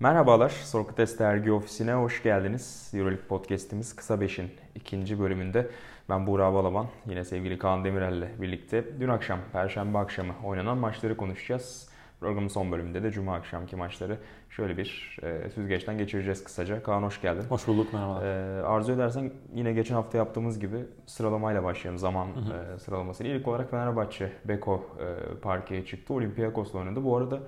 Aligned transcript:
Merhabalar, 0.00 0.48
Sokrates 0.48 1.18
Dergi 1.18 1.52
Ofisi'ne 1.52 1.94
hoş 1.94 2.22
geldiniz. 2.22 2.90
Euroleague 2.94 3.26
Podcast'imiz 3.26 3.96
Kısa 3.96 4.20
Beş'in 4.20 4.50
ikinci 4.74 5.20
bölümünde 5.20 5.66
ben 6.08 6.26
Buğra 6.26 6.54
Balaban, 6.54 6.86
yine 7.06 7.24
sevgili 7.24 7.58
Kaan 7.58 7.84
Demirel 7.84 8.12
ile 8.12 8.28
birlikte 8.40 8.84
dün 9.00 9.08
akşam, 9.08 9.38
Perşembe 9.52 9.98
akşamı 9.98 10.32
oynanan 10.44 10.78
maçları 10.78 11.16
konuşacağız. 11.16 11.88
Programın 12.20 12.48
son 12.48 12.72
bölümünde 12.72 13.02
de 13.02 13.10
Cuma 13.10 13.34
akşamki 13.34 13.76
maçları 13.76 14.18
şöyle 14.50 14.76
bir 14.76 15.18
e, 15.22 15.50
süzgeçten 15.50 15.98
geçireceğiz 15.98 16.44
kısaca. 16.44 16.82
Kaan 16.82 17.02
hoş 17.02 17.20
geldin. 17.20 17.44
Hoş 17.48 17.68
bulduk, 17.68 17.92
merhaba. 17.92 18.24
E, 18.24 18.62
arzu 18.62 18.92
edersen 18.92 19.32
yine 19.54 19.72
geçen 19.72 19.94
hafta 19.94 20.18
yaptığımız 20.18 20.60
gibi 20.60 20.76
sıralamayla 21.06 21.64
başlayalım 21.64 21.98
zaman 21.98 22.26
Hı 22.26 22.40
hı. 22.40 22.74
e, 22.74 22.78
sıralamasıyla. 22.78 23.34
İlk 23.34 23.48
olarak 23.48 23.70
Fenerbahçe, 23.70 24.32
Beko 24.44 24.86
e, 25.00 25.34
parkeye 25.40 25.84
çıktı. 25.84 26.14
Olympiakos'la 26.14 26.78
oynadı. 26.78 27.04
Bu 27.04 27.16
arada 27.16 27.40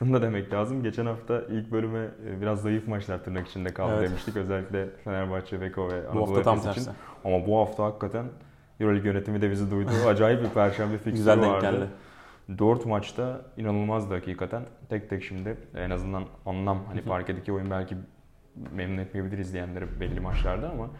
şunu 0.00 0.12
da 0.12 0.22
demek 0.22 0.52
lazım. 0.52 0.82
Geçen 0.82 1.06
hafta 1.06 1.42
ilk 1.50 1.72
bölüme 1.72 2.08
e, 2.26 2.40
biraz 2.40 2.62
zayıf 2.62 2.88
maçlar 2.88 3.24
tırnak 3.24 3.48
içinde 3.48 3.74
kaldı 3.74 3.94
Evet. 3.98 4.08
demiştik. 4.08 4.36
Özellikle 4.36 4.88
Fenerbahçe, 5.04 5.60
Beko 5.60 5.88
ve 5.88 6.08
Anadolu 6.08 6.40
Efes 6.40 6.58
için. 6.58 6.62
tersi. 6.62 6.90
Ama 7.24 7.46
bu 7.46 7.58
hafta 7.58 7.84
hakikaten 7.84 8.26
Euroleague 8.80 9.10
yönetimi 9.10 9.42
de 9.42 9.50
bizi 9.50 9.70
duydu. 9.70 9.90
Acayip 10.06 10.42
bir 10.42 10.48
perşembe 10.48 10.92
fikstürü 10.92 11.14
Güzel 11.14 11.42
denk 11.42 11.52
vardı. 11.52 11.70
geldi. 11.70 12.58
4 12.58 12.86
maçta 12.86 13.40
inanılmazdı 13.56 14.14
hakikaten. 14.14 14.62
Tek 14.88 15.10
tek 15.10 15.24
şimdi 15.24 15.56
en 15.74 15.90
azından 15.90 16.24
anlam 16.46 16.84
hani 16.88 17.00
hı. 17.00 17.04
parkedeki 17.04 17.52
oyun 17.52 17.70
belki 17.70 17.96
memnun 18.72 18.98
etmeyebilir 18.98 19.38
izleyenleri 19.38 20.00
belli 20.00 20.20
maçlarda 20.20 20.70
ama 20.70 20.90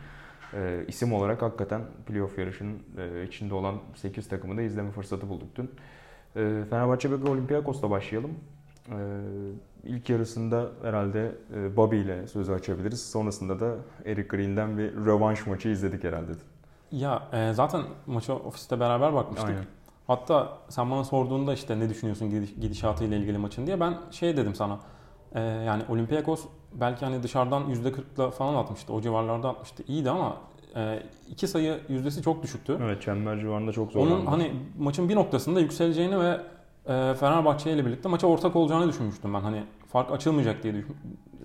e, 0.55 0.85
isim 0.89 1.13
olarak 1.13 1.43
hakikaten 1.43 1.83
playoff 2.07 2.39
yarışının 2.39 2.83
e, 2.99 3.25
içinde 3.25 3.55
olan 3.55 3.75
8 3.95 4.29
takımı 4.29 4.57
da 4.57 4.63
izleme 4.63 4.91
fırsatı 4.91 5.29
bulduk 5.29 5.49
dün. 5.57 5.71
E, 6.37 6.65
Fenerbahçe 6.71 7.13
Beko 7.13 7.31
Olympiakos'la 7.31 7.91
başlayalım. 7.91 8.31
E, 8.91 8.97
ilk 9.85 10.09
yarısında 10.11 10.67
herhalde 10.83 11.33
e, 11.55 11.77
Bobby 11.77 12.01
ile 12.01 12.27
sözü 12.27 12.53
açabiliriz. 12.53 13.11
Sonrasında 13.11 13.61
da 13.61 13.75
Eric 14.05 14.29
Green'den 14.29 14.79
bir 14.79 14.93
rövanş 14.93 15.47
maçı 15.47 15.69
izledik 15.69 16.05
herhalde. 16.05 16.33
Ya 16.93 17.23
e, 17.33 17.53
zaten 17.53 17.83
maça 18.07 18.35
ofiste 18.35 18.81
beraber 18.81 19.15
bakmıştık. 19.15 19.49
Aynen. 19.49 19.65
Hatta 20.07 20.59
sen 20.69 20.91
bana 20.91 21.05
sorduğunda 21.05 21.55
işte 21.55 21.79
ne 21.79 21.89
düşünüyorsun 21.89 22.31
gidiş, 22.31 22.55
gidişatıyla 22.55 23.17
ilgili 23.17 23.39
maçın 23.39 23.67
diye 23.67 23.81
ben 23.81 23.95
şey 24.11 24.37
dedim 24.37 24.55
sana. 24.55 24.79
E, 25.35 25.41
yani 25.41 25.83
Olympiakos 25.89 26.45
belki 26.73 27.05
hani 27.05 27.23
dışarıdan 27.23 27.63
%40'la 27.63 28.31
falan 28.31 28.55
atmıştı. 28.55 28.93
O 28.93 29.01
civarlarda 29.01 29.49
atmıştı. 29.49 29.83
İyiydi 29.89 30.11
ama 30.11 30.37
e, 30.77 31.03
iki 31.29 31.49
sayı 31.49 31.81
yüzdesi 31.89 32.23
çok 32.23 32.43
düşüktü. 32.43 32.79
Evet 32.83 33.03
çember 33.03 33.41
civarında 33.41 33.73
çok 33.73 33.93
zorlandı. 33.93 34.15
Onun 34.15 34.27
hani 34.27 34.53
maçın 34.79 35.09
bir 35.09 35.17
noktasında 35.17 35.61
yükseleceğini 35.61 36.21
ve 36.21 36.41
Fenerbahçe 36.91 37.73
ile 37.73 37.87
birlikte 37.87 38.09
maça 38.09 38.27
ortak 38.27 38.57
olacağını 38.57 38.89
düşünmüştüm 38.89 39.35
ben. 39.35 39.41
Hani 39.41 39.65
fark 39.93 40.13
açılmayacak 40.13 40.63
diye 40.63 40.75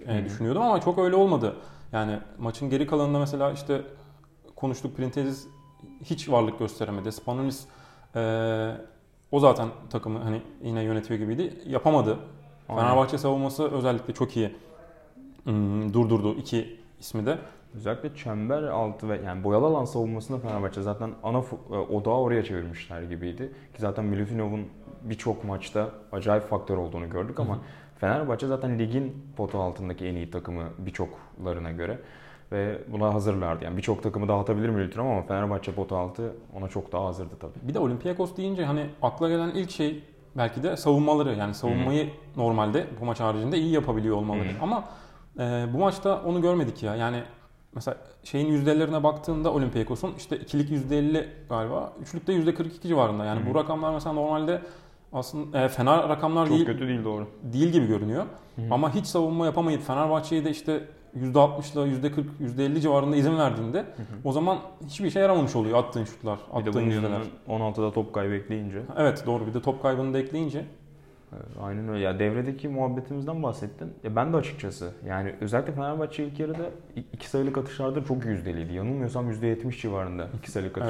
e, 0.08 0.26
düşünüyordum 0.26 0.62
ama 0.62 0.82
çok 0.82 0.98
öyle 1.00 1.16
olmadı. 1.16 1.56
Yani 1.92 2.20
maçın 2.38 2.70
geri 2.70 2.88
kalanında 2.88 3.20
mesela 3.20 3.52
işte 3.52 3.82
konuştuk 4.56 4.98
Printezis 4.98 5.48
hiç 6.04 6.30
varlık 6.30 6.60
gösteremedi. 6.60 7.12
Spanulis 7.12 7.66
e, 8.16 8.22
o 9.32 9.40
zaten 9.40 9.68
takımı 9.90 10.20
hani 10.20 10.42
yine 10.64 10.84
yönetiyor 10.84 11.20
gibiydi. 11.20 11.54
Yapamadı. 11.66 12.18
Aynen. 12.70 12.82
Fenerbahçe 12.82 13.18
savunması 13.18 13.72
özellikle 13.72 14.14
çok 14.14 14.38
iyi 14.38 14.56
hmm, 15.44 15.94
durdurdu 15.94 16.34
iki 16.34 16.80
ismi 17.00 17.26
de. 17.26 17.38
Özellikle 17.76 18.16
çember 18.16 18.64
altı 18.64 19.10
ve 19.10 19.22
yani 19.26 19.44
boyalı 19.44 19.66
alan 19.66 19.86
savunmasında 19.86 20.40
Fenerbahçe 20.40 20.82
zaten 20.82 21.12
ana 21.24 21.44
e, 21.72 21.74
odağı 21.74 22.18
oraya 22.18 22.44
çevirmişler 22.44 23.02
gibiydi. 23.02 23.52
Ki 23.74 23.82
zaten 23.82 24.06
Milutinov'un 24.06 24.68
birçok 25.10 25.44
maçta 25.44 25.90
acayip 26.12 26.44
faktör 26.44 26.78
olduğunu 26.78 27.10
gördük 27.10 27.40
ama 27.40 27.54
Hı 27.54 27.58
hı. 27.58 27.62
Fenerbahçe 28.00 28.48
zaten 28.48 28.80
ligin 28.80 29.26
potu 29.38 29.60
altındaki 29.60 30.06
en 30.06 30.16
iyi 30.16 30.32
takımı 30.32 30.64
birçoklarına 30.78 31.72
göre 31.72 32.00
ve 32.52 32.82
buna 32.88 33.14
hazırlardı. 33.14 33.64
Yani 33.64 33.78
birçok 33.78 34.04
takımı 34.04 34.28
dağıtabilir 34.28 34.70
Milutinov 34.70 35.06
ama 35.06 35.22
Fenerbahçe 35.22 35.72
potu 35.72 35.98
altı 35.98 36.36
ona 36.58 36.68
çok 36.68 36.92
daha 36.92 37.06
hazırdı 37.06 37.36
tabii. 37.40 37.68
Bir 37.68 37.74
de 37.74 37.80
Olympiakos 37.80 38.38
deyince 38.38 38.66
hani 38.66 38.90
akla 39.02 39.30
gelen 39.30 39.50
ilk 39.50 39.72
şey 39.72 40.04
belki 40.38 40.64
de 40.64 40.78
savunmaları. 40.78 41.36
Yani 41.36 41.54
savunmayı 41.54 42.10
normalde 42.36 42.88
bu 43.02 43.06
maç 43.06 43.20
haricinde 43.20 43.58
iyi 43.58 43.74
yapabiliyor 43.74 44.18
olmaları. 44.18 44.50
Hı. 44.50 44.62
Ama 44.62 44.84
e, 45.40 45.66
bu 45.74 45.78
maçta 45.78 46.22
onu 46.26 46.42
görmedik 46.42 46.84
ya. 46.84 46.96
Yani 46.96 47.24
mesela 47.76 47.98
şeyin 48.24 48.48
yüzdelerine 48.48 49.04
baktığında 49.04 49.54
Olympiakos'un 49.54 50.14
işte 50.18 50.38
ikilik 50.38 50.70
%50 50.92 51.26
galiba, 51.50 51.94
üçlükte 52.02 52.34
%42 52.34 52.88
civarında. 52.88 53.26
Yani 53.26 53.42
Hı. 53.42 53.50
bu 53.50 53.56
rakamlar 53.56 53.94
mesela 53.94 54.14
normalde 54.14 54.62
aslında 55.16 55.62
e, 55.62 55.70
fena 55.70 56.10
rakamlar 56.10 56.46
Çok 56.48 56.56
değil, 56.56 56.66
kötü 56.66 56.88
değil 56.88 57.04
doğru. 57.04 57.28
değil 57.44 57.68
gibi 57.68 57.88
görünüyor. 57.88 58.24
Hı. 58.56 58.62
Ama 58.72 58.96
hiç 58.96 59.06
savunma 59.06 59.46
yapamayıp 59.46 59.82
Fenerbahçe'ye 59.82 60.46
de 60.46 60.50
işte 60.50 60.84
%60'la 61.20 61.88
%40, 61.88 62.24
%50 62.42 62.82
civarında 62.82 63.16
izin 63.16 63.38
verdiğinde 63.38 63.78
Hı 63.78 63.84
hı. 63.84 64.06
o 64.24 64.32
zaman 64.32 64.58
hiçbir 64.86 65.06
işe 65.06 65.20
yaramamış 65.20 65.56
oluyor 65.56 65.78
attığın 65.78 66.04
şutlar, 66.04 66.40
Bir 66.50 66.54
de 66.66 66.70
attığın 66.70 66.74
bunun 66.74 66.86
yüzdeler. 66.86 67.10
yanına 67.50 67.70
16'da 67.70 67.92
top 67.92 68.14
kaybı 68.14 68.34
ekleyince 68.34 68.82
Evet 68.98 69.24
doğru 69.26 69.48
bir 69.48 69.54
de 69.54 69.62
top 69.62 69.82
kaybını 69.82 70.14
da 70.14 70.20
ekleyince 70.20 70.66
Aynen 71.62 71.90
öyle. 71.90 72.04
Ya 72.04 72.20
devredeki 72.20 72.68
muhabbetimizden 72.68 73.44
bahsettin. 73.44 73.94
Ya 74.04 74.16
ben 74.16 74.34
de 74.34 74.38
açıkçası 74.38 74.92
yani 75.08 75.36
özellikle 75.42 75.74
Fenerbahçe 75.74 76.26
ilk 76.26 76.40
yarıda 76.40 76.70
iki 77.14 77.30
sayılık 77.30 77.58
atışlarda 77.58 78.04
çok 78.04 78.26
yüzdeliydi. 78.26 78.74
Yanılmıyorsam 78.74 79.32
%70 79.32 79.82
civarında 79.82 80.28
iki 80.38 80.52
sayılık 80.52 80.78
Evet. 80.78 80.88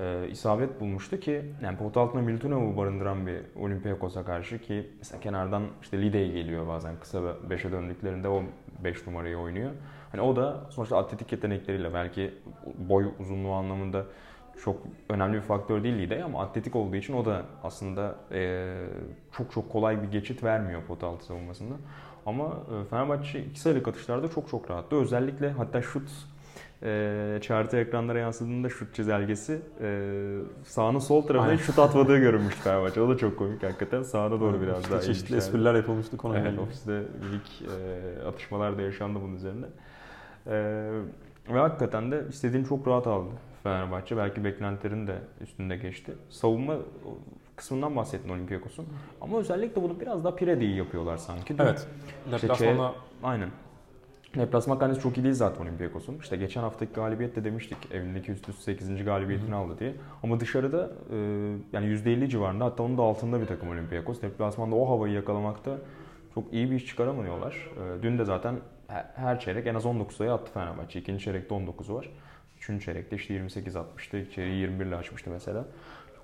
E, 0.00 0.28
isabet 0.30 0.80
bulmuştu 0.80 1.20
ki 1.20 1.42
yani 1.62 1.78
pot 1.78 1.96
altında 1.96 2.22
Milutinov'u 2.22 2.76
barındıran 2.76 3.26
bir 3.26 3.40
Olympiakos'a 3.56 4.24
karşı 4.24 4.58
ki 4.58 4.90
mesela 4.98 5.20
kenardan 5.20 5.62
işte 5.82 6.02
Lidey 6.02 6.32
geliyor 6.32 6.68
bazen 6.68 6.94
kısa 7.00 7.18
5'e 7.18 7.72
döndüklerinde 7.72 8.28
o 8.28 8.42
5 8.84 9.06
numarayı 9.06 9.38
oynuyor. 9.38 9.70
Hani 10.12 10.20
o 10.22 10.36
da 10.36 10.60
sonuçta 10.70 10.98
atletik 10.98 11.32
yetenekleriyle 11.32 11.94
belki 11.94 12.34
boy 12.78 13.06
uzunluğu 13.18 13.52
anlamında 13.52 14.04
çok 14.64 14.76
önemli 15.08 15.36
bir 15.36 15.40
faktör 15.40 15.82
değil 15.82 15.98
Lidey 15.98 16.22
ama 16.22 16.42
atletik 16.42 16.76
olduğu 16.76 16.96
için 16.96 17.14
o 17.14 17.24
da 17.24 17.42
aslında 17.62 18.14
e, 18.32 18.72
çok 19.32 19.52
çok 19.52 19.72
kolay 19.72 20.02
bir 20.02 20.10
geçit 20.10 20.44
vermiyor 20.44 20.82
pot 20.82 21.04
altı 21.04 21.24
savunmasında. 21.24 21.74
Ama 22.26 22.44
e, 22.44 22.84
Fenerbahçe 22.84 23.44
iki 23.44 23.60
sayılık 23.60 23.88
atışlarda 23.88 24.28
çok 24.28 24.48
çok 24.48 24.70
rahattı. 24.70 24.96
Özellikle 24.96 25.50
hatta 25.50 25.82
şut 25.82 26.10
e, 26.82 27.38
chartı 27.42 27.76
ekranlara 27.76 28.18
yansıdığında 28.18 28.68
şut 28.68 28.94
çizelgesi 28.94 29.60
e, 29.80 30.38
sağının 30.64 30.98
sol 30.98 31.22
tarafına 31.22 31.52
hiç 31.52 31.60
şut 31.60 31.78
atmadığı 31.78 32.18
görünmüştü 32.20 32.60
Fenerbahçe. 32.62 33.00
O 33.00 33.08
da 33.08 33.16
çok 33.16 33.38
komik 33.38 33.62
hakikaten. 33.62 34.02
Sağına 34.02 34.40
doğru 34.40 34.60
biraz 34.62 34.80
işte 34.80 34.92
daha 34.92 35.00
çeşitli 35.00 35.36
espriler 35.36 35.74
yapılmıştı 35.74 36.16
konuyla 36.16 36.40
Evet, 36.40 36.50
ilgili. 36.52 36.62
ofiste 36.64 36.92
minik 36.92 37.62
e, 37.62 38.26
atışmalar 38.28 38.78
da 38.78 38.82
yaşandı 38.82 39.18
bunun 39.22 39.36
üzerine. 39.36 39.66
E, 40.46 40.52
ve 41.54 41.58
hakikaten 41.58 42.10
de 42.12 42.24
istediğini 42.28 42.66
çok 42.66 42.88
rahat 42.88 43.06
aldı 43.06 43.30
Fenerbahçe. 43.62 44.16
Belki 44.16 44.44
beklentilerin 44.44 45.06
de 45.06 45.18
üstünde 45.40 45.76
geçti. 45.76 46.12
Savunma 46.30 46.74
kısmından 47.56 47.96
bahsettin 47.96 48.28
Olympiakos'un. 48.28 48.86
Ama 49.20 49.38
özellikle 49.38 49.82
bunu 49.82 50.00
biraz 50.00 50.24
daha 50.24 50.36
Pire'de 50.36 50.64
iyi 50.64 50.76
yapıyorlar 50.76 51.16
sanki. 51.16 51.58
değil? 51.58 51.70
Evet. 51.70 51.88
Deplasmanda 52.42 52.92
Aynen. 53.22 53.48
Deplasman 54.36 54.78
karnesi 54.78 55.00
çok 55.00 55.18
iyi 55.18 55.24
değil 55.24 55.34
zaten 55.34 55.62
Olympiakos'un. 55.62 56.18
İşte 56.18 56.36
geçen 56.36 56.60
haftaki 56.60 56.92
galibiyette 56.92 57.44
demiştik 57.44 57.78
evindeki 57.92 58.32
üst 58.32 58.48
üste 58.48 58.62
8. 58.62 59.04
galibiyetini 59.04 59.54
aldı 59.54 59.78
diye. 59.78 59.94
Ama 60.22 60.40
dışarıda 60.40 60.90
e, 61.12 61.16
yani 61.72 61.86
%50 61.86 62.28
civarında 62.28 62.64
hatta 62.64 62.82
onun 62.82 62.98
da 62.98 63.02
altında 63.02 63.40
bir 63.40 63.46
takım 63.46 63.68
Olympiakos. 63.70 64.22
Deplasmanda 64.22 64.76
o 64.76 64.88
havayı 64.90 65.14
yakalamakta 65.14 65.78
çok 66.34 66.52
iyi 66.52 66.70
bir 66.70 66.76
iş 66.76 66.86
çıkaramıyorlar. 66.86 67.68
E, 67.98 68.02
dün 68.02 68.18
de 68.18 68.24
zaten 68.24 68.56
her- 69.16 69.40
çeyrek 69.40 69.66
en 69.66 69.74
az 69.74 69.86
19 69.86 70.16
sayı 70.16 70.32
attı 70.32 70.52
Fenerbahçe. 70.52 70.98
İkinci 71.00 71.24
çeyrekte 71.24 71.54
19'u 71.54 71.94
var. 71.94 72.08
Üçüncü 72.58 72.84
çeyrekte 72.84 73.16
işte 73.16 73.34
28 73.34 73.76
atmıştı. 73.76 74.16
İçeriği 74.18 74.56
21 74.60 74.86
ile 74.86 74.96
açmıştı 74.96 75.30
mesela. 75.30 75.64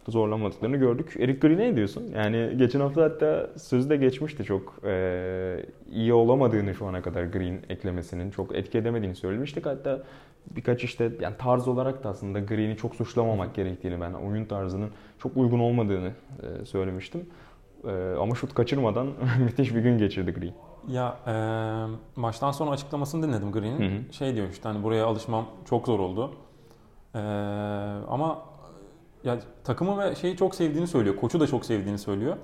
Zorlanmadıklarını 0.09 0.77
gördük. 0.77 1.17
Eric 1.19 1.39
Green'e 1.49 1.71
ne 1.71 1.77
diyorsun? 1.77 2.11
Yani 2.15 2.55
geçen 2.57 2.81
hafta 2.81 3.03
hatta 3.03 3.51
sözü 3.57 3.91
de 3.91 3.97
geçmişti 3.97 4.45
çok 4.45 4.75
e, 4.85 5.67
iyi 5.93 6.13
olamadığını 6.13 6.75
şu 6.75 6.87
ana 6.87 7.03
kadar 7.03 7.25
Green 7.25 7.59
eklemesinin 7.69 8.31
çok 8.31 8.57
etki 8.57 8.79
edemediğini 8.79 9.15
söylemiştik. 9.15 9.67
Hatta 9.67 10.03
birkaç 10.51 10.85
işte 10.85 11.13
yani 11.21 11.35
tarz 11.39 11.69
olarak 11.69 12.05
da 12.05 12.09
aslında 12.09 12.41
Green'i 12.41 12.77
çok 12.77 12.95
suçlamamak 12.95 13.55
gerektiğini 13.55 14.01
ben 14.01 14.13
oyun 14.13 14.45
tarzının 14.45 14.91
çok 15.19 15.37
uygun 15.37 15.59
olmadığını 15.59 16.11
e, 16.43 16.65
söylemiştim. 16.65 17.27
E, 17.85 18.15
ama 18.21 18.35
şut 18.35 18.55
kaçırmadan 18.55 19.07
müthiş 19.45 19.75
bir 19.75 19.81
gün 19.81 19.99
geçirdi 19.99 20.33
Green. 20.33 20.55
ya 20.89 21.17
e, 21.27 21.35
maçtan 22.21 22.51
sonra 22.53 22.71
açıklamasını 22.71 23.27
dinledim 23.27 23.53
Green'in. 23.53 24.09
Şey 24.13 24.35
diyor 24.35 24.49
işte 24.53 24.69
hani 24.69 24.83
buraya 24.83 25.07
alışmam 25.07 25.47
çok 25.69 25.87
zor 25.87 25.99
oldu. 25.99 26.31
E, 27.15 27.19
ama 28.09 28.43
ya 29.27 29.39
takımı 29.65 29.99
ve 29.99 30.15
şeyi 30.15 30.37
çok 30.37 30.55
sevdiğini 30.55 30.87
söylüyor. 30.87 31.17
Koçu 31.17 31.41
da 31.41 31.47
çok 31.47 31.67
sevdiğini 31.67 31.99
söylüyor. 31.99 32.37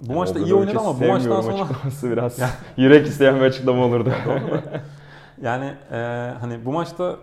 Bu 0.00 0.06
Yani 0.08 0.18
maçta 0.18 0.38
iyi 0.38 0.54
oynadı 0.54 0.78
ama 0.78 1.00
bu 1.00 1.04
maçtan 1.04 1.40
sonra 1.40 1.62
açıklaması 1.62 2.10
biraz 2.12 2.40
yürek 2.76 3.06
isteyen 3.06 3.36
bir 3.36 3.40
açıklama 3.40 3.84
olurdu. 3.84 4.12
yani 5.42 5.74
e, 5.92 5.96
hani 6.40 6.64
bu 6.64 6.72
maçta 6.72 7.16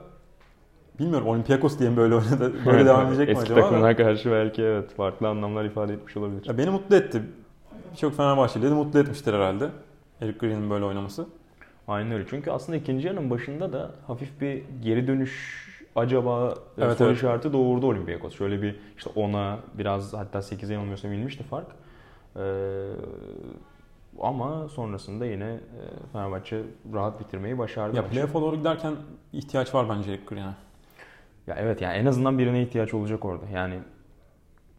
bilmiyorum 1.00 1.28
Olympiakos 1.28 1.80
diye 1.80 1.90
mi 1.90 1.98
böyle 1.98 2.16
oynadı? 2.16 2.54
Böyle 2.66 2.86
devam 2.86 3.08
edecek 3.08 3.28
mi 3.28 3.32
Eski 3.32 3.44
acaba? 3.44 3.60
da? 3.60 3.64
takımlara 3.70 3.96
karşı 3.96 4.32
belki 4.32 4.62
evet 4.62 4.96
farklı 4.96 5.28
anlamlar 5.28 5.66
ifade 5.66 5.94
etmiş 5.94 6.18
olabilir. 6.18 6.46
Ya 6.46 6.58
beni 6.58 6.70
mutlu 6.70 6.96
etti. 6.96 7.22
Birçok 7.92 8.18
Fenerbahçeli 8.18 8.64
de 8.64 8.70
mutlu 8.70 9.00
etmiştir 9.00 9.34
herhalde. 9.34 9.70
Eric 10.22 10.38
Green'in 10.38 10.70
böyle 10.70 10.86
oynaması. 10.86 11.26
Aynen 11.88 12.12
öyle. 12.12 12.26
Çünkü 12.30 12.52
aslında 12.52 12.78
ikinci 12.78 13.08
yarının 13.08 13.30
başında 13.30 13.74
da 13.74 13.92
hafif 14.08 14.42
bir 14.42 14.64
geri 14.82 15.08
dönüş 15.08 15.64
acaba 15.96 16.56
Evet, 16.78 16.98
soru 16.98 17.08
evet. 17.08 17.18
işareti 17.18 17.54
doğurdu 17.54 17.88
Olympiakos. 17.88 18.36
Şöyle 18.36 18.62
bir 18.62 18.76
işte 18.98 19.10
10'a 19.10 19.60
biraz 19.74 20.14
hatta 20.14 20.40
8'e 20.40 20.74
yanılmıyorsam 20.74 21.14
inmişti 21.14 21.44
fark. 21.44 21.68
Ee, 22.36 22.42
ama 24.22 24.70
sonrasında 24.70 25.26
yine 25.26 25.46
e, 25.46 25.60
Fenerbahçe 26.14 26.62
rahat 26.94 27.20
bitirmeyi 27.20 27.58
başardı. 27.58 27.98
Ya 27.98 28.08
playoff'a 28.08 28.42
doğru 28.42 28.56
giderken 28.56 28.94
ihtiyaç 29.34 29.76
var 29.76 29.90
bence 29.90 30.20
Green'e. 30.28 30.54
Ya 31.48 31.56
evet 31.60 31.82
yani 31.82 31.98
en 31.98 32.06
azından 32.06 32.38
birine 32.38 32.62
ihtiyaç 32.62 32.94
olacak 32.94 33.26
orada. 33.26 33.46
Yani 33.54 33.80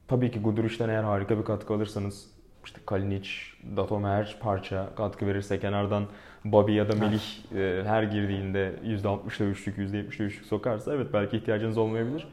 tabii 0.08 0.30
ki 0.30 0.40
Guduric'ten 0.42 0.88
eğer 0.88 1.02
harika 1.02 1.38
bir 1.38 1.44
katkı 1.44 1.74
alırsanız 1.74 2.30
işte 2.64 2.80
Kalinic, 2.86 3.30
Datomer 3.76 4.36
parça 4.40 4.88
katkı 4.96 5.26
verirse 5.26 5.60
kenardan 5.60 6.06
Bobby 6.44 6.72
ya 6.72 6.88
da 6.88 6.96
Melih 6.96 7.22
e, 7.54 7.82
her 7.86 8.02
girdiğinde 8.02 8.72
%60'la 8.84 9.46
üçlük, 9.46 9.78
%70'le 9.78 10.22
üçlük 10.22 10.46
sokarsa 10.46 10.94
evet 10.94 11.06
belki 11.12 11.36
ihtiyacınız 11.36 11.78
olmayabilir. 11.78 12.28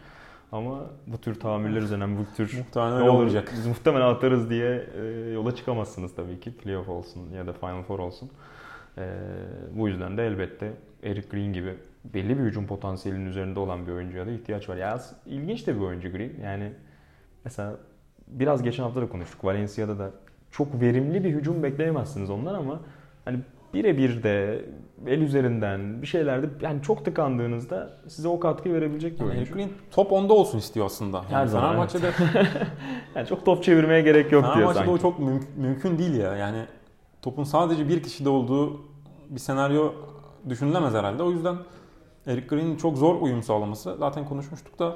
Ama 0.52 0.86
bu 1.08 1.18
tür 1.18 1.40
tahammüller 1.40 1.82
üzerinden 1.82 2.18
bu 2.18 2.26
tür 2.38 2.58
Muhtemelen 2.58 2.92
ne 2.92 2.96
öyle 2.96 3.10
olur, 3.10 3.20
olmayacak. 3.20 3.52
Biz 3.58 3.68
muhtemelen 3.68 4.06
atarız 4.06 4.50
diye 4.50 4.86
e, 5.02 5.32
yola 5.32 5.56
çıkamazsınız 5.56 6.16
tabii 6.16 6.40
ki. 6.40 6.58
Playoff 6.58 6.90
olsun 6.90 7.30
ya 7.30 7.48
da 7.48 7.54
Final 7.54 7.84
Four 7.84 8.00
olsun. 8.00 8.30
E, 8.98 9.10
bu 9.76 9.88
yüzden 9.88 10.18
de 10.18 10.28
elbette 10.28 10.74
Eric 11.04 11.28
Green 11.30 11.54
gibi 11.54 11.76
belli 12.04 12.40
bir 12.40 12.44
hücum 12.44 12.68
potansiyelinin 12.68 13.26
üzerinde 13.26 13.60
olan 13.60 13.88
bir 13.88 13.92
oyuncuya 13.92 14.28
da 14.28 14.32
ihtiyaç 14.32 14.70
var. 14.70 14.76
Ya 14.76 15.02
ilginç 15.26 15.68
de 15.68 15.76
bir 15.76 15.82
oyuncu 15.82 16.12
Green. 16.12 16.32
Yani 16.44 16.74
mesela 17.46 17.76
biraz 18.28 18.64
geçen 18.64 18.84
hafta 18.84 19.02
da 19.02 19.10
konuştuk. 19.10 19.46
Valencia'da 19.46 20.00
da 20.00 20.12
çok 20.52 20.82
verimli 20.82 21.24
bir 21.24 21.30
hücum 21.30 21.64
bekleyemezsiniz 21.64 22.30
ondan 22.30 22.54
ama 22.54 22.80
hani 23.26 23.40
birebir 23.74 24.24
de 24.24 24.66
el 25.08 25.22
üzerinden 25.22 26.02
bir 26.02 26.08
şeylerde 26.08 26.50
yani 26.62 26.82
çok 26.82 27.06
tıkandığınızda 27.06 27.98
size 28.08 28.28
o 28.28 28.40
katkıyı 28.40 28.76
verebilecek 28.76 29.14
bir 29.14 29.20
Yani 29.20 29.30
oyuncu. 29.32 29.42
Eric 29.42 29.54
Green 29.54 29.70
top 29.92 30.12
10'da 30.12 30.34
olsun 30.34 30.58
istiyor 30.58 30.86
aslında. 30.86 31.18
Yani 31.18 31.28
Her 31.30 31.46
zaman, 31.46 31.70
Fenerbahçe'de, 31.70 32.12
Yani 33.16 33.28
çok 33.28 33.46
top 33.46 33.64
çevirmeye 33.64 34.02
gerek 34.02 34.32
yok 34.32 34.46
diyor 34.56 34.74
sanki. 34.74 34.90
o 34.92 34.98
çok 34.98 35.20
müm- 35.20 35.44
mümkün 35.58 35.98
değil 35.98 36.14
ya. 36.16 36.36
Yani 36.36 36.66
topun 37.22 37.44
sadece 37.44 37.90
bir 37.90 38.04
kişide 38.04 38.30
olduğu 38.30 38.82
bir 39.30 39.40
senaryo 39.40 39.92
düşünülemez 40.50 40.94
herhalde. 40.94 41.24
O 41.24 41.32
yüzden 41.32 41.56
Eric 42.28 42.48
Green'in 42.48 42.76
çok 42.76 42.98
zor 42.98 43.22
uyum 43.22 43.44
sağlaması 43.44 43.96
zaten 44.00 44.26
konuşmuştuk 44.26 44.80
da 44.80 44.96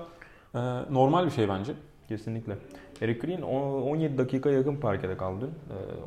e, 0.55 0.59
normal 0.93 1.25
bir 1.25 1.31
şey 1.31 1.49
bence. 1.49 1.73
Kesinlikle. 2.07 2.57
Eric 3.01 3.27
Green 3.27 3.41
o- 3.41 3.81
17 3.81 4.17
dakika 4.17 4.49
yakın 4.49 4.75
parkede 4.75 5.17
kaldı. 5.17 5.49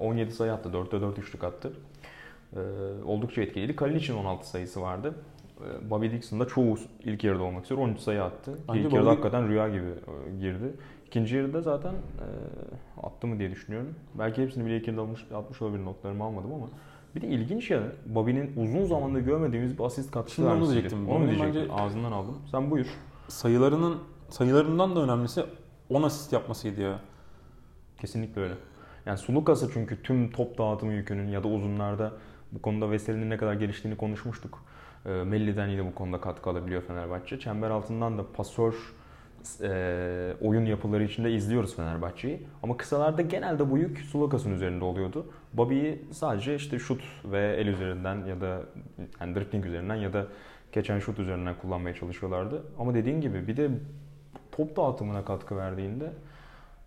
Ee, 0.02 0.04
17 0.04 0.32
sayı 0.32 0.52
attı. 0.52 0.68
4'te 0.68 1.00
4 1.00 1.18
üçlük 1.18 1.44
attı. 1.44 1.72
Ee, 2.56 2.58
Oldukça 3.04 3.42
etkiliydi. 3.42 3.76
Kalinic'in 3.76 4.16
16 4.16 4.48
sayısı 4.48 4.80
vardı. 4.82 5.14
Ee, 5.60 5.90
Bobby 5.90 6.10
Dixon 6.10 6.40
da 6.40 6.46
çoğu 6.46 6.78
ilk 7.04 7.24
yarıda 7.24 7.42
olmak 7.42 7.64
üzere 7.64 7.80
13 7.80 8.00
sayı 8.00 8.22
attı. 8.22 8.58
Bence 8.68 8.80
İlk 8.80 8.92
yarıda 8.92 9.06
Bobby- 9.06 9.10
hakikaten 9.10 9.48
rüya 9.48 9.68
gibi 9.68 9.86
e, 9.86 10.40
girdi. 10.40 10.74
İkinci 11.06 11.36
yarıda 11.36 11.60
zaten 11.60 11.92
e, 11.92 12.26
attı 13.06 13.26
mı 13.26 13.38
diye 13.38 13.50
düşünüyorum. 13.50 13.94
Belki 14.14 14.42
hepsini 14.42 14.66
bile 14.66 14.76
ilk 14.76 14.86
yarıda 14.88 15.02
almış, 15.02 15.26
atmış 15.34 15.62
olabilir 15.62 15.84
notlarımı 15.84 16.24
almadım 16.24 16.54
ama 16.54 16.66
bir 17.16 17.20
de 17.20 17.26
ilginç 17.28 17.70
ya 17.70 17.82
Bobby'nin 18.06 18.52
uzun 18.56 18.84
zamandır 18.84 19.20
görmediğimiz 19.20 19.78
bir 19.78 19.84
asist 19.84 20.10
katkısı 20.10 20.34
Şimdi 20.36 20.48
onu 20.48 20.70
diyecektim. 20.70 21.08
Onu 21.08 21.26
diyecektim? 21.30 21.70
Ağzından 21.74 22.12
aldım. 22.12 22.38
Sen 22.50 22.70
buyur. 22.70 22.86
Sayılarının 23.28 23.98
sayılarından 24.28 24.96
da 24.96 25.00
önemlisi 25.02 25.44
10 25.90 26.02
asist 26.02 26.32
yapmasıydı 26.32 26.80
ya. 26.80 27.00
Kesinlikle 28.00 28.40
öyle. 28.42 28.54
Yani 29.06 29.18
Sulukas'a 29.18 29.66
çünkü 29.72 30.02
tüm 30.02 30.30
top 30.30 30.58
dağıtımı 30.58 30.92
yükünün 30.92 31.28
ya 31.28 31.44
da 31.44 31.48
uzunlarda 31.48 32.12
bu 32.52 32.62
konuda 32.62 32.90
Veseli'nin 32.90 33.30
ne 33.30 33.36
kadar 33.36 33.54
geliştiğini 33.54 33.96
konuşmuştuk. 33.96 34.64
E, 35.06 35.08
Melli'den 35.08 35.68
yine 35.68 35.86
bu 35.86 35.94
konuda 35.94 36.20
katkı 36.20 36.50
alabiliyor 36.50 36.82
Fenerbahçe. 36.82 37.40
Çember 37.40 37.70
altından 37.70 38.18
da 38.18 38.32
pasör 38.32 38.74
e, 39.62 40.34
oyun 40.40 40.64
yapıları 40.64 41.04
içinde 41.04 41.32
izliyoruz 41.32 41.76
Fenerbahçe'yi. 41.76 42.46
Ama 42.62 42.76
kısalarda 42.76 43.22
genelde 43.22 43.70
bu 43.70 43.78
yük 43.78 43.98
Sulukas'ın 43.98 44.54
üzerinde 44.54 44.84
oluyordu. 44.84 45.26
Bobby'yi 45.52 46.04
sadece 46.12 46.54
işte 46.54 46.78
şut 46.78 47.02
ve 47.24 47.56
el 47.56 47.66
üzerinden 47.66 48.24
ya 48.24 48.40
da 48.40 48.62
yani 49.20 49.34
dribbling 49.34 49.66
üzerinden 49.66 49.94
ya 49.94 50.12
da 50.12 50.26
geçen 50.72 50.98
şut 50.98 51.18
üzerinden 51.18 51.54
kullanmaya 51.58 51.94
çalışıyorlardı. 51.94 52.62
Ama 52.78 52.94
dediğin 52.94 53.20
gibi 53.20 53.46
bir 53.46 53.56
de 53.56 53.70
top 54.52 54.76
dağıtımına 54.76 55.24
katkı 55.24 55.56
verdiğinde 55.56 56.12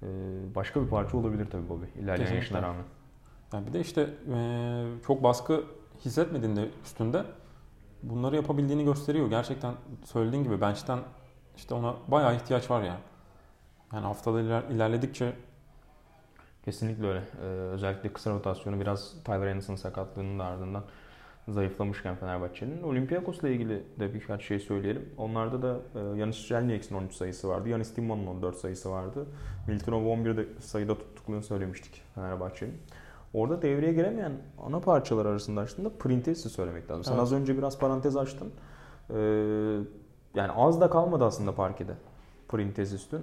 ee, 0.04 0.08
başka 0.56 0.82
bir 0.82 0.88
parça 0.88 1.18
olabilir 1.18 1.48
tabii 1.52 1.70
Bobby 1.70 1.86
ilerleyen 2.00 2.36
yaşına 2.36 2.62
rağmen. 2.62 2.84
Yani 3.54 3.68
bir 3.68 3.74
de 3.74 3.80
işte 3.80 4.10
çok 5.08 5.24
baskı 5.24 5.64
hissetmediğinde 6.06 6.70
üstünde 6.84 7.24
bunları 8.04 8.36
yapabildiğini 8.36 8.86
gösteriyor. 8.86 9.30
Gerçekten 9.30 9.74
söylediğin 10.06 10.44
gibi 10.44 10.62
bench'ten 10.62 11.00
işte 11.58 11.74
ona 11.74 11.96
bayağı 12.08 12.36
ihtiyaç 12.36 12.72
var 12.72 12.82
ya. 12.82 12.98
Yani 13.94 14.06
haftalar 14.06 14.42
iler- 14.42 14.74
ilerledikçe 14.74 15.34
Kesinlikle 16.66 17.08
öyle. 17.08 17.22
Ee, 17.42 17.46
özellikle 17.46 18.14
kısa 18.14 18.32
rotasyonu 18.32 18.80
biraz 18.80 19.24
Tyler 19.24 19.48
Anderson 19.48 19.76
sakatlığının 19.76 20.40
da 20.40 20.46
ardından 20.46 20.84
zayıflamışken 21.48 22.16
Fenerbahçe'nin. 22.16 22.82
Olympiakos'la 22.84 23.50
ilgili 23.50 23.84
de 24.00 24.14
birkaç 24.14 24.44
şey 24.44 24.60
söyleyelim. 24.60 25.10
Onlarda 25.18 25.62
da 25.62 25.80
e, 25.96 26.20
Yanis 26.20 26.38
Strelniek'in 26.38 26.96
13 26.96 27.14
sayısı 27.14 27.50
vardı. 27.50 27.70
Yanis 27.70 27.94
Timon'un 27.94 28.28
14 28.28 28.58
sayısı 28.58 28.92
vardı. 28.92 29.26
Miltonov 29.68 30.06
11 30.06 30.38
de 30.38 30.46
sayıda 30.60 30.98
tuttuklarını 30.98 31.44
söylemiştik 31.44 32.02
Fenerbahçe'nin. 32.16 32.74
Orada 33.34 33.62
devreye 33.62 33.94
giremeyen 33.94 34.32
ana 34.62 34.80
parçalar 34.80 35.26
arasında 35.26 35.62
aslında 35.62 35.90
Printes'i 35.90 36.50
söylemek 36.50 36.90
lazım. 36.92 37.04
Sen 37.04 37.12
Evet. 37.12 37.22
az 37.22 37.34
önce 37.34 37.58
biraz 37.58 37.80
parantez 37.80 38.18
açtın. 38.18 38.52
Ee, 39.10 39.16
yani 40.36 40.52
az 40.56 40.82
da 40.82 40.90
kalmadı 40.90 41.26
aslında 41.26 41.56
parkede. 41.56 41.94
Printes 42.48 42.94
üstün. 42.94 43.22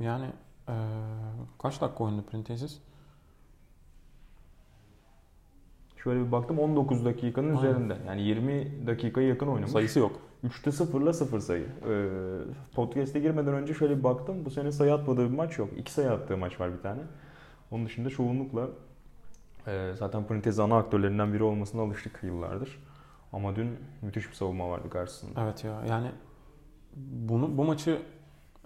yani 0.00 0.26
e, 0.68 0.74
kaç 1.62 1.80
dakika 1.80 2.04
oynadı 2.04 2.22
Printezis? 2.30 2.78
Şöyle 5.96 6.26
bir 6.26 6.32
baktım 6.32 6.58
19 6.58 7.04
dakikanın 7.04 7.56
Aynen. 7.56 7.58
üzerinde. 7.58 7.96
Yani 8.06 8.22
20 8.22 8.86
dakikaya 8.86 9.28
yakın 9.28 9.46
oynamış. 9.46 9.70
Sayısı 9.72 9.98
yok. 9.98 10.12
3'te 10.44 10.72
0 10.72 11.00
ile 11.02 11.12
0 11.12 11.40
sayı. 11.40 11.66
Ee, 11.88 12.08
podcast'e 12.74 13.20
girmeden 13.20 13.54
önce 13.54 13.74
şöyle 13.74 13.98
bir 13.98 14.04
baktım. 14.04 14.44
Bu 14.44 14.50
sene 14.50 14.72
sayı 14.72 14.94
atmadığı 14.94 15.30
bir 15.30 15.36
maç 15.36 15.58
yok. 15.58 15.68
2 15.76 15.92
sayı 15.92 16.10
attığı 16.10 16.36
maç 16.36 16.60
var 16.60 16.72
bir 16.76 16.82
tane. 16.82 17.00
Onun 17.70 17.86
dışında 17.86 18.10
çoğunlukla 18.10 18.68
e, 19.66 19.92
zaten 19.98 20.26
Printez 20.26 20.58
ana 20.60 20.76
aktörlerinden 20.76 21.32
biri 21.32 21.42
olmasına 21.42 21.82
alıştık 21.82 22.20
yıllardır. 22.22 22.78
Ama 23.32 23.56
dün 23.56 23.78
müthiş 24.02 24.28
bir 24.30 24.34
savunma 24.34 24.70
vardı 24.70 24.90
karşısında. 24.90 25.42
Evet 25.42 25.64
ya 25.64 25.82
yani 25.88 26.10
bunu 26.96 27.58
bu 27.58 27.64
maçı 27.64 28.02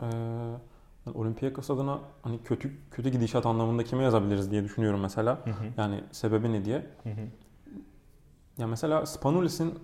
e, 0.02 0.06
Olympiakos 1.14 1.70
adına 1.70 1.99
hani 2.23 2.42
kötü 2.42 2.73
kötü 2.90 3.08
gidişat 3.08 3.46
anlamında 3.46 3.84
kime 3.84 4.02
yazabiliriz 4.02 4.50
diye 4.50 4.64
düşünüyorum 4.64 5.00
mesela. 5.00 5.38
Hı 5.44 5.50
hı, 5.50 5.64
Yani 5.76 6.04
sebebi 6.12 6.52
ne 6.52 6.64
diye. 6.64 6.87
hı 7.02 7.08
hı. 7.08 7.28
Ya 8.58 8.66
mesela 8.66 9.06
Spanulis'in 9.06 9.75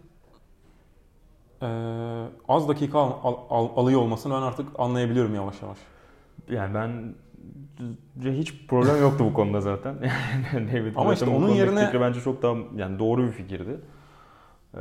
e, 1.62 1.66
az 2.48 2.68
dakika 2.68 2.98
al- 2.98 3.18
al- 3.22 3.38
al- 3.50 3.76
alıyor 3.76 4.00
olmasını 4.00 4.34
ben 4.34 4.42
artık 4.42 4.68
anlayabiliyorum 4.80 5.34
yavaş 5.34 5.62
yavaş. 5.62 5.78
Yani 6.50 6.74
ben 6.74 7.14
hiç 8.24 8.66
problem 8.68 9.00
yoktu 9.00 9.24
bu 9.24 9.34
konuda 9.34 9.60
zaten. 9.60 9.94
David 10.54 10.94
Ama 10.96 11.12
işte 11.14 11.26
onun 11.30 11.48
yerine- 11.48 11.84
fikri 11.86 12.00
bence 12.00 12.20
çok 12.20 12.42
daha 12.42 12.56
yani 12.76 12.98
doğru 12.98 13.26
bir 13.26 13.32
fikirdi. 13.32 13.80
Ee, 14.74 14.78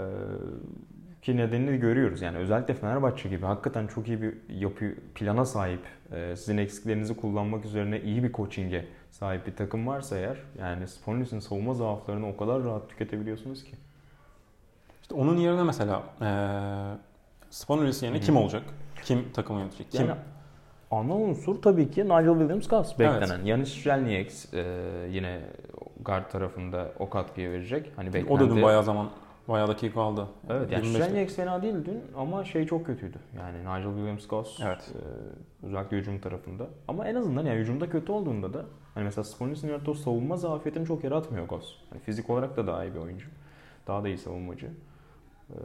ki 1.22 1.38
nedenini 1.38 1.78
görüyoruz. 1.78 2.22
Yani 2.22 2.38
özellikle 2.38 2.74
Fenerbahçe 2.74 3.30
gibi 3.30 3.46
hakikaten 3.46 3.88
çok 3.88 4.08
iyi 4.08 4.22
bir 4.22 4.34
yapı 4.50 4.86
plana 5.16 5.46
sahip, 5.46 5.82
e, 6.12 6.36
sizin 6.36 6.58
eksiklerinizi 6.58 7.16
kullanmak 7.18 7.66
üzerine 7.66 8.02
iyi 8.02 8.24
bir 8.24 8.34
coaching'e 8.34 8.86
sahip 9.12 9.48
bir 9.48 9.56
takım 9.56 9.88
varsa 9.88 10.18
eğer 10.18 10.38
yani 10.60 10.88
Spolinis'in 10.88 11.40
savunma 11.40 11.74
zaaflarını 11.74 12.28
o 12.28 12.38
kadar 12.38 12.64
rahat 12.64 12.90
tüketebiliyorsunuz 12.90 13.64
ki. 13.64 13.72
İşte 15.02 15.16
onun 15.16 15.38
yerine 15.38 15.64
mesela 15.64 16.04
e, 16.22 16.30
Spanulis 17.50 18.04
yerine 18.04 18.18
Hı 18.18 18.22
hı. 18.22 18.26
kim 18.26 18.38
olacak? 18.38 18.64
Kim 19.04 19.32
takımı 19.34 19.60
yönetecek? 19.60 19.92
Kim? 19.92 20.02
Yani 20.08 20.20
ana 20.92 21.16
unsur 21.16 21.62
tabii 21.62 21.92
ki 21.92 22.04
Nigel 22.06 22.26
Williams-Goss 22.28 22.96
Evet. 23.00 23.22
beklenen. 23.22 23.46
Yanis 23.46 23.74
Strelnieks 23.74 24.54
e, 24.54 24.64
yine 25.12 25.40
guard 26.06 26.30
tarafında 26.32 26.92
o 27.00 27.10
katkıyı 27.10 27.52
verecek. 27.52 27.92
Hani 27.96 28.10
o 28.10 28.14
beklenti. 28.14 28.40
da 28.40 28.56
dün 28.56 28.64
bayağı 28.64 28.84
zaman 28.84 29.10
bayağı 29.48 29.68
dakika 29.68 30.02
aldı. 30.02 30.28
Evet 30.50 30.72
yani 30.72 30.86
25 30.86 31.04
Strelnieks 31.04 31.36
fena 31.36 31.62
değil 31.62 31.76
dün 31.86 32.02
ama 32.18 32.44
şey 32.46 32.66
çok 32.68 32.86
kötüydü. 32.86 33.18
Yani 33.38 33.60
Nigel 33.60 33.84
Williams-Goss 33.84 34.64
Evet. 34.68 34.92
e, 35.64 35.66
özellikle 35.68 35.98
hücum 35.98 36.20
tarafında. 36.20 36.68
Ama 36.88 37.08
en 37.08 37.16
azından 37.16 37.46
yani 37.46 37.60
hücumda 37.60 37.90
kötü 37.90 38.12
olduğunda 38.12 38.54
da 38.54 38.66
hani 38.94 39.04
mesela 39.04 39.24
Sponis'in 39.24 39.68
yarattığı 39.68 39.92
o 39.92 39.94
savunma 39.94 40.38
zafiyetini 40.38 40.86
çok 40.86 41.04
yaratmıyor 41.04 41.48
Goss. 41.48 41.74
Hani 41.90 42.02
fizik 42.02 42.30
olarak 42.30 42.58
da 42.58 42.68
daha 42.68 42.86
iyi 42.86 42.94
bir 42.94 43.00
oyuncu. 43.00 43.28
Daha 43.88 44.04
da 44.04 44.08
iyi 44.08 44.18
savunmacı. 44.18 44.68
E, 45.50 45.56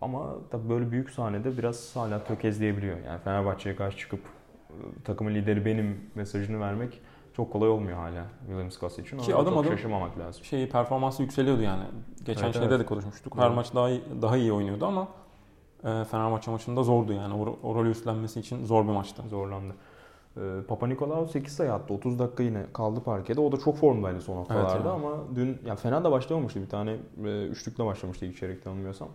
ama 0.00 0.34
tabii 0.50 0.68
böyle 0.68 0.90
büyük 0.90 1.10
sahnede 1.10 1.58
biraz 1.58 1.96
hala 1.96 2.24
tökezleyebiliyor. 2.24 2.96
Yani 3.06 3.20
Fenerbahçe'ye 3.20 3.76
karşı 3.76 3.98
çıkıp 3.98 4.20
takımın 5.04 5.34
lideri 5.34 5.64
benim 5.64 6.00
mesajını 6.14 6.60
vermek 6.60 7.00
çok 7.36 7.52
kolay 7.52 7.68
olmuyor 7.68 7.98
hala 7.98 8.24
Williams 8.46 8.78
Gus 8.78 8.98
için. 8.98 9.18
Ki 9.18 9.34
adım 9.34 9.58
adım 9.58 9.70
şaşırmamak 9.70 10.18
lazım. 10.18 10.44
Şey 10.44 10.68
performansı 10.68 11.22
yükseliyordu 11.22 11.62
yani. 11.62 11.84
Geçen 12.24 12.44
Evet, 12.44 12.54
şeyde 12.54 12.66
evet. 12.66 12.80
de 12.80 12.86
konuşmuştuk. 12.86 13.36
Her 13.36 13.50
maç 13.50 13.74
daha 13.74 13.90
iyi, 13.90 14.02
daha 14.22 14.36
iyi 14.36 14.52
oynuyordu 14.52 14.86
ama 14.86 15.08
e, 15.84 16.04
Fenerbahçe 16.04 16.50
maçında 16.50 16.82
zordu 16.82 17.12
yani. 17.12 17.34
O, 17.34 17.58
o 17.62 17.74
rolü 17.74 17.90
üstlenmesi 17.90 18.40
için 18.40 18.64
zor 18.64 18.84
bir 18.84 18.92
maçtı. 18.92 19.22
Zorlandı. 19.28 19.74
Ee, 20.36 20.40
Papa 20.68 20.86
Nikolaou 20.86 21.26
8 21.26 21.52
sayı 21.52 21.72
attı. 21.72 21.94
30 21.94 22.18
dakika 22.18 22.42
yine 22.42 22.62
kaldı 22.72 23.00
parkede. 23.00 23.40
O 23.40 23.52
da 23.52 23.56
çok 23.56 23.76
formdaydı 23.76 24.20
son 24.20 24.36
haftalarda 24.36 24.88
ya. 24.88 24.94
ama 24.94 25.10
dün 25.34 25.58
yani 25.66 25.78
fena 25.78 26.04
da 26.04 26.10
başlamamıştı. 26.10 26.62
Bir 26.62 26.68
tane 26.68 26.96
e, 27.24 27.46
üçlükle 27.46 27.84
başlamıştı 27.84 28.26
ilk 28.26 28.36
çeyrekte 28.36 28.70
anlamıyorsam. 28.70 29.08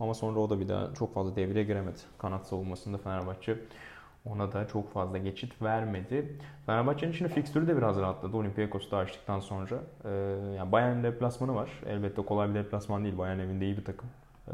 Ama 0.00 0.14
sonra 0.14 0.40
o 0.40 0.50
da 0.50 0.60
bir 0.60 0.68
daha 0.68 0.94
çok 0.94 1.14
fazla 1.14 1.36
devreye 1.36 1.64
giremedi. 1.64 1.98
Kanat 2.18 2.46
savunmasında 2.46 2.98
Fenerbahçe 2.98 3.58
ona 4.32 4.52
da 4.52 4.66
çok 4.68 4.92
fazla 4.92 5.18
geçit 5.18 5.62
vermedi. 5.62 6.38
Fenerbahçe'nin 6.66 7.12
şimdi 7.12 7.32
fikstürü 7.32 7.66
de 7.66 7.76
biraz 7.76 8.00
rahatladı. 8.00 8.36
Olympiakos'u 8.36 8.96
açtıktan 8.96 9.40
sonra. 9.40 9.78
Ee, 10.04 10.08
yani 10.56 10.72
Bayern 10.72 11.02
deplasmanı 11.02 11.54
var. 11.54 11.70
Elbette 11.86 12.22
kolay 12.22 12.48
bir 12.48 12.54
deplasman 12.54 13.04
değil. 13.04 13.18
Bayern 13.18 13.38
evinde 13.38 13.64
iyi 13.64 13.76
bir 13.76 13.84
takım. 13.84 14.08
Ee, 14.48 14.52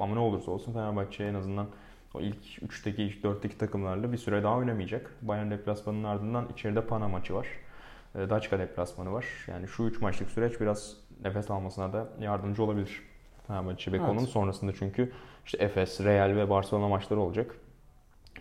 ama 0.00 0.14
ne 0.14 0.20
olursa 0.20 0.50
olsun 0.50 0.72
Fenerbahçe 0.72 1.24
en 1.24 1.34
azından 1.34 1.66
o 2.14 2.20
ilk 2.20 2.62
3'teki, 2.62 3.02
ilk 3.02 3.24
4'teki 3.24 3.58
takımlarla 3.58 4.12
bir 4.12 4.16
süre 4.16 4.42
daha 4.42 4.56
oynamayacak. 4.56 5.10
Bayern 5.22 5.50
deplasmanının 5.50 6.04
ardından 6.04 6.48
içeride 6.52 6.80
Pana 6.80 7.08
maçı 7.08 7.34
var. 7.34 7.46
E, 8.14 8.30
Daçka 8.30 8.58
deplasmanı 8.58 9.12
var. 9.12 9.26
Yani 9.46 9.68
şu 9.68 9.82
3 9.82 10.00
maçlık 10.00 10.30
süreç 10.30 10.60
biraz 10.60 10.96
nefes 11.24 11.50
almasına 11.50 11.92
da 11.92 12.08
yardımcı 12.20 12.62
olabilir. 12.62 13.02
Fenerbahçe 13.46 13.92
Beko'nun 13.92 14.18
Evet. 14.18 14.28
sonrasında 14.28 14.72
çünkü 14.72 15.12
işte 15.46 15.58
Efes, 15.64 16.00
Real 16.00 16.36
ve 16.36 16.50
Barcelona 16.50 16.88
maçları 16.88 17.20
olacak. 17.20 17.54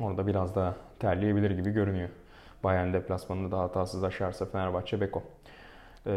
Orada 0.01 0.27
biraz 0.27 0.55
daha 0.55 0.75
terleyebilir 0.99 1.51
gibi 1.51 1.69
görünüyor. 1.69 2.09
Bayern 2.63 2.93
deplasmanını 2.93 3.51
da 3.51 3.59
hatasız 3.59 4.03
aşarsa 4.03 4.45
Fenerbahçe 4.45 5.01
Beko. 5.01 5.23
E, 6.05 6.11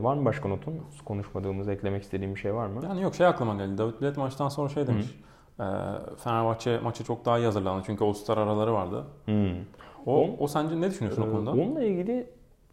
var 0.00 0.14
mı 0.16 0.24
başka 0.24 0.48
notun? 0.48 0.74
Konuşmadığımız, 1.04 1.68
eklemek 1.68 2.02
istediğim 2.02 2.34
bir 2.34 2.40
şey 2.40 2.54
var 2.54 2.66
mı? 2.66 2.80
Yani 2.84 3.02
yok 3.02 3.14
şey 3.14 3.26
aklıma 3.26 3.54
geldi. 3.54 3.78
David 3.78 4.00
Bilet 4.00 4.16
maçtan 4.16 4.48
sonra 4.48 4.68
şey 4.68 4.86
demiş. 4.86 5.06
E, 5.60 5.64
Fenerbahçe 6.24 6.78
maçı 6.78 7.04
çok 7.04 7.24
daha 7.24 7.38
iyi 7.38 7.44
hazırlandı. 7.44 7.82
Çünkü 7.86 8.04
All-Star 8.04 8.38
araları 8.38 8.72
vardı. 8.72 9.04
Hmm. 9.24 9.52
O, 10.06 10.22
On- 10.22 10.36
o 10.38 10.46
sence 10.46 10.80
ne 10.80 10.90
düşünüyorsun 10.90 11.22
o 11.22 11.26
Ee, 11.26 11.30
konuda? 11.32 11.50
Onunla 11.50 11.82
ilgili 11.84 12.26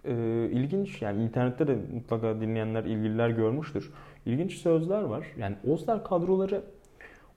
e, 0.05 0.13
ilginç 0.51 1.01
yani 1.01 1.23
internette 1.23 1.67
de 1.67 1.77
mutlaka 1.93 2.41
dinleyenler, 2.41 2.83
ilgililer 2.83 3.29
görmüştür. 3.29 3.93
İlginç 4.25 4.53
sözler 4.57 5.01
var. 5.01 5.25
Yani 5.37 5.55
All-Star 5.71 6.03
kadroları 6.03 6.61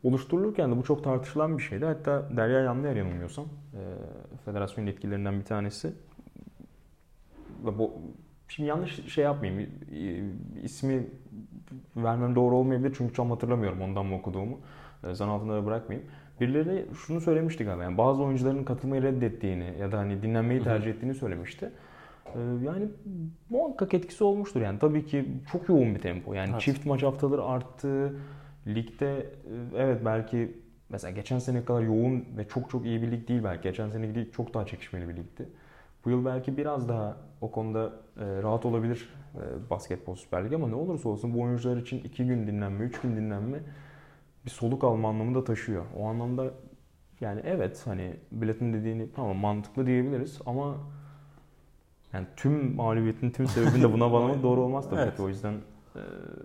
oluşturulurken 0.02 0.72
de 0.72 0.76
bu 0.76 0.82
çok 0.82 1.04
tartışılan 1.04 1.58
bir 1.58 1.62
şeydi. 1.62 1.84
Hatta 1.84 2.28
Derya 2.36 2.60
Yanlıyer 2.60 2.96
yanılmıyorsam 2.96 3.44
e, 3.44 3.80
federasyon 4.44 4.86
yetkililerinden 4.86 5.40
bir 5.40 5.44
tanesi. 5.44 5.92
Ve 7.64 7.78
Bu, 7.78 7.92
şimdi 8.48 8.68
yanlış 8.68 9.12
şey 9.14 9.24
yapmayayım. 9.24 9.70
e, 9.94 10.22
ismi 10.62 11.06
vermem 11.96 12.34
doğru 12.34 12.56
olmayabilir 12.56 12.94
çünkü 12.98 13.12
tam 13.14 13.30
hatırlamıyorum 13.30 13.82
ondan 13.82 14.06
mı 14.06 14.14
okuduğumu. 14.16 14.58
E, 15.10 15.14
Zan 15.14 15.28
altında 15.28 15.54
da 15.54 15.66
bırakmayayım. 15.66 16.08
Birileri 16.40 16.86
şunu 17.06 17.20
söylemişti 17.20 17.64
galiba. 17.64 17.82
Yani 17.82 17.98
bazı 17.98 18.22
oyuncuların 18.22 18.64
katılmayı 18.64 19.02
reddettiğini 19.02 19.74
ya 19.80 19.92
da 19.92 19.98
hani 19.98 20.22
dinlenmeyi 20.22 20.62
tercih 20.62 20.90
ettiğini 20.90 21.14
söylemişti. 21.14 21.70
Ee, 22.26 22.38
Yani 22.64 22.88
muhakkak 23.50 23.94
etkisi 23.94 24.24
olmuştur. 24.24 24.60
Yani 24.60 24.78
tabii 24.78 25.06
ki 25.06 25.28
çok 25.52 25.68
yoğun 25.68 25.94
bir 25.94 26.00
tempo. 26.00 26.34
Yani 26.34 26.50
Evet. 26.50 26.60
çift 26.60 26.86
maç 26.86 27.02
haftaları 27.02 27.44
arttı. 27.44 28.14
Ligde 28.75 29.18
e, 29.18 29.26
evet 29.76 30.04
belki 30.04 30.58
mesela 30.88 31.10
geçen 31.10 31.38
sene 31.38 31.64
kadar 31.64 31.82
yoğun 31.82 32.25
ve 32.37 32.48
çok 32.48 32.70
çok 32.70 32.87
iyi 32.87 33.02
bir 33.02 33.10
lig 33.10 33.28
değil 33.28 33.44
belki. 33.44 33.62
Geçen 33.62 33.90
seneki 33.90 34.14
lig 34.14 34.32
çok 34.32 34.54
daha 34.54 34.66
çekişmeli 34.66 35.08
bir 35.08 35.16
ligdi. 35.16 35.48
Bu 36.04 36.10
yıl 36.10 36.25
belki 36.25 36.56
biraz 36.56 36.88
daha 36.88 37.16
o 37.40 37.50
konuda 37.50 37.92
e, 38.20 38.42
rahat 38.42 38.66
olabilir 38.66 39.08
e, 39.34 39.70
basketbol 39.70 40.14
Süper 40.14 40.44
Lig 40.44 40.52
ama 40.52 40.68
ne 40.68 40.75
olursa 40.75 41.08
olsun 41.08 41.34
bu 41.34 41.42
oyuncular 41.42 41.76
için 41.76 41.98
2 42.04 42.26
gün 42.26 42.46
dinlenme, 42.46 42.84
3 42.84 43.00
gün 43.00 43.16
dinlenme 43.16 43.58
bir 44.44 44.50
soluk 44.50 44.84
alma 44.84 45.08
anlamı 45.08 45.34
da 45.34 45.44
taşıyor. 45.44 45.84
O 45.96 46.06
anlamda 46.06 46.50
yani 47.20 47.40
evet 47.44 47.82
hani 47.84 48.16
biletin 48.32 48.72
dediğini 48.72 49.12
tamam 49.12 49.37
mantıklı 49.37 49.87
diyebiliriz 49.87 50.40
ama 50.46 50.76
yani 52.12 52.26
tüm 52.37 52.75
mağlubiyetin 52.75 53.30
tüm 53.30 53.46
sebebini 53.46 53.82
de 53.82 53.92
buna 53.92 54.12
bağlamak 54.12 54.42
doğru 54.42 54.60
olmaz 54.60 54.90
tabii 54.90 55.00
Evet. 55.00 55.16
ki. 55.16 55.22
O 55.22 55.28
yüzden 55.28 55.54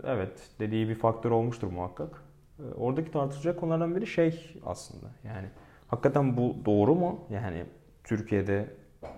evet 0.04 0.50
dediği 0.60 0.90
bir 0.90 0.96
faktör 0.96 1.32
olmuştur 1.32 1.68
muhakkak. 1.72 2.24
E, 2.60 2.74
Oradaki 2.74 3.12
tartışacak 3.12 3.60
konulardan 3.60 3.96
biri 3.96 4.08
şey 4.08 4.58
aslında 4.66 5.06
yani 5.24 5.48
hakikaten 5.88 6.38
bu 6.38 6.56
doğru 6.66 6.96
mu? 6.96 7.20
Yani 7.30 7.66
Türkiye'de 8.04 8.70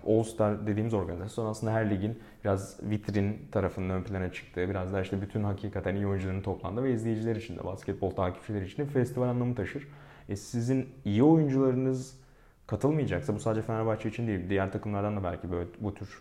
All 0.06 0.22
Star 0.22 0.66
dediğimiz 0.66 0.94
organizasyon 0.94 1.46
aslında 1.46 1.72
her 1.72 1.90
ligin 1.90 2.18
biraz 2.44 2.80
vitrin 2.82 3.48
tarafının 3.52 3.90
ön 3.90 4.02
plana 4.02 4.32
çıktığı, 4.32 4.68
biraz 4.68 4.92
da 4.92 5.02
işte 5.02 5.22
bütün 5.22 5.44
hakikaten 5.44 5.94
iyi 5.94 6.06
oyuncuların 6.06 6.42
toplandığı 6.42 6.82
ve 6.82 6.92
izleyiciler 6.92 7.36
için 7.36 7.58
de 7.58 7.64
basketbol 7.64 8.10
takipçileri 8.10 8.64
için 8.64 8.82
de 8.82 8.86
festival 8.86 9.28
anlamı 9.28 9.54
taşır. 9.54 9.88
E 10.28 10.36
sizin 10.36 10.88
iyi 11.04 11.22
oyuncularınız 11.22 12.20
katılmayacaksa 12.66 13.34
bu 13.34 13.40
sadece 13.40 13.62
Fenerbahçe 13.62 14.08
için 14.08 14.26
değil, 14.26 14.50
diğer 14.50 14.72
takımlardan 14.72 15.16
da 15.16 15.24
belki 15.24 15.50
böyle 15.50 15.68
bu 15.80 15.94
tür 15.94 16.20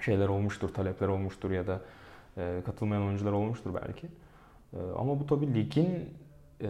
şeyler 0.00 0.28
olmuştur, 0.28 0.68
talepler 0.68 1.08
olmuştur 1.08 1.50
ya 1.50 1.66
da 1.66 1.80
e, 2.36 2.62
katılmayan 2.66 3.02
oyuncular 3.02 3.32
olmuştur 3.32 3.70
belki. 3.74 4.06
E, 4.72 4.78
ama 4.98 5.20
bu 5.20 5.26
tabii 5.26 5.54
ligin 5.54 6.08
e, 6.62 6.68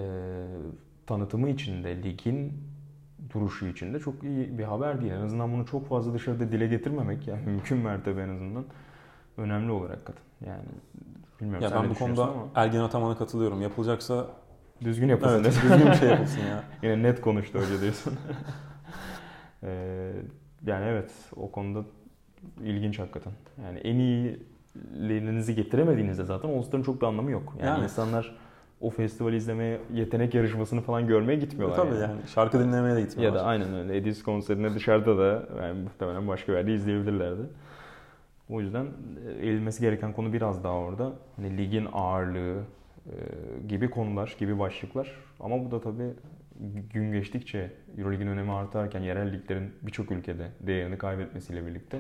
tanıtımı 1.07 1.51
içinde, 1.51 2.03
ligin 2.03 2.53
duruşu 3.35 3.67
içinde 3.67 3.99
çok 3.99 4.23
iyi 4.25 4.59
bir 4.59 4.65
haber 4.65 5.01
değil. 5.01 5.13
En 5.13 5.21
azından 5.21 5.53
bunu 5.53 5.67
çok 5.67 5.89
fazla 5.89 6.15
dışarıda 6.15 6.53
dile 6.53 6.67
getirmemek 6.67 7.29
yani 7.29 7.43
mümkün 7.47 7.79
mertebe 7.79 8.23
en 8.23 8.29
azından 8.29 8.65
önemli 9.37 9.73
olarak 9.73 10.07
katın. 10.07 10.25
Yani 10.47 10.65
bilmiyorum 11.41 11.63
Ya 11.63 11.69
sen 11.71 11.83
ben 11.83 11.91
bu 11.91 11.95
konuda 11.95 12.23
ama 12.23 12.47
Ergin 12.55 12.81
Ataman'a 12.81 13.19
katılıyorum. 13.19 13.63
Yapılacaksa 13.63 14.27
düzgün 14.85 15.09
yapılsın. 15.09 15.35
evet, 15.45 15.47
düzgün 15.63 15.87
bir 15.87 15.95
şey 15.95 16.09
yapılsın 16.11 16.41
ya. 16.41 16.65
Yine 16.83 17.03
net 17.03 17.21
konuştu 17.21 17.59
hoca 17.59 17.81
diyorsun. 17.81 18.15
Ee, 19.67 20.13
yani 20.67 20.85
evet 20.85 21.11
o 21.37 21.51
konuda 21.51 21.85
ilginç 22.63 22.99
hakikaten. 22.99 23.33
Yani 23.65 23.79
en 23.79 23.99
iyilerinizi 24.95 25.55
getiremediğinizde 25.55 26.25
zaten 26.25 26.49
All-Star'ın 26.49 26.83
çok 26.83 27.01
bir 27.03 27.07
anlamı 27.07 27.31
yok. 27.31 27.55
Yani, 27.59 27.69
Yani. 27.69 27.85
insanlar 27.85 28.37
o 28.81 28.91
festivali 28.91 29.37
izlemeye, 29.37 29.81
yetenek 29.93 30.35
yarışmasını 30.35 30.81
falan 30.81 31.07
görmeye 31.07 31.37
gitmiyorlar. 31.37 31.77
Tabii 31.77 31.95
yani. 31.95 32.21
Şarkı 32.35 32.61
dinlemeye 32.61 32.95
de 32.97 33.01
Ya 33.01 33.07
gitmiyorlar. 33.07 33.41
da 33.41 33.47
aynen 33.47 33.75
öyle. 33.75 33.97
Edis 33.97 34.23
konserine 34.23 34.75
dışarıda 34.75 35.19
da 35.19 35.49
yani 35.63 35.83
muhtemelen 35.83 36.29
başka 36.29 36.53
bir 36.53 36.57
yerde 36.57 36.75
izleyebilirlerdi. 36.75 37.43
O 38.51 38.61
yüzden 38.61 38.87
e, 39.29 39.47
eğilmesi 39.47 39.81
gereken 39.81 40.13
konu 40.13 40.33
biraz 40.33 40.65
daha 40.65 40.75
orada. 40.75 41.13
Hani 41.37 41.59
ligin 41.59 41.89
ağırlığı 41.93 42.57
e, 43.07 43.13
gibi 43.69 43.91
konular, 43.91 44.37
gibi 44.39 44.59
başlıklar. 44.59 45.13
Ama 45.41 45.65
bu 45.65 45.71
da 45.71 45.81
tabii 45.81 46.11
gün 46.93 47.13
geçtikçe 47.13 47.71
Euroleague'in 47.99 48.29
önemi 48.31 48.53
artarken 48.53 49.01
yerel 49.01 49.33
liglerin 49.33 49.73
birçok 49.83 50.11
ülkede 50.11 50.49
değerini 50.61 50.99
kaybetmesiyle 50.99 51.67
birlikte 51.67 51.99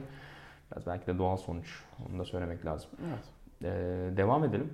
biraz 0.74 0.86
belki 0.86 1.06
de 1.06 1.18
doğal 1.18 1.36
sonuç. 1.36 1.82
Onu 2.10 2.18
da 2.18 2.24
söylemek 2.24 2.66
lazım. 2.66 2.90
Evet. 3.08 3.24
Ee, 3.62 4.16
devam 4.16 4.44
edelim. 4.44 4.72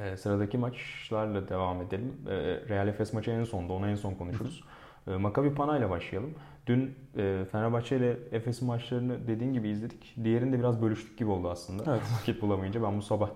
Ee, 0.00 0.16
sıradaki 0.16 0.58
maçlarla 0.58 1.48
devam 1.48 1.82
edelim. 1.82 2.16
Ee, 2.28 2.32
Real 2.68 2.88
Efes 2.88 3.12
maçı 3.12 3.30
en 3.30 3.44
sonda, 3.44 3.72
ona 3.72 3.90
en 3.90 3.94
son 3.94 4.14
konuşuruz. 4.14 4.64
Ee, 5.06 5.10
Maccabi 5.10 5.54
Pana 5.54 5.78
ile 5.78 5.90
başlayalım. 5.90 6.34
Dün 6.66 6.94
e, 7.16 7.44
Fenerbahçe 7.52 7.96
ile 7.96 8.18
Efes'in 8.32 8.68
maçlarını 8.68 9.26
dediğin 9.26 9.52
gibi 9.52 9.68
izledik. 9.68 10.14
Diğerini 10.24 10.52
de 10.52 10.58
biraz 10.58 10.82
bölüştük 10.82 11.18
gibi 11.18 11.30
oldu 11.30 11.50
aslında. 11.50 11.84
Evet. 11.92 12.02
Vakit 12.20 12.42
bulamayınca 12.42 12.82
ben 12.82 12.98
bu 12.98 13.02
sabah 13.02 13.30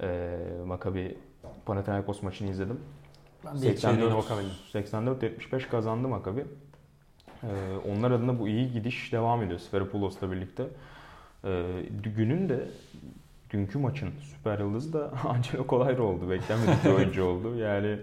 e, 0.00 0.38
Maccabi 0.66 1.18
Panathinaikos 1.66 2.22
maçını 2.22 2.50
izledim. 2.50 2.80
Ben 3.44 3.62
de 3.62 3.72
ilk 3.72 3.80
çeyreğine 3.80 4.16
bakabildim. 4.16 4.52
84-75 4.72 5.68
kazandı 5.68 6.08
Maccabi. 6.08 6.44
Ee, 7.42 7.48
onlar 7.92 8.10
adına 8.10 8.38
bu 8.38 8.48
iyi 8.48 8.72
gidiş 8.72 9.12
devam 9.12 9.42
ediyor 9.42 9.58
Sferipoulos'la 9.58 10.32
birlikte. 10.32 10.66
Ee, 11.46 11.82
günün 12.16 12.48
de 12.48 12.68
dünkü 13.50 13.78
maçın 13.78 14.10
süper 14.20 14.58
yıldızı 14.58 14.92
da 14.92 15.10
Angelo 15.28 15.66
Colairo 15.68 16.04
oldu. 16.04 16.30
Beklenmedik 16.30 16.84
bir 16.84 16.90
oyuncu 16.90 17.24
oldu. 17.24 17.56
Yani 17.56 17.98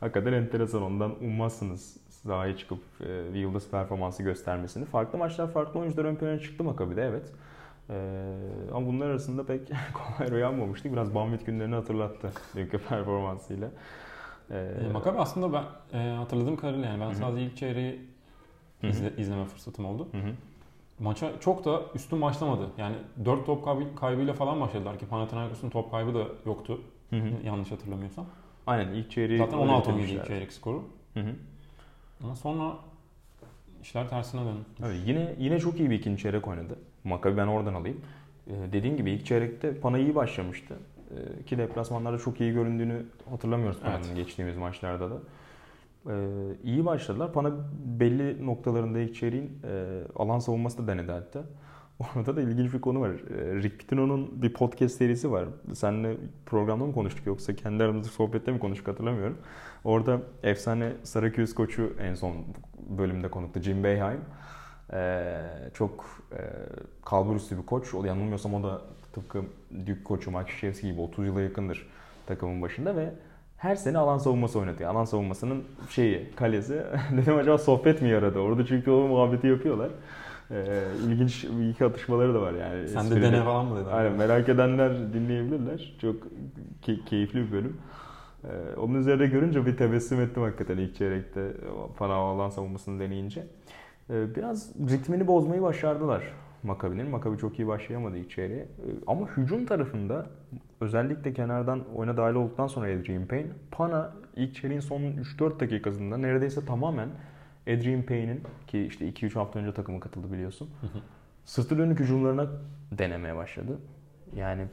hakikaten 0.00 0.32
enteresan. 0.32 0.82
Ondan 0.82 1.24
ummazsınız 1.24 1.96
sahaya 2.08 2.56
çıkıp 2.56 2.78
e, 3.00 3.34
bir 3.34 3.38
yıldız 3.40 3.70
performansı 3.70 4.22
göstermesini. 4.22 4.84
Farklı 4.84 5.18
maçlar 5.18 5.52
farklı 5.52 5.80
oyuncular 5.80 6.04
ön 6.04 6.16
plana 6.16 6.38
çıktı 6.38 6.64
Maccabi'de 6.64 7.02
evet. 7.02 7.32
Ee, 7.90 7.94
ama 8.74 8.86
bunlar 8.86 9.06
arasında 9.06 9.46
pek 9.46 9.60
Colairo'yu 10.18 10.46
almamıştık. 10.46 10.92
Biraz 10.92 11.14
Banvit 11.14 11.46
günlerini 11.46 11.74
hatırlattı 11.74 12.32
dünkü 12.56 12.78
performansıyla. 12.88 13.68
Ee, 14.50 14.70
E, 14.88 14.92
Maccabi 14.92 15.18
aslında 15.18 15.52
ben 15.52 15.98
e, 15.98 16.10
hatırladığım 16.16 16.56
kadarıyla 16.56 16.86
yani 16.88 17.00
ben 17.00 17.10
Hı 17.10 17.14
sadece 17.14 17.42
ilk 17.46 17.56
çeyreği 17.56 18.00
izle- 18.82 19.16
izleme 19.20 19.44
fırsatım 19.44 19.84
oldu. 19.84 20.08
Hı 20.12 20.18
hı. 20.18 20.30
Maça 20.98 21.32
çok 21.40 21.64
da 21.64 21.80
üstün 21.94 22.22
başlamadı. 22.22 22.68
Yani 22.78 22.96
4 23.24 23.46
top 23.46 23.64
kaybı- 23.64 23.94
kaybıyla 23.94 24.34
falan 24.34 24.60
başladılar 24.60 24.98
ki 24.98 25.06
Panathinaikos'un 25.06 25.70
top 25.70 25.90
kaybı 25.90 26.14
da 26.14 26.24
yoktu. 26.46 26.80
Hı 27.10 27.16
hı. 27.16 27.28
Yanlış 27.46 27.70
hatırlamıyorsam. 27.70 28.26
Aynen 28.66 28.92
ilk 28.92 29.10
çeyreği 29.10 29.38
Zaten 29.38 29.58
öyle 29.60 29.70
16-17 29.72 29.88
bitirmişler. 29.88 30.20
ilk 30.20 30.26
çeyrek 30.26 30.52
skoru. 30.52 30.84
Hı 31.14 31.20
hı. 31.20 31.34
Ama 32.24 32.34
sonra 32.34 32.72
işler 33.82 34.08
tersine 34.08 34.40
döndü. 34.40 34.60
Evet, 34.86 34.96
yine 35.06 35.34
yine 35.38 35.58
çok 35.60 35.80
iyi 35.80 35.90
bir 35.90 35.98
ikinci 35.98 36.22
çeyrek 36.22 36.48
oynadı 36.48 36.78
Maccabi 37.04 37.36
ben 37.36 37.46
oradan 37.46 37.74
alayım. 37.74 38.00
Ee, 38.46 38.52
dediğin 38.72 38.96
gibi 38.96 39.10
ilk 39.10 39.26
çeyrekte 39.26 39.80
Pana 39.80 39.98
iyi 39.98 40.14
başlamıştı. 40.14 40.76
Ee, 41.10 41.42
ki 41.44 41.58
deplasmanlarda 41.58 42.18
çok 42.18 42.40
iyi 42.40 42.52
göründüğünü 42.52 43.06
hatırlamıyoruz 43.30 43.80
Pana'nın 43.80 44.04
Evet. 44.04 44.16
geçtiğimiz 44.16 44.56
maçlarda 44.56 45.10
da. 45.10 45.14
Ee, 46.08 46.12
iyi 46.64 46.86
başladılar. 46.86 47.32
Pana 47.32 47.52
belli 47.84 48.46
noktalarında 48.46 48.98
ilk 48.98 49.14
çeyreğin 49.14 49.60
e, 49.64 50.02
alan 50.16 50.38
savunması 50.38 50.78
da 50.78 50.92
denedi 50.92 51.12
hatta. 51.12 51.44
Orada 52.16 52.36
da 52.36 52.40
ilginç 52.40 52.72
bir 52.72 52.80
konu 52.80 53.00
var. 53.00 53.10
Ee, 53.10 53.54
Rick 53.54 53.78
Pitino'nun 53.78 54.42
bir 54.42 54.52
podcast 54.52 54.96
serisi 54.96 55.32
var. 55.32 55.44
Seninle 55.74 56.16
programda 56.46 56.86
mı 56.86 56.92
konuştuk 56.92 57.26
yoksa 57.26 57.56
kendi 57.56 57.84
aramızda 57.84 58.10
sohbette 58.10 58.52
mi 58.52 58.58
konuştuk 58.58 58.88
hatırlamıyorum. 58.88 59.38
Orada 59.84 60.20
efsane 60.42 60.92
Syracuse 61.02 61.54
koçu 61.54 61.92
en 62.00 62.14
son 62.14 62.34
bölümde 62.98 63.30
konuktu 63.30 63.60
Jim 63.60 63.84
Boeheim. 63.84 64.20
Ee, 64.92 65.40
çok 65.74 66.04
e, 66.32 66.40
kalbur 67.04 67.36
üstü 67.36 67.58
bir 67.58 67.66
koç. 67.66 67.94
O 67.94 68.04
yanılmıyorsam 68.04 68.54
o 68.54 68.62
da 68.62 68.80
tıpkı 69.12 69.42
Duke 69.80 70.02
koçu 70.04 70.30
Mike 70.30 70.52
Krzyzewski 70.52 70.86
gibi 70.86 71.00
30 71.00 71.26
yıla 71.26 71.40
yakındır 71.40 71.86
takımın 72.26 72.62
başında 72.62 72.96
ve 72.96 73.12
her 73.58 73.76
sene 73.76 73.98
alan 73.98 74.18
savunması 74.18 74.58
oynatıyor. 74.58 74.90
Alan 74.90 75.04
savunmasının 75.04 75.64
şeyi, 75.90 76.30
kalesi. 76.36 76.82
Dedim 77.16 77.36
acaba 77.36 77.58
sohbet 77.58 78.02
mi 78.02 78.08
yaradı? 78.08 78.38
Orada 78.38 78.66
çünkü 78.66 78.90
o 78.90 79.08
muhabbeti 79.08 79.46
yapıyorlar. 79.46 79.90
Ee, 80.50 80.82
ilginç 81.06 81.44
bir 81.44 81.68
iki 81.68 81.84
atışmaları 81.84 82.34
da 82.34 82.42
var 82.42 82.52
yani. 82.52 82.88
Sen 82.88 83.10
de 83.10 83.22
dene 83.22 83.42
falan 83.42 83.66
mı 83.66 83.76
dedin? 83.76 83.90
Aynen 83.90 84.12
merak 84.12 84.48
edenler 84.48 85.12
dinleyebilirler. 85.12 85.94
Çok 86.00 86.16
key- 86.82 87.04
keyifli 87.04 87.46
bir 87.46 87.52
bölüm. 87.52 87.76
Ee, 88.44 88.48
onun 88.76 88.94
üzerine 88.94 89.26
görünce 89.26 89.66
bir 89.66 89.76
tebessüm 89.76 90.20
ettim 90.20 90.42
hakikaten 90.42 90.78
ilk 90.78 90.96
çeyrekte 90.96 91.52
para 91.96 92.14
alan 92.14 92.50
savunmasını 92.50 93.00
deneyince. 93.00 93.46
Ee, 94.10 94.34
biraz 94.36 94.72
ritmini 94.90 95.26
bozmayı 95.26 95.62
başardılar 95.62 96.22
Makabi'nin. 96.62 97.10
Makabi 97.10 97.38
çok 97.38 97.58
iyi 97.58 97.68
başlayamadı 97.68 98.28
çeyreğe. 98.28 98.62
Ee, 98.62 98.66
ama 99.06 99.28
hücum 99.28 99.66
tarafında 99.66 100.26
özellikle 100.80 101.32
kenardan 101.32 101.84
oyuna 101.94 102.16
dahil 102.16 102.34
olduktan 102.34 102.66
sonra 102.66 102.86
Adrian 102.86 103.26
Payne, 103.26 103.46
Pana 103.70 104.12
ilk 104.36 104.54
çeyreğin 104.54 104.80
son 104.80 105.00
3-4 105.00 105.60
dakikasında 105.60 106.16
neredeyse 106.16 106.64
tamamen 106.64 107.08
Adrian 107.62 108.02
Payne'in 108.02 108.42
ki 108.66 108.86
işte 108.86 109.08
2-3 109.08 109.34
hafta 109.34 109.58
önce 109.58 109.74
takıma 109.74 110.00
katıldı 110.00 110.32
biliyorsun. 110.32 110.70
Sırtı 111.44 111.78
dönük 111.78 112.00
hücumlarına 112.00 112.46
denemeye 112.92 113.36
başladı. 113.36 113.78
Yani 114.36 114.64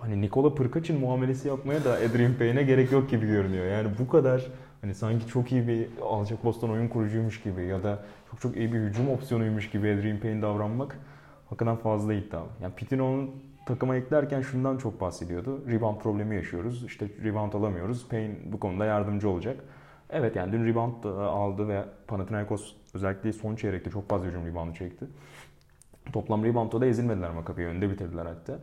hani 0.00 0.20
Nikola 0.20 0.54
Pırkaç'ın 0.54 1.00
muamelesi 1.00 1.48
yapmaya 1.48 1.84
da 1.84 1.92
Adrian 1.92 2.34
Payne'e 2.34 2.62
gerek 2.62 2.92
yok 2.92 3.10
gibi 3.10 3.26
görünüyor. 3.26 3.66
Yani 3.66 3.88
bu 3.98 4.08
kadar 4.08 4.46
hani 4.82 4.94
sanki 4.94 5.26
çok 5.26 5.52
iyi 5.52 5.68
bir 5.68 5.88
alacak 6.02 6.42
postan 6.42 6.70
oyun 6.70 6.88
kurucuymuş 6.88 7.42
gibi 7.42 7.66
ya 7.66 7.82
da 7.82 8.02
çok 8.30 8.40
çok 8.40 8.56
iyi 8.56 8.72
bir 8.72 8.78
hücum 8.78 9.08
opsiyonuymuş 9.08 9.70
gibi 9.70 9.92
Adrian 9.92 10.20
Payne 10.20 10.42
davranmak 10.42 10.98
hakikaten 11.48 11.76
fazla 11.76 12.14
iddialı. 12.14 12.46
Yani 12.62 12.74
Pitino'nun 12.74 13.30
takıma 13.66 13.96
eklerken 13.96 14.40
şundan 14.40 14.76
çok 14.76 15.00
bahsediyordu. 15.00 15.62
Rebound 15.70 15.98
problemi 15.98 16.36
yaşıyoruz. 16.36 16.84
İşte 16.84 17.08
rebound 17.24 17.52
alamıyoruz. 17.52 18.08
Payne 18.08 18.34
bu 18.44 18.60
konuda 18.60 18.84
yardımcı 18.84 19.28
olacak. 19.28 19.56
Evet 20.10 20.36
yani 20.36 20.52
dün 20.52 20.66
rebound 20.66 21.04
aldı 21.04 21.68
ve 21.68 21.84
Panathinaikos 22.06 22.74
özellikle 22.94 23.32
son 23.32 23.56
çeyrekte 23.56 23.90
çok 23.90 24.08
fazla 24.08 24.26
hücum 24.26 24.46
reboundu 24.46 24.74
çekti. 24.74 25.06
Toplam 26.12 26.44
reboundda 26.44 26.80
da 26.80 26.86
ezilmediler 26.86 27.30
Maccabi'yi. 27.30 27.68
Önde 27.68 27.90
bitirdiler 27.90 28.26
hatta. 28.26 28.58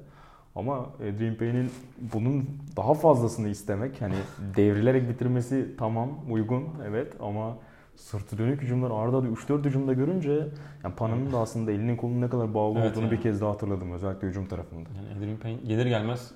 Ama 0.55 0.77
Adrian 0.95 1.35
Payne'in 1.35 1.71
bunun 2.13 2.45
daha 2.77 2.93
fazlasını 2.93 3.49
istemek, 3.49 4.01
hani 4.01 4.15
devrilerek 4.57 5.09
bitirmesi 5.09 5.75
tamam, 5.77 6.09
uygun, 6.29 6.63
evet 6.87 7.13
ama 7.19 7.57
sırtı 7.95 8.37
dönük 8.37 8.61
hücumlar 8.61 8.91
arda 8.91 9.17
3-4 9.17 9.63
hücumda 9.65 9.93
görünce 9.93 10.47
yani 10.83 10.95
Pana'nın 10.95 11.31
da 11.31 11.37
aslında 11.39 11.71
elinin 11.71 11.97
kolunun 11.97 12.21
ne 12.21 12.29
kadar 12.29 12.53
bağlı 12.53 12.79
Evet 12.79 12.91
olduğunu 12.91 13.03
yani. 13.03 13.11
bir 13.11 13.21
kez 13.21 13.41
daha 13.41 13.51
hatırladım 13.51 13.91
özellikle 13.91 14.27
hücum 14.27 14.45
tarafında. 14.45 14.89
Yani 14.95 15.07
Adrian 15.17 15.37
Payne 15.37 15.57
gelir 15.61 15.85
gelmez 15.85 16.31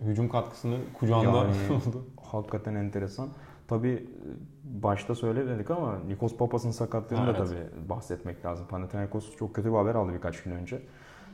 hücum 0.00 0.28
katkısını 0.28 0.76
kucağında 0.94 1.26
Yani- 1.38 1.50
oldu. 1.88 2.04
Hakikaten 2.22 2.74
enteresan. 2.74 3.28
Tabii 3.68 4.06
başta 4.64 5.14
söylemedik 5.14 5.70
ama 5.70 5.98
Nikos 6.08 6.36
Papas'ın 6.36 6.70
sakatlığını 6.70 7.26
da 7.26 7.30
evet. 7.30 7.36
tabii 7.38 7.88
bahsetmek 7.88 8.44
lazım. 8.44 8.66
Panathinaikos 8.68 9.36
çok 9.36 9.54
kötü 9.54 9.68
bir 9.70 9.76
haber 9.76 9.94
aldı 9.94 10.12
birkaç 10.14 10.42
gün 10.42 10.50
önce. 10.52 10.82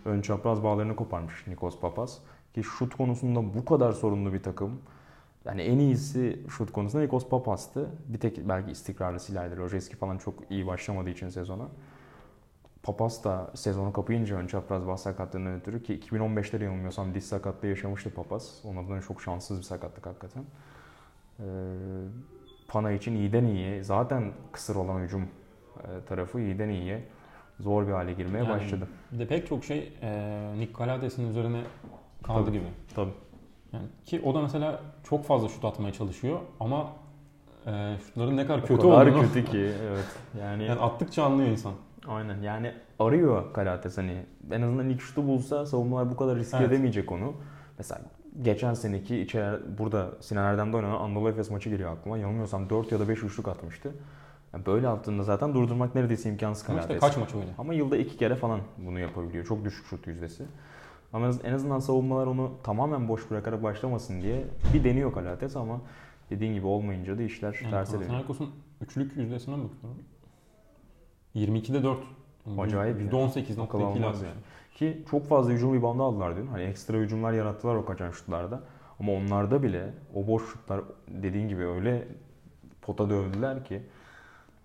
Ön 0.05 0.21
çapraz 0.21 0.63
bağlarını 0.63 0.97
koparmış 0.97 1.47
Nikos 1.47 1.81
Papas. 1.81 2.19
Ki 2.55 2.63
şut 2.63 2.97
konusunda 2.97 3.55
bu 3.55 3.65
kadar 3.65 3.93
sorunlu 3.93 4.33
bir 4.33 4.43
takım. 4.43 4.81
Yani 5.45 5.63
en 5.63 5.79
iyisi 5.79 6.41
şut 6.49 6.73
konusunda 6.73 7.05
Nikos 7.05 7.29
Papas'tı. 7.29 7.91
Bir 8.09 8.21
tek 8.21 8.49
belki 8.49 8.71
istikrarlı 8.71 9.21
Silay'dı. 9.21 9.57
Rojeski 9.57 9.97
falan 9.97 10.19
çok 10.19 10.35
iyi 10.51 10.67
başlamadığı 10.67 11.11
için 11.11 11.29
sezona. 11.29 11.69
Papas 12.83 13.25
da 13.25 13.51
sezonu 13.55 13.93
kapayınca 13.93 14.37
ön 14.37 14.47
çapraz 14.47 14.87
bağ 14.87 14.97
sakatlığından 14.97 15.55
ötürü 15.55 15.83
ki 15.83 16.01
2015'te 16.01 16.61
de 16.61 16.65
yanılmıyorsam 16.65 17.15
diz 17.15 17.27
sakatlığı 17.27 17.69
yaşamıştı 17.69 18.15
Papas. 18.15 18.65
Onun 18.65 18.85
adına 18.85 19.01
çok 19.01 19.23
şanssız 19.23 19.59
bir 19.59 19.65
sakatlık 19.65 20.07
hakikaten. 20.07 20.45
Ee, 21.41 21.45
Pana 22.69 22.93
için 22.93 23.17
iyiden 23.17 23.45
iyiye 23.45 23.83
zaten 23.83 24.33
kısır 24.53 24.77
olan 24.77 25.01
hücum 25.01 25.23
e, 25.23 26.05
tarafı 26.09 26.41
iyiden 26.41 26.69
iyiye 26.69 27.09
zor 27.61 27.87
bir 27.87 27.93
hale 27.93 28.13
girmeye 28.13 28.39
Yani 28.39 28.49
başladı. 28.49 28.89
De 29.13 29.27
pek 29.27 29.47
çok 29.49 29.65
şey 29.65 29.93
e, 30.03 30.53
Nick 30.59 30.85
üzerine 31.31 31.61
kaldı 32.23 32.45
Tabii. 32.45 32.59
gibi. 32.59 32.67
Tabii. 32.95 33.13
Yani 33.73 33.87
ki 34.05 34.23
o 34.25 34.35
da 34.35 34.43
mesela 34.43 34.81
çok 35.05 35.25
fazla 35.25 35.49
şut 35.49 35.65
atmaya 35.65 35.93
çalışıyor 35.93 36.39
ama 36.61 36.87
e, 37.67 37.97
şutların 38.07 38.37
ne 38.37 38.47
kadar 38.47 38.59
O 38.59 38.65
kötü 38.65 38.83
kadar 38.83 39.07
olduğunu 39.07 39.23
kötü 39.23 39.45
ki 39.45 39.73
evet. 39.89 40.07
Yani, 40.41 40.65
yani 40.65 40.81
attıkça 40.81 41.25
anlıyor 41.25 41.49
insan. 41.49 41.73
aynen 42.09 42.43
yani 42.43 42.73
arıyor 42.99 43.53
Kalates 43.53 43.99
hani 43.99 44.23
en 44.51 44.63
azından 44.63 44.89
ilk 44.89 45.01
şutu 45.01 45.27
bulsa 45.27 45.67
savunmalar 45.67 46.11
bu 46.11 46.17
kadar 46.17 46.37
riske 46.37 46.57
Evet. 46.57 46.69
edemeyecek 46.69 47.13
onu. 47.13 47.35
Mesela 47.79 48.01
geçen 48.43 48.75
seneki 48.75 49.21
içeri, 49.21 49.79
burada 49.79 50.11
Sinan 50.21 50.45
Erdem'de 50.45 50.77
oynanan 50.77 51.01
Anadolu 51.01 51.29
Efes 51.29 51.51
maçı 51.51 51.71
geliyor 51.71 51.93
aklıma. 51.93 52.19
Yanılmıyorsam 52.19 52.71
4 52.71 52.93
ya 52.93 53.01
da 53.01 53.09
5 53.09 53.23
üçlük 53.23 53.49
atmıştı. 53.49 53.93
Yani 54.55 54.67
böyle 54.67 54.89
attığında 54.89 55.23
zaten 55.23 55.55
durdurmak 55.55 55.95
neredeyse 55.95 56.31
imkansız 56.31 56.71
Ama 56.71 56.79
işte 56.81 56.89
Kalates. 56.89 57.09
kaç 57.09 57.19
maç 57.19 57.35
öyle. 57.35 57.55
Ama 57.59 57.75
yılda 57.75 57.97
iki 57.97 58.17
kere 58.17 58.35
falan 58.35 58.61
bunu 58.79 58.99
yapabiliyor. 59.01 59.45
Çok 59.47 59.65
düşük 59.65 59.87
şut 59.87 60.07
yüzdesi. 60.07 60.45
Ama 61.13 61.31
en 61.45 61.53
azından 61.53 61.79
savunmalar 61.79 62.27
onu 62.27 62.53
tamamen 62.63 63.09
boş 63.09 63.31
bırakarak 63.31 63.63
başlamasın 63.63 64.21
diye 64.21 64.45
bir 64.75 64.85
deniyor 64.85 65.13
Kalates 65.13 65.57
ama 65.57 65.81
dediğin 66.31 66.55
gibi 66.55 66.67
olmayınca 66.67 67.19
da 67.19 67.23
işler 67.23 67.59
Yani 67.63 67.71
terse 67.71 67.93
dönüyor. 67.93 68.09
Panathinaikos'un 68.09 68.51
üçlük 68.81 69.17
yüzdesine 69.17 69.55
bakıyorum. 69.55 70.03
22'de 71.37 71.83
4. 71.83 71.99
Acayip 72.59 73.01
ya. 73.01 73.07
%18.2 73.07 73.63
Akıl 73.63 73.81
almaz 73.81 74.03
lazım. 74.03 74.29
yani. 74.29 74.41
Ki 74.75 75.05
çok 75.11 75.29
fazla 75.29 75.53
hücum 75.53 75.75
ribandı 75.75 76.03
aldılar 76.03 76.37
dün. 76.37 76.47
Hani 76.47 76.63
ekstra 76.63 76.97
hücumlar 76.97 77.33
yarattılar 77.33 77.75
o 77.75 77.85
kaçan 77.85 78.11
şutlarda. 78.11 78.61
Ama 79.01 79.13
onlarda 79.13 79.63
bile 79.63 79.95
o 80.15 80.27
boş 80.27 80.43
şutlar 80.53 80.81
dediğin 81.09 81.49
gibi 81.49 81.65
öyle 81.67 82.09
pota 82.83 83.11
dövdüler 83.11 83.65
ki 83.65 83.83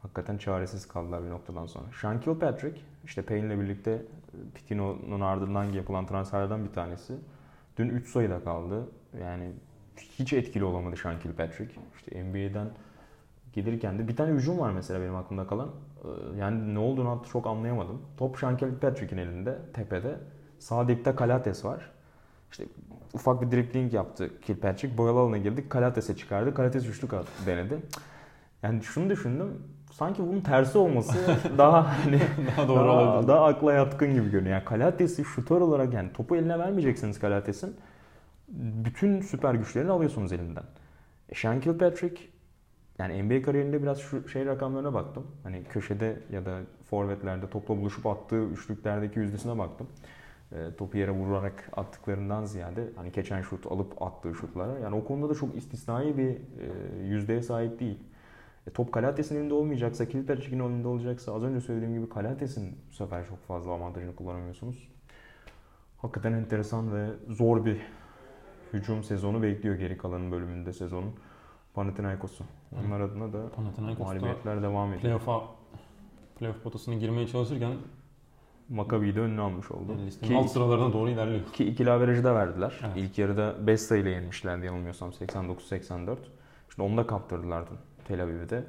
hakikaten 0.04 0.38
çaresiz 0.38 0.88
kaldılar 0.88 1.24
bir 1.24 1.30
noktadan 1.30 1.66
sonra. 1.66 1.86
Sean 2.02 2.22
Kilpatrick 2.22 2.82
işte 3.06 3.22
Payne'le 3.22 3.60
birlikte 3.60 3.92
e, 3.92 4.02
Pitino'nun 4.56 5.22
ardından 5.22 5.63
yapılan 5.63 6.06
transferlerden 6.06 6.66
bir 6.66 6.74
tanesi. 6.74 7.16
Dün 7.78 7.89
3 7.89 8.10
sayıda 8.10 8.44
kaldı. 8.44 8.88
Yani 9.22 9.52
hiç 9.98 10.34
etkili 10.34 10.63
olamadı 10.63 10.96
Sean 10.96 11.20
Kilpatrick. 11.20 11.76
İşte 11.96 12.24
NBA'den 12.24 12.68
gelirken 13.54 14.00
de 14.00 14.08
bir 14.08 14.16
tane 14.16 14.32
hücum 14.32 14.60
var 14.60 14.72
mesela 14.72 15.02
benim 15.02 15.16
aklımda 15.16 15.48
kalan. 15.48 15.70
Ee, 16.04 16.38
Yani 16.39 16.74
ne 16.74 16.80
olduğunu 16.80 17.22
çok 17.32 17.48
anlayamadım. 17.48 18.02
Top 18.18 18.38
Sean 18.39 18.58
Kilpatrick'in 18.58 19.18
elinde, 19.18 19.60
tepede. 19.74 20.18
Sağ 20.60 20.88
dipte 20.88 21.16
Kalates 21.16 21.66
var. 21.66 21.92
İşte 22.52 22.66
ufak 23.13 23.42
bir 23.42 23.52
dribbling 23.52 23.94
yaptı 23.94 24.42
Kilpatrick. 24.42 24.98
Boyalı 24.98 25.20
alana 25.20 25.38
girdik. 25.38 25.70
Kalates'e 25.70 26.16
çıkardı. 26.16 26.54
Kalates 26.54 26.86
üçlük 26.86 27.12
denedi. 27.46 27.78
Yani 28.63 28.84
şunu 28.84 29.10
düşündüm. 29.10 29.63
Sanki 29.93 30.27
bunun 30.27 30.41
tersi 30.41 30.77
olması 30.77 31.17
daha 31.58 32.06
hani 32.06 32.19
Daha 32.58 32.67
doğru 32.67 32.77
daha, 32.88 32.91
olabilir. 32.93 33.27
daha 33.27 33.45
akla 33.45 33.73
yatkın 33.73 34.13
gibi 34.13 34.32
görünüyor. 34.32 34.56
Yani 34.56 34.65
Kalates'i 34.65 35.25
şutör 35.25 35.62
olarak 35.62 35.93
yani 35.93 36.13
topu 36.13 36.36
eline 36.36 36.60
vermeyeceksiniz 36.60 37.19
Kalates'in. 37.19 37.75
Bütün 38.86 39.21
süper 39.21 39.53
güçlerini 39.53 39.91
alıyorsunuz 39.91 40.32
elinden. 40.32 40.63
E, 41.29 41.36
Sean 41.36 41.62
Kilpatrick 41.62 42.21
yani 42.99 43.23
NBA 43.23 43.41
kariyerinde 43.41 43.82
biraz 43.84 43.99
şu 43.99 44.29
şey 44.29 44.45
rakamlarına 44.45 44.93
baktım. 44.93 45.27
Hani 45.43 45.63
köşede 45.63 46.19
ya 46.32 46.45
da 46.45 46.60
forvetlerde 46.89 47.49
topla 47.49 47.77
buluşup 47.77 48.06
attığı 48.08 48.43
üçlüklerdeki 48.43 49.19
yüzdesine 49.19 49.58
baktım. 49.58 49.88
E, 50.51 50.75
topu 50.77 50.97
yere 50.97 51.12
vurarak 51.12 51.69
attıklarından 51.77 52.45
ziyade 52.45 52.89
hani 52.95 53.12
geçen 53.12 53.41
şut 53.41 53.67
alıp 53.67 54.01
attığı 54.01 54.36
şutlara. 54.36 54.79
Yani 54.79 54.95
o 54.95 55.06
konuda 55.06 55.29
da 55.29 55.36
çok 55.36 55.56
istisnai 55.56 56.17
bir 56.17 56.29
e, 56.29 56.38
yüzdeye 57.03 57.41
sahip 57.41 57.79
değil. 57.79 57.99
E, 58.67 58.71
top 58.71 58.91
Kalates'in 58.91 59.36
elinde 59.36 59.54
olmayacaksa, 59.54 60.06
Kilpatrick'in 60.10 60.60
elinde 60.60 60.88
olacaksa 60.88 61.36
az 61.36 61.43
önce 61.43 61.62
söylediğim 61.62 61.93
gibi 61.93 62.10
Kalates'in 62.10 62.78
bu 62.89 62.93
sefer 62.95 63.28
çok 63.28 63.43
fazla 63.47 63.71
avantajını 63.71 64.15
kullanamıyorsunuz. 64.15 64.88
Hakikaten 65.97 66.34
enteresan 66.34 66.93
ve 66.93 67.10
zor 67.30 67.65
bir 67.65 67.82
hücum 68.73 69.04
sezonu 69.04 69.43
bekliyor 69.43 69.76
geri 69.76 69.97
kalanın 69.97 70.32
bölümünde 70.32 70.73
sezonun. 70.73 71.13
Panathinaikos'u. 71.73 72.43
Onlar 72.86 72.99
adına 72.99 73.34
da 73.34 73.39
mağlubiyetler 73.99 74.62
devam 74.62 74.88
ediyor. 74.93 75.02
playoff'a 75.02 75.41
playoff 76.39 76.63
potasına 76.63 76.95
girmeye 76.95 77.28
çalışırken 77.28 77.73
Maccabi'yi 78.69 79.15
de 79.15 79.19
önüne 79.19 79.41
almış 79.41 79.71
oldu. 79.71 79.91
Yani 79.91 80.06
listenin 80.06 80.32
Ki, 80.32 80.38
alt 80.38 80.52
sıralarına 80.52 80.93
doğru 80.93 81.10
ilerliyor. 81.10 81.45
ki 81.54 81.65
ikili 81.65 81.91
averajı 81.91 82.23
da 82.23 82.36
verdiler. 82.36 82.80
Evet. 82.84 82.93
İlk 82.97 83.17
yarıda 83.17 83.67
5 83.67 83.82
sayıyla 83.82 84.12
yenmişlerdi 84.12 84.65
yanılmıyorsam 84.65 85.10
89-84. 85.10 86.17
Şimdi 86.76 86.88
onu 86.89 86.97
da 86.97 87.08
kaptırdılar 87.08 87.69
dün 87.69 87.78
Tel 88.08 88.24
Aviv'de. 88.24 88.63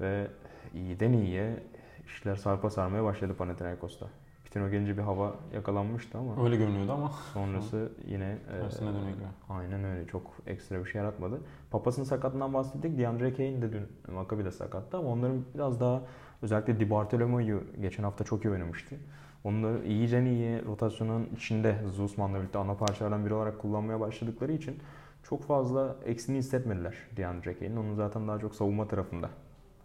Ve 0.00 0.26
iyiden 0.74 1.12
iyiye 1.12 1.62
işler 2.06 2.36
sarpa 2.36 2.70
sarmaya 2.70 3.04
başladı 3.04 3.34
Panathinaikos'ta. 3.38 4.06
Pitino 4.44 4.70
gelince 4.70 4.96
bir 4.96 5.02
hava 5.02 5.34
yakalanmıştı 5.54 6.18
ama 6.18 6.44
Öyle 6.44 6.56
görünüyordu 6.56 6.92
ama 6.92 7.10
sonrası 7.34 7.92
yine 8.06 8.38
e, 8.56 8.60
tersine 8.60 8.88
dönüyor 8.88 9.08
gibi. 9.08 9.24
Aynen 9.48 9.84
öyle. 9.84 10.06
Çok 10.06 10.22
ekstra 10.46 10.84
bir 10.84 10.90
şey 10.90 11.00
yaratmadı. 11.00 11.40
Papas'ın 11.70 12.04
sakatlığından 12.04 12.54
bahsettik. 12.54 12.98
DeAndre 12.98 13.34
Kane 13.34 13.62
de 13.62 13.72
dün 13.72 14.14
Maccabi'de 14.14 14.50
sakattı 14.50 14.96
ama 14.96 15.08
onların 15.08 15.44
biraz 15.54 15.80
daha 15.80 16.02
özellikle 16.42 16.80
Di 16.80 16.90
Bartolomeo'yu 16.90 17.64
geçen 17.80 18.02
hafta 18.02 18.24
çok 18.24 18.44
iyi 18.44 18.50
oynamıştı. 18.50 18.96
Onları 19.44 19.84
iyice 19.84 20.24
iyi 20.24 20.64
rotasyonun 20.64 21.28
içinde 21.36 21.76
Zuzman'la 21.92 22.38
birlikte 22.38 22.58
ana 22.58 22.74
parçalardan 22.74 23.24
biri 23.24 23.34
olarak 23.34 23.58
kullanmaya 23.58 24.00
başladıkları 24.00 24.52
için 24.52 24.78
çok 25.28 25.44
fazla 25.44 25.96
eksini 26.04 26.38
hissetmediler 26.38 26.94
DeAndre 27.16 27.58
Kane'in. 27.58 27.76
Onun 27.76 27.94
zaten 27.94 28.28
daha 28.28 28.38
çok 28.38 28.54
savunma 28.54 28.88
tarafında 28.88 29.30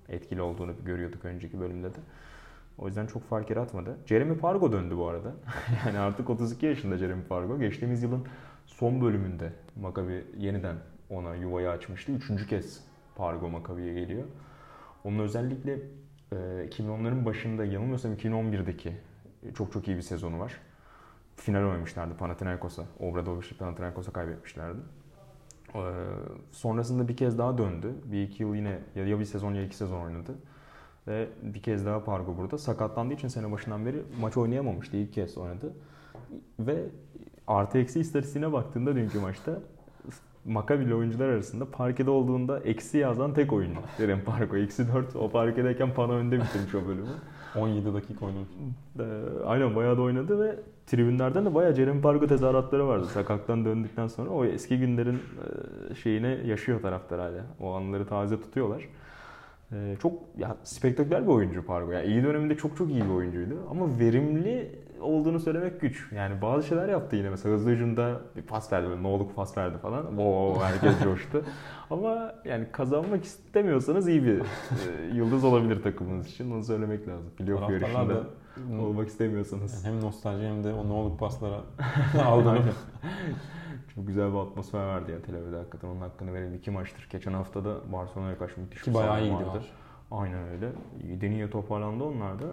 etkili 0.10 0.42
olduğunu 0.42 0.72
görüyorduk 0.86 1.26
önceki 1.26 1.60
bölümde 1.60 1.90
de. 1.90 1.98
O 2.78 2.88
yüzden 2.88 3.08
çok 3.08 3.24
fark 3.24 3.50
yaratmadı. 3.50 3.98
Jeremy 4.06 4.38
Pargo 4.38 4.72
döndü 4.72 4.98
bu 4.98 5.08
arada. 5.08 5.34
yani 5.86 6.00
artık 6.00 6.30
32 6.30 6.66
yaşında 6.66 6.98
Jeremy 6.98 7.24
Pargo. 7.24 7.60
Geçtiğimiz 7.60 8.04
yılın 8.04 8.26
son 8.66 9.02
bölümünde 9.02 9.54
Maccabi 9.82 10.26
yeniden 10.38 10.76
ona 11.10 11.36
yuvayı 11.36 11.70
açmıştı. 11.70 12.12
Üçüncü 12.12 12.48
kez 12.48 12.84
Pargo 13.16 13.50
Maccabi'ye 13.50 13.94
geliyor. 13.94 14.24
Onun 15.04 15.20
özellikle 15.20 15.74
e, 16.32 16.36
2010'ların 16.36 17.26
başında 17.26 17.66
yanılmıyorsam 17.66 18.14
2011'deki 18.14 18.98
çok 19.56 19.74
çok 19.74 19.88
iyi 19.88 19.98
bir 19.98 20.02
sezonu 20.02 20.40
var. 20.40 20.54
Final 21.36 21.64
oynamışlardı 21.64 22.18
Panathinaikos'a. 22.18 22.86
Obradoviç'le 23.00 23.58
Panathinaikos'a 23.60 24.14
kaybetmişlerdi. 24.14 24.80
Ee, 25.76 25.80
sonrasında 26.52 27.08
bir 27.08 27.18
kez 27.18 27.38
daha 27.38 27.58
döndü. 27.58 27.94
Bir 28.06 28.24
iki 28.24 28.44
yıl 28.44 28.56
yine 28.56 28.80
ya 28.96 29.20
bir 29.20 29.26
sezon 29.26 29.54
ya 29.54 29.64
iki 29.64 29.76
sezon 29.76 30.02
oynadı. 30.02 30.32
Ve 31.08 31.28
bir 31.42 31.62
kez 31.62 31.86
daha 31.86 32.04
Pargo 32.04 32.38
burada. 32.38 32.58
Sakatlandığı 32.58 33.14
için 33.14 33.28
sene 33.28 33.52
başından 33.52 33.86
beri 33.86 34.02
maç 34.22 34.38
oynayamamıştı. 34.38 34.98
İlk 34.98 35.14
kez 35.14 35.38
oynadı. 35.38 35.74
Ve 36.60 36.86
artı 37.48 37.78
eksi 37.78 38.00
istatistiğine 38.00 38.54
baktığında 38.54 38.96
dünkü 38.96 39.20
maçta 39.20 39.60
Maccabi'li 40.46 40.96
oyuncular 40.96 41.30
arasında 41.30 41.72
parkede 41.72 42.10
olduğunda 42.10 42.60
eksi 42.60 42.98
yazan 42.98 43.34
tek 43.34 43.54
oyuncu. 43.54 43.80
Jeremy 43.98 44.24
Pargo. 44.24 44.58
Eksi 44.58 44.88
4. 44.88 45.16
O 45.16 45.30
parkedeyken 45.30 45.94
Pana 45.94 46.14
önde 46.14 46.42
bitirmiş 46.42 46.76
o 46.76 46.88
bölümü. 46.88 47.10
17 47.56 47.94
dakika 47.94 48.26
oynamış. 48.26 48.50
Ee, 49.00 49.04
aynen 49.46 49.76
bayağı 49.76 49.98
da 49.98 50.02
oynadı 50.02 50.40
ve 50.40 50.56
tribünlerden 50.86 51.46
de 51.46 51.56
bayağı 51.56 51.74
Jeremy 51.74 52.02
Pargo 52.02 52.28
tezahüratları 52.28 52.88
vardı. 52.88 53.06
Sakattan 53.06 53.66
döndükten 53.66 54.08
sonra 54.08 54.30
o 54.30 54.46
eski 54.46 54.80
günlerin 54.80 55.16
e, 55.92 55.96
şeyine 55.96 56.28
yaşıyor 56.28 56.82
taraftar 56.82 57.20
hala. 57.20 57.46
O 57.60 57.74
anları 57.74 58.08
taze 58.08 58.42
tutuyorlar. 58.42 58.88
Ee, 59.74 59.96
çok 60.02 60.14
ya 60.38 60.58
spektaküler 60.64 61.24
bir 61.24 61.32
oyuncu 61.32 61.66
Pargo. 61.66 61.92
Yani 61.92 62.08
iyi 62.08 62.24
döneminde 62.24 62.58
çok 62.58 62.78
çok 62.78 62.90
iyi 62.92 63.02
bir 63.02 63.10
oyuncuydu 63.10 63.56
ama 63.70 64.00
verimli 64.00 64.72
olduğunu 65.02 65.40
söylemek 65.40 65.82
güç. 65.82 66.12
Yani 66.12 66.42
bazı 66.42 66.68
şeyler 66.68 66.90
yaptı 66.90 67.16
yine 67.16 67.30
mesela 67.30 67.56
hızlı 67.56 67.70
hücumda 67.72 68.22
bir 68.36 68.42
pas 68.42 68.74
verdi 68.74 68.90
böyle 68.90 69.04
noluk 69.04 69.36
pas 69.36 69.58
verdi 69.58 69.78
falan. 69.78 70.08
Wow, 70.08 70.66
herkes 70.66 71.00
coştu. 71.04 71.46
Ama 71.90 72.36
yani 72.46 72.68
kazanmak 72.72 73.24
istemiyorsanız 73.24 74.08
iyi 74.08 74.24
bir 74.24 74.40
e, 74.40 74.44
yıldız 75.16 75.44
olabilir 75.44 75.84
takımınız 75.84 76.28
için. 76.28 76.52
Onu 76.52 76.64
söylemek 76.64 77.08
lazım. 77.08 77.30
Playoff 77.38 77.70
yarışında 77.70 78.10
da 78.10 78.24
olmak 78.82 79.08
istemiyorsanız. 79.08 79.86
hem 79.86 80.02
nostalji 80.02 80.46
hem 80.48 80.64
de 80.64 80.74
o 80.74 80.88
ne 80.90 80.94
olup 80.94 81.20
paslara 81.20 81.62
aldığını 82.26 82.62
Çok 83.96 84.08
güzel 84.08 84.34
bir 84.34 84.38
atmosfer 84.38 84.86
vardı 84.86 85.12
ya 85.12 85.22
Tel 85.22 85.36
Aviv'de 85.36 85.58
hakikaten. 85.58 85.88
Onun 85.88 86.02
hakkını 86.02 86.34
verelim. 86.34 86.54
İki 86.54 86.72
maçtır. 86.72 87.08
Geçen 87.12 87.34
hafta 87.34 87.66
da 87.66 87.92
Barcelona'ya 87.92 88.38
karşı 88.38 88.62
müthiş 88.62 88.82
ki 88.82 88.90
bir 88.90 88.96
bayağı 88.96 89.10
sahne 89.10 89.24
iyi 89.24 89.32
gidiyorlar. 89.32 89.64
Aynen 90.12 90.50
öyle. 90.50 90.70
İyiden 91.04 91.32
iyiye 91.32 91.50
toparlandı 91.50 92.04
onlar 92.04 92.40
da. 92.40 92.46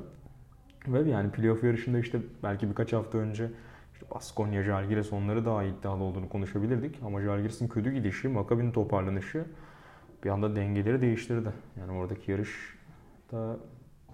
Ve 0.89 1.11
yani 1.11 1.31
playoff 1.31 1.65
yarışında 1.65 1.99
işte 1.99 2.21
belki 2.43 2.69
birkaç 2.71 2.93
hafta 2.93 3.19
önce 3.19 3.51
işte 3.93 4.07
Baskonya, 4.15 4.63
Žalgiris 4.63 5.13
onları 5.13 5.45
daha 5.45 5.65
iddialı 5.65 6.03
olduğunu 6.05 6.29
konuşabilirdik. 6.29 6.99
Ama 7.05 7.21
Žalgiris'in 7.21 7.69
kötü 7.69 7.91
gidişi, 7.93 8.29
Maccabi'nin 8.29 8.73
toparlanışı 8.73 9.45
bir 10.25 10.31
anda 10.31 10.57
dengeleri 10.57 11.01
değiştirdi. 11.01 11.53
Yani 11.81 11.93
oradaki 11.93 12.31
yarışta 12.31 13.57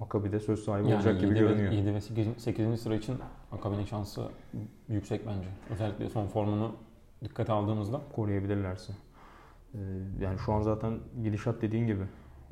Maccabi'de 0.01 0.41
söz 0.41 0.65
sahibi 0.65 0.95
olacak 0.95 1.21
gibi 1.21 1.31
7 1.31 1.41
görünüyor. 1.41 1.71
Ve, 1.71 1.75
7 1.75 1.95
ve 1.95 2.01
8. 2.01 2.27
8. 2.39 2.81
sıra 2.81 2.95
için 2.95 3.17
Maccabi'nin 3.53 3.85
şansı 3.85 4.29
yüksek 4.89 5.27
bence. 5.27 5.49
Özellikle 5.71 6.09
son 6.11 6.27
formunu 6.27 6.77
dikkate 7.25 7.53
aldığımızda. 7.53 8.01
koruyabilirlerse. 8.17 8.93
Ee, 9.75 9.79
Yani 10.21 10.39
şu 10.39 10.53
an 10.53 10.61
zaten 10.63 10.99
gidişat 11.23 11.63
dediğin 11.63 11.87
gibi 11.87 12.03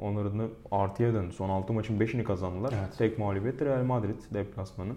onların 0.02 0.38
da 0.38 0.44
artıya 0.70 1.14
döndü. 1.14 1.32
Son 1.32 1.48
6 1.48 1.72
maçın 1.72 2.00
5'ini 2.00 2.24
kazandılar. 2.24 2.74
Evet. 2.78 2.98
Tek 2.98 3.18
mağlubiyet 3.18 3.62
Real 3.62 3.84
Madrid 3.84 4.20
deplasmanı. 4.34 4.92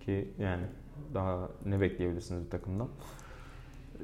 Ki 0.00 0.28
yani 0.38 0.62
daha 1.14 1.48
ne 1.66 1.80
bekleyebilirsiniz 1.80 2.44
bir 2.44 2.50
takımdan. 2.50 2.88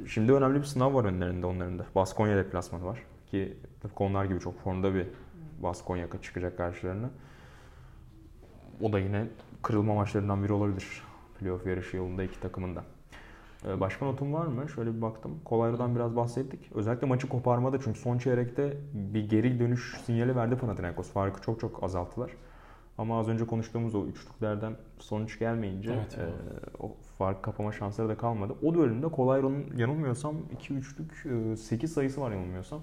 Şimdi 0.07 0.33
önemli 0.33 0.59
bir 0.59 0.65
sınav 0.65 0.95
var 0.95 1.05
önlerinde 1.05 1.47
onların 1.47 1.79
da. 1.79 1.87
Baskonya 1.95 2.37
deplasmanı 2.37 2.85
var. 2.85 3.03
Ki 3.31 3.57
tıpkı 3.81 4.05
onlar 4.05 4.25
gibi 4.25 4.41
çok 4.41 4.61
formda 4.61 4.95
bir 4.95 5.07
Baskonya 5.63 6.07
çıkacak 6.23 6.57
karşılarına. 6.57 7.11
O 8.81 8.93
da 8.93 8.99
yine 8.99 9.27
kırılma 9.63 9.95
maçlarından 9.95 10.45
biri 10.45 10.53
olabilir. 10.53 11.03
Playoff 11.39 11.67
yarışı 11.67 11.97
yolunda 11.97 12.23
iki 12.23 12.41
takımın 12.41 12.77
da. 12.77 12.85
Ee, 13.67 13.81
Başka 13.81 14.07
notum 14.07 14.33
var 14.33 14.47
mı? 14.47 14.69
Şöyle 14.69 14.95
bir 14.97 15.03
baktım. 15.03 15.41
Kolaylı'dan 15.45 15.95
biraz 15.95 16.17
bahsettik. 16.17 16.71
Özellikle 16.75 17.07
maçı 17.07 17.29
koparmada 17.29 17.81
çünkü 17.81 17.99
son 17.99 18.19
çeyrekte 18.19 18.77
bir 18.95 19.29
geri 19.29 19.61
dönüş 19.61 19.97
sinyali 20.05 20.37
verdi 20.37 20.57
Panathinaikos. 20.57 21.11
Farkı 21.13 21.43
çok 21.43 21.61
çok 21.61 21.83
azalttılar. 21.85 22.31
Ama 22.99 23.21
az 23.21 23.29
önce 23.29 23.47
konuştuğumuz 23.47 23.95
o 23.95 24.07
üçlüklerden 24.07 24.77
sonuç 24.99 25.39
gelmeyince 25.39 25.93
Evet. 25.93 26.19
e, 26.19 26.27
o 26.83 26.97
fark 27.19 27.43
kapama 27.43 27.73
şansları 27.73 28.09
da 28.09 28.17
kalmadı. 28.17 28.55
O 28.63 28.75
bölümde 28.75 29.09
Kolayro'nun 29.09 29.65
yanılmıyorsam 29.77 30.35
2-3'lük 30.61 31.57
8 31.57 31.93
sayısı 31.93 32.21
var 32.21 32.31
yanılmıyorsam. 32.31 32.81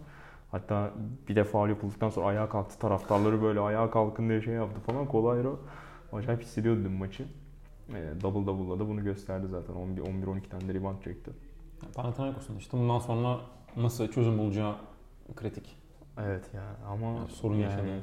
Hatta 0.52 0.92
bir 1.30 1.36
de 1.36 1.44
faul 1.44 1.70
yapıldıktan 1.70 2.10
sonra 2.10 2.28
ayağa 2.28 2.50
kalktı. 2.50 2.80
Taraftarları 2.80 3.42
böyle 3.42 3.60
ayağa 3.60 3.92
kalkın 3.92 4.30
diye 4.30 4.42
şey 4.42 4.54
yaptı 4.54 4.82
falan. 4.82 5.06
Kolayro 5.06 5.60
acayip 6.14 6.42
hissediyordu 6.42 6.80
dün 6.84 6.92
maçı. 6.92 7.26
E, 7.90 8.22
double 8.22 8.48
double'la 8.48 8.80
da 8.80 8.90
bunu 8.90 9.04
gösterdi 9.04 9.48
zaten. 9.48 9.76
11-12 9.76 10.50
tane 10.50 10.68
de 10.68 10.74
rebound 10.74 11.02
çekti. 11.02 11.32
Panathinaikos'un 11.94 12.58
işte 12.58 12.78
bundan 12.78 13.00
sonra 13.00 13.40
nasıl 13.76 14.08
çözüm 14.08 14.38
bulacağı 14.38 14.76
kritik. 15.36 15.78
Evet 16.20 16.50
ya 16.54 16.64
ama 16.88 17.06
Yani 17.06 17.30
sorun 17.30 17.56
yani 17.56 17.64
yaşadı. 17.64 18.02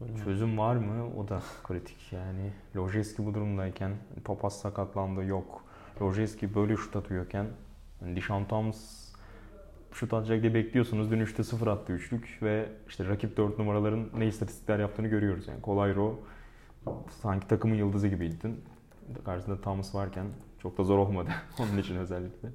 Böyle 0.00 0.24
çözüm 0.24 0.58
var 0.58 0.76
mı? 0.76 1.16
O 1.16 1.28
da 1.28 1.42
kritik 1.62 2.12
yani. 2.12 2.52
Lojeski 2.76 3.26
bu 3.26 3.34
durumdayken 3.34 3.92
Papas 4.24 4.60
sakatlandı 4.60 5.24
yok. 5.24 5.64
Lojeski 6.02 6.54
böyle 6.54 6.76
şut 6.76 6.96
atıyorken 6.96 7.46
yani 8.02 8.16
Dishon 8.16 8.44
Thomas 8.44 9.04
şut 9.92 10.12
atacak 10.14 10.42
diye 10.42 10.54
bekliyorsunuz. 10.54 11.10
Dün 11.10 11.20
3'te 11.20 11.44
0 11.44 11.66
attı 11.66 11.92
üçlük 11.92 12.38
ve 12.42 12.68
işte 12.88 13.08
rakip 13.08 13.36
4 13.36 13.58
numaraların 13.58 14.08
ne 14.18 14.26
istatistikler 14.26 14.78
yaptığını 14.78 15.08
görüyoruz. 15.08 15.48
Yani 15.48 15.62
Kolayro 15.62 16.20
sanki 17.22 17.48
takımın 17.48 17.74
yıldızı 17.74 18.08
gibiydi 18.08 18.36
dün. 18.42 18.60
Karşısında 19.24 19.60
Thomas 19.60 19.94
varken 19.94 20.26
çok 20.62 20.78
da 20.78 20.84
zor 20.84 20.98
olmadı 20.98 21.30
onun 21.58 21.78
için 21.78 21.96
özellikle. 21.96 22.48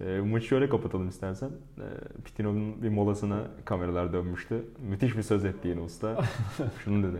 E, 0.00 0.20
maçı 0.20 0.46
şöyle 0.46 0.68
kapatalım 0.68 1.08
istersen. 1.08 1.48
E, 1.78 1.86
Pitino'nun 2.24 2.82
bir 2.82 2.88
molasına 2.88 3.38
kameralar 3.64 4.12
dönmüştü. 4.12 4.64
Müthiş 4.88 5.16
bir 5.16 5.22
söz 5.22 5.44
etti 5.44 5.68
yine 5.68 5.80
usta. 5.80 6.24
Şunu 6.84 7.02
dedi. 7.02 7.18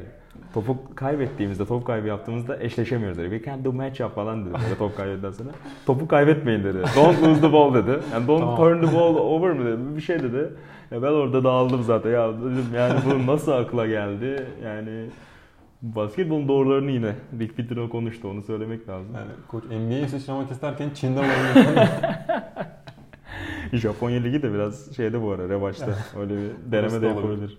Topu 0.55 0.77
kaybettiğimizde, 0.95 1.67
top 1.67 1.87
kaybı 1.87 2.07
yaptığımızda 2.07 2.63
eşleşemiyoruz 2.63 3.19
dedi. 3.19 3.31
We 3.31 3.51
can't 3.51 3.65
do 3.65 3.73
match 3.73 4.01
up 4.01 4.15
falan 4.15 4.45
dedi 4.45 4.55
böyle 4.55 4.79
top 4.79 4.97
kaybettikten 4.97 5.31
sonra. 5.31 5.51
Topu 5.87 6.09
kaybetmeyin 6.09 6.65
dedi. 6.65 6.79
Don't 6.97 7.23
lose 7.23 7.41
the 7.41 7.53
ball 7.53 7.75
dedi. 7.75 8.01
Yani 8.13 8.27
don't 8.27 8.41
Tamam. 8.41 8.57
turn 8.57 8.87
the 8.87 8.95
ball 8.95 9.17
over 9.17 9.53
mu 9.53 9.65
dedi. 9.65 9.97
Bir 9.97 10.01
şey 10.01 10.23
dedi. 10.23 10.51
Ya 10.91 11.03
ben 11.03 11.11
orada 11.11 11.45
dağıldım 11.45 11.83
zaten. 11.83 12.11
Ya 12.11 12.33
dedim 12.33 12.67
yani 12.75 13.01
bu 13.07 13.27
nasıl 13.27 13.53
akla 13.53 13.87
geldi? 13.87 14.47
Yani 14.65 15.07
basketbolun 15.83 16.49
doğrularını 16.49 16.91
yine 16.91 17.15
Rick 17.39 17.57
Pitino 17.57 17.89
konuştu. 17.89 18.29
Onu 18.29 18.43
söylemek 18.43 18.89
lazım. 18.89 19.15
Yani 19.15 19.31
koç 19.49 19.65
NBA'ye 19.65 20.09
sıçramak 20.09 20.51
isterken 20.51 20.91
Çin'de 20.95 21.21
oynuyor. 21.21 21.87
Japonya 23.73 24.21
Ligi 24.21 24.43
de 24.43 24.53
biraz 24.55 24.97
şeyde 24.97 25.23
bu 25.23 25.31
ara 25.31 25.49
revaçta. 25.49 25.95
Öyle 26.19 26.37
bir 26.37 26.73
deneme 26.73 27.03
de 27.03 27.07
yapabilir. 27.07 27.59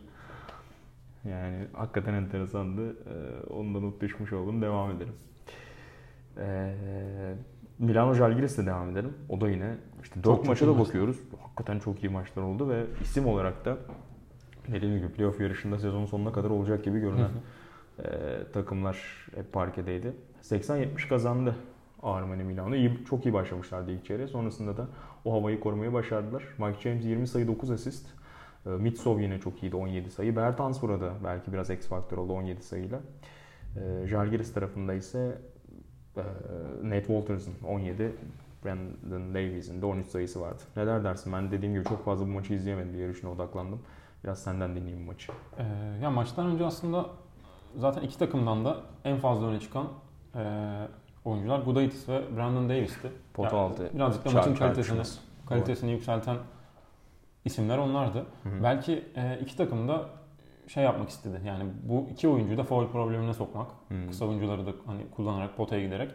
Yani 1.29 1.65
hakikaten 1.73 2.13
enteresandı. 2.13 2.89
Ee, 2.89 3.43
onu 3.53 3.75
da 3.75 3.79
not 3.79 4.01
düşmüş 4.01 4.33
oldum. 4.33 4.61
Devam 4.61 4.91
edelim. 4.91 5.13
Ee, 6.37 6.73
Milano 7.79 8.13
Žalgiris'le 8.13 8.57
devam 8.65 8.89
edelim. 8.89 9.13
O 9.29 9.41
da 9.41 9.49
yine 9.49 9.75
işte 10.03 10.15
Çok 10.15 10.23
4 10.25 10.35
çok 10.35 10.47
maça 10.47 10.67
da 10.67 10.71
maçlar. 10.71 10.87
bakıyoruz. 10.87 11.17
Hakikaten 11.43 11.79
çok 11.79 12.03
iyi 12.03 12.09
maçlar 12.09 12.43
oldu 12.43 12.69
ve 12.69 12.83
isim 13.01 13.27
olarak 13.27 13.65
da 13.65 13.77
dediğim 14.71 14.97
gibi 14.97 15.09
playoff 15.09 15.41
yarışında 15.41 15.79
sezonun 15.79 16.05
sonuna 16.05 16.31
kadar 16.31 16.49
olacak 16.49 16.83
gibi 16.83 16.99
görünen 16.99 17.29
e, 17.99 18.03
takımlar 18.53 19.27
hep 19.35 19.53
parkedeydi. 19.53 20.13
80-70 20.41 21.09
kazandı 21.09 21.55
Armani 22.03 22.43
Milano. 22.43 22.75
İyi, 22.75 23.05
çok 23.09 23.25
iyi 23.25 23.33
başlamışlardı 23.33 23.91
ilk 23.91 24.05
çeyreğe. 24.05 24.27
Sonrasında 24.27 24.77
da 24.77 24.87
o 25.25 25.33
havayı 25.33 25.59
korumayı 25.59 25.93
başardılar. 25.93 26.43
Mike 26.57 26.79
James 26.79 27.05
20 27.05 27.27
sayı 27.27 27.47
9 27.47 27.71
asist. 27.71 28.07
Ee, 28.65 28.69
Mitsov 28.69 29.19
yine 29.19 29.39
çok 29.39 29.63
iyiydi 29.63 29.75
17 29.75 30.09
sayı. 30.09 30.35
Bertans 30.35 30.81
burada 30.81 31.11
belki 31.23 31.53
biraz 31.53 31.69
X 31.69 31.87
faktör 31.87 32.17
oldu 32.17 32.33
17 32.33 32.63
sayıyla. 32.63 32.99
Ee, 33.77 34.07
Jalgiris 34.07 34.53
tarafında 34.53 34.93
ise 34.93 35.37
e, 36.17 36.21
Nate 36.83 37.05
Walters'ın 37.05 37.53
17, 37.67 38.15
Brandon 38.65 39.33
Davies'in 39.33 39.81
de 39.81 39.85
13 39.85 40.07
sayısı 40.07 40.41
vardı. 40.41 40.61
Neler 40.75 41.03
dersin? 41.03 41.33
Ben 41.33 41.51
dediğim 41.51 41.73
gibi 41.73 41.83
çok 41.83 42.05
fazla 42.05 42.25
bu 42.25 42.29
maçı 42.29 42.53
izleyemedim. 42.53 43.01
Yarışına 43.01 43.31
odaklandım. 43.31 43.81
Biraz 44.23 44.43
senden 44.43 44.75
dinleyeyim 44.75 45.03
bu 45.03 45.11
maçı. 45.11 45.31
Ee, 45.57 45.63
ya 46.01 46.11
maçtan 46.11 46.47
önce 46.47 46.65
aslında 46.65 47.05
zaten 47.77 48.01
iki 48.01 48.19
takımdan 48.19 48.65
da 48.65 48.77
en 49.03 49.17
fazla 49.17 49.47
öne 49.47 49.59
çıkan 49.59 49.87
e, 50.35 50.41
oyuncular 51.25 51.59
Gudaitis 51.59 52.09
ve 52.09 52.37
Brandon 52.37 52.69
Davis'ti. 52.69 53.11
Pot 53.33 53.45
Yani 53.45 53.61
altı. 53.61 53.89
Birazcık 53.93 54.25
da 54.25 54.31
maçın 54.31 54.55
kalitesini, 54.55 55.01
kalitesini 55.45 55.91
yükselten 55.91 56.37
isimler 57.45 57.77
onlardı. 57.77 58.25
Hı 58.43 58.49
hı. 58.49 58.63
Belki 58.63 59.05
e, 59.15 59.39
iki 59.41 59.57
takım 59.57 59.87
da 59.87 60.05
şey 60.67 60.83
yapmak 60.83 61.09
istedi. 61.09 61.41
Yani 61.45 61.63
bu 61.83 62.07
iki 62.11 62.27
oyuncuyu 62.27 62.57
da 62.57 62.63
foul 62.63 62.87
problemine 62.87 63.33
sokmak. 63.33 63.67
Hı. 63.89 64.07
Kısa 64.09 64.25
oyuncuları 64.25 64.65
da 64.65 64.71
hani 64.85 65.01
kullanarak 65.15 65.57
potaya 65.57 65.83
giderek 65.83 66.11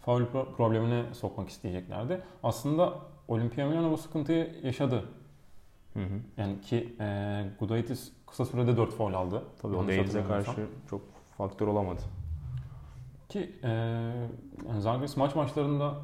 foul 0.00 0.22
pro- 0.22 0.52
problemine 0.56 1.14
sokmak 1.14 1.48
isteyeceklerdi. 1.48 2.20
Aslında 2.42 2.94
Olimpia 3.28 3.66
Milano 3.66 3.90
bu 3.90 3.96
sıkıntıyı 3.96 4.54
yaşadı. 4.62 5.04
Hı 5.94 6.00
hı. 6.00 6.20
Yani 6.36 6.60
ki 6.60 6.96
e, 7.00 7.44
Gudaitis 7.60 8.12
kısa 8.26 8.44
sürede 8.44 8.76
4 8.76 8.92
foul 8.94 9.14
aldı. 9.14 9.42
Tabii 9.62 9.74
o 9.74 9.78
Yanlış 9.78 9.98
hatırlamıyorsam. 9.98 10.54
karşı 10.54 10.66
çok 10.90 11.00
faktör 11.38 11.66
olamadı. 11.66 12.00
Ki 13.28 13.50
e, 13.62 13.68
yani 14.68 14.80
Zalgiris 14.80 15.16
maç 15.16 15.34
maçlarında 15.34 15.94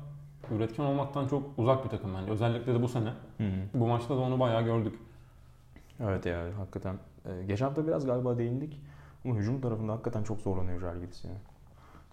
üretken 0.50 0.84
olmaktan 0.84 1.28
çok 1.28 1.42
uzak 1.56 1.84
bir 1.84 1.90
takım 1.90 2.14
bence. 2.14 2.32
Özellikle 2.32 2.74
de 2.74 2.82
bu 2.82 2.88
sene. 2.88 3.12
Hı 3.38 3.44
hı. 3.44 3.50
Bu 3.74 3.86
maçta 3.86 4.16
da 4.16 4.20
onu 4.20 4.40
bayağı 4.40 4.62
gördük. 4.62 4.98
Evet 6.00 6.26
ya 6.26 6.44
hakikaten. 6.58 6.98
Ee, 7.26 7.42
geçen 7.46 7.66
hafta 7.66 7.86
biraz 7.86 8.06
galiba 8.06 8.38
değindik. 8.38 8.80
Ama 9.24 9.34
hücum 9.34 9.60
tarafında 9.60 9.92
hakikaten 9.92 10.22
çok 10.22 10.40
zorlanıyor 10.40 10.80
Jalgiris 10.80 11.24
yani. 11.24 11.36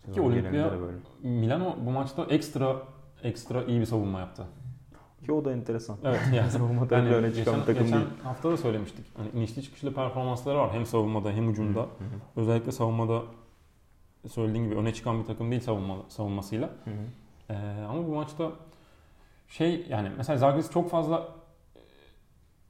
Sezon 0.05 0.31
Olimpia- 0.31 0.71
de 0.71 0.81
böyle. 0.81 0.97
Milano 1.39 1.75
bu 1.85 1.91
maçta 1.91 2.23
ekstra 2.23 2.75
ekstra 3.23 3.63
iyi 3.63 3.79
bir 3.79 3.85
savunma 3.85 4.19
yaptı. 4.19 4.45
Ki 5.25 5.31
o 5.31 5.45
da 5.45 5.51
enteresan. 5.51 5.97
Evet 6.03 6.19
yani 6.33 6.51
Savunma 6.51 6.87
tarafında 6.87 7.15
öne 7.15 7.33
çıkan 7.33 7.53
geçen, 7.53 7.65
takım 7.65 7.83
geçen 7.83 7.99
değil. 7.99 8.11
hafta 8.23 8.51
da 8.51 8.57
söylemiştik. 8.57 9.05
Hani 9.17 9.29
inişli 9.29 9.63
çıkışlı 9.63 9.93
performansları 9.93 10.57
var 10.57 10.73
hem 10.73 10.85
savunmada 10.85 11.31
hem. 11.31 11.55
Hı 11.55 11.61
hı. 11.73 11.87
Özellikle 12.35 12.71
savunmada 12.71 13.21
söylediğin 14.27 14.65
gibi 14.65 14.75
öne 14.75 14.93
çıkan 14.93 15.19
bir 15.19 15.25
takım 15.25 15.51
değil 15.51 15.61
savunma, 15.61 15.95
savunmasıyla. 16.09 16.67
Hı 16.67 16.89
hı. 16.91 17.53
Ee, 17.53 17.85
ama 17.89 18.07
bu 18.07 18.15
maçta 18.15 18.51
şey 19.47 19.85
yani 19.89 20.11
mesela 20.17 20.37
Zagris 20.37 20.71
çok 20.71 20.89
fazla 20.89 21.27
e, 21.75 21.79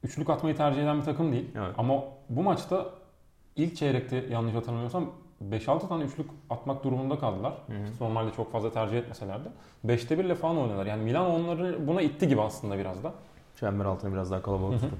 üçlük 0.02 0.30
atmayı 0.30 0.56
tercih 0.56 0.82
eden 0.82 0.98
bir 0.98 1.04
takım 1.04 1.32
değil. 1.32 1.50
Evet. 1.56 1.74
Ama 1.78 2.04
bu 2.28 2.42
maçta 2.42 2.90
ilk 3.56 3.76
çeyrekte 3.76 4.16
yanlış 4.30 4.54
hatırlamıyorsam 4.54 5.10
5-6 5.44 5.88
tane 5.88 6.04
üçlük 6.04 6.30
atmak 6.50 6.84
durumunda 6.84 7.18
kaldılar. 7.18 7.52
Hı 7.66 7.72
hı. 7.72 8.04
Normalde 8.04 8.32
çok 8.32 8.52
fazla 8.52 8.72
tercih 8.72 8.98
etmeseler 8.98 9.40
de. 9.44 9.48
5'te 9.86 10.18
1 10.18 10.24
ile 10.24 10.34
falan 10.34 10.58
oynadılar. 10.58 10.86
Yani 10.86 11.02
Milan 11.02 11.26
onları 11.26 11.86
buna 11.86 12.02
itti 12.02 12.28
gibi 12.28 12.40
aslında 12.40 12.78
biraz 12.78 13.04
da. 13.04 13.14
Çember 13.60 13.84
altını 13.84 14.12
biraz 14.12 14.30
daha 14.30 14.42
kalabalık 14.42 14.80
tuttu. 14.80 14.96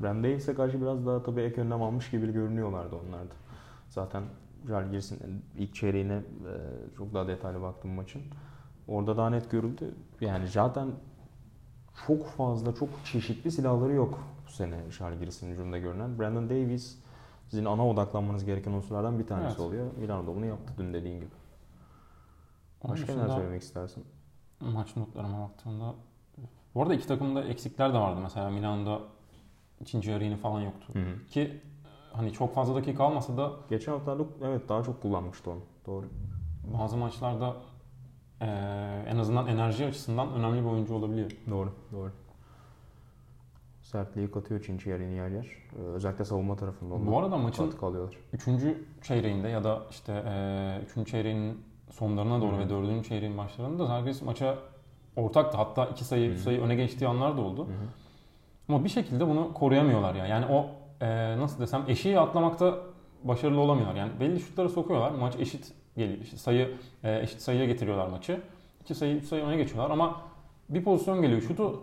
Brand 0.00 0.24
Davis'e 0.24 0.54
karşı 0.54 0.80
biraz 0.80 1.06
daha 1.06 1.22
tabii 1.22 1.40
ek 1.40 1.60
önlem 1.60 1.82
almış 1.82 2.10
gibi 2.10 2.32
görünüyorlardı 2.32 2.96
onlar 2.96 3.20
da. 3.20 3.34
Zaten 3.88 4.22
Jalgiris'in 4.68 5.44
ilk 5.58 5.74
çeyreğine 5.74 6.14
e, 6.14 6.22
çok 6.98 7.14
daha 7.14 7.26
detaylı 7.26 7.62
baktım 7.62 7.90
maçın. 7.90 8.22
Orada 8.88 9.16
daha 9.16 9.30
net 9.30 9.50
görüldü. 9.50 9.94
Yani 10.20 10.48
zaten 10.48 10.88
çok 12.06 12.26
fazla, 12.26 12.74
çok 12.74 12.88
çeşitli 13.04 13.50
silahları 13.50 13.92
yok 13.92 14.18
bu 14.46 14.50
sene 14.50 14.90
Jalgiris'in 14.90 15.50
hücumda 15.50 15.78
görünen. 15.78 16.18
Brandon 16.18 16.50
Davies 16.50 16.98
sizin 17.52 17.64
ana 17.64 17.88
odaklanmanız 17.88 18.44
gereken 18.44 18.72
unsurlardan 18.72 19.18
bir 19.18 19.26
tanesi 19.26 19.46
Evet. 19.48 19.60
oluyor. 19.60 19.86
Milano'da 19.96 20.36
bunu 20.36 20.46
yaptı 20.46 20.72
dün 20.78 20.94
dediğin 20.94 21.16
gibi. 21.20 21.30
Onun 22.82 22.92
Başka 22.94 23.14
neler 23.14 23.28
söylemek 23.28 23.62
istersin? 23.62 24.04
maç 24.60 24.96
notlarıma 24.96 25.40
baktığımda 25.48 25.94
bu 26.74 26.82
arada 26.82 26.94
iki 26.94 27.06
takımda 27.06 27.44
eksikler 27.44 27.94
de 27.94 27.98
vardı. 27.98 28.20
Mesela 28.22 28.50
Milan'da 28.50 29.00
ikinci 29.80 30.10
yarı 30.10 30.36
falan 30.36 30.60
yoktu. 30.60 30.86
Hı 30.92 30.98
hı. 30.98 31.26
Ki 31.30 31.60
hani 32.12 32.32
çok 32.32 32.54
fazla 32.54 32.74
dakika 32.74 33.04
almasa 33.04 33.36
da 33.36 33.52
Geçen 33.70 33.92
haftalık 33.92 34.28
evet 34.42 34.68
daha 34.68 34.82
çok 34.82 35.02
kullanmıştı 35.02 35.50
onu. 35.50 35.60
Doğru. 35.86 36.06
bazı 36.78 36.96
maçlarda 36.96 37.56
eee, 38.40 38.46
en 39.08 39.16
azından 39.16 39.46
enerji 39.46 39.86
açısından 39.86 40.32
önemli 40.32 40.60
bir 40.60 40.66
oyuncu 40.68 40.94
olabiliyor. 40.94 41.30
Doğru, 41.50 41.72
doğru. 41.92 42.12
Sertliği 43.92 44.30
katıyor 44.30 44.60
ikinci 44.60 44.90
yer 44.90 45.00
yer 45.00 45.28
yer. 45.28 45.46
Ee, 45.46 45.82
özellikle 45.94 46.24
savunma 46.24 46.56
tarafında 46.56 46.94
onlar 46.94 47.06
Bu 47.12 47.18
arada 47.18 47.36
maçın 47.36 47.72
alıyorlar. 47.82 48.16
üçüncü 48.32 48.84
çeyreğinde 49.02 49.48
ya 49.48 49.64
da 49.64 49.82
işte 49.90 50.22
eee 50.26 50.80
üçüncü 50.86 51.10
çeyreğin 51.10 51.58
sonlarına 51.90 52.40
doğru 52.40 52.52
Hı 52.52 52.56
hı. 52.56 52.60
ve 52.60 52.70
dördüncü 52.70 53.08
çeyreğin 53.08 53.38
başlarında 53.38 53.86
Zalgiris 53.86 54.22
maça 54.22 54.58
ortaktı. 55.16 55.56
Hatta 55.56 55.86
iki 55.86 56.04
sayı, 56.04 56.28
Hı 56.28 56.32
üç 56.32 56.38
hı. 56.38 56.42
sayı 56.42 56.60
öne 56.60 56.74
geçtiği 56.74 57.06
anlar 57.06 57.36
da 57.36 57.40
oldu. 57.40 57.60
Hı 57.66 57.70
hı. 57.70 57.74
Ama 58.68 58.84
bir 58.84 58.88
şekilde 58.88 59.28
bunu 59.28 59.54
koruyamıyorlar 59.54 60.14
ya. 60.14 60.26
Yani 60.26 60.46
o 60.46 60.66
eee, 61.02 61.38
nasıl 61.38 61.60
desem 61.60 61.84
eşiği 61.88 62.18
atlamakta 62.20 62.74
başarılı 63.24 63.60
olamıyorlar. 63.60 63.94
Yani 63.96 64.12
belli 64.20 64.40
şutları 64.40 64.68
sokuyorlar. 64.68 65.10
Maç 65.10 65.34
eşit 65.38 65.72
geliyor. 65.96 66.18
İşte 66.18 66.36
sayı 66.36 66.70
eee, 67.04 67.20
eşit 67.22 67.40
sayıya 67.40 67.64
getiriyorlar 67.66 68.06
maçı. 68.06 68.40
İki 68.80 68.94
sayı, 68.94 69.16
üç 69.16 69.24
sayı 69.24 69.44
öne 69.44 69.56
geçiyorlar 69.56 69.90
ama 69.90 70.20
bir 70.68 70.84
pozisyon 70.84 71.22
geliyor. 71.22 71.40
Şutu 71.40 71.82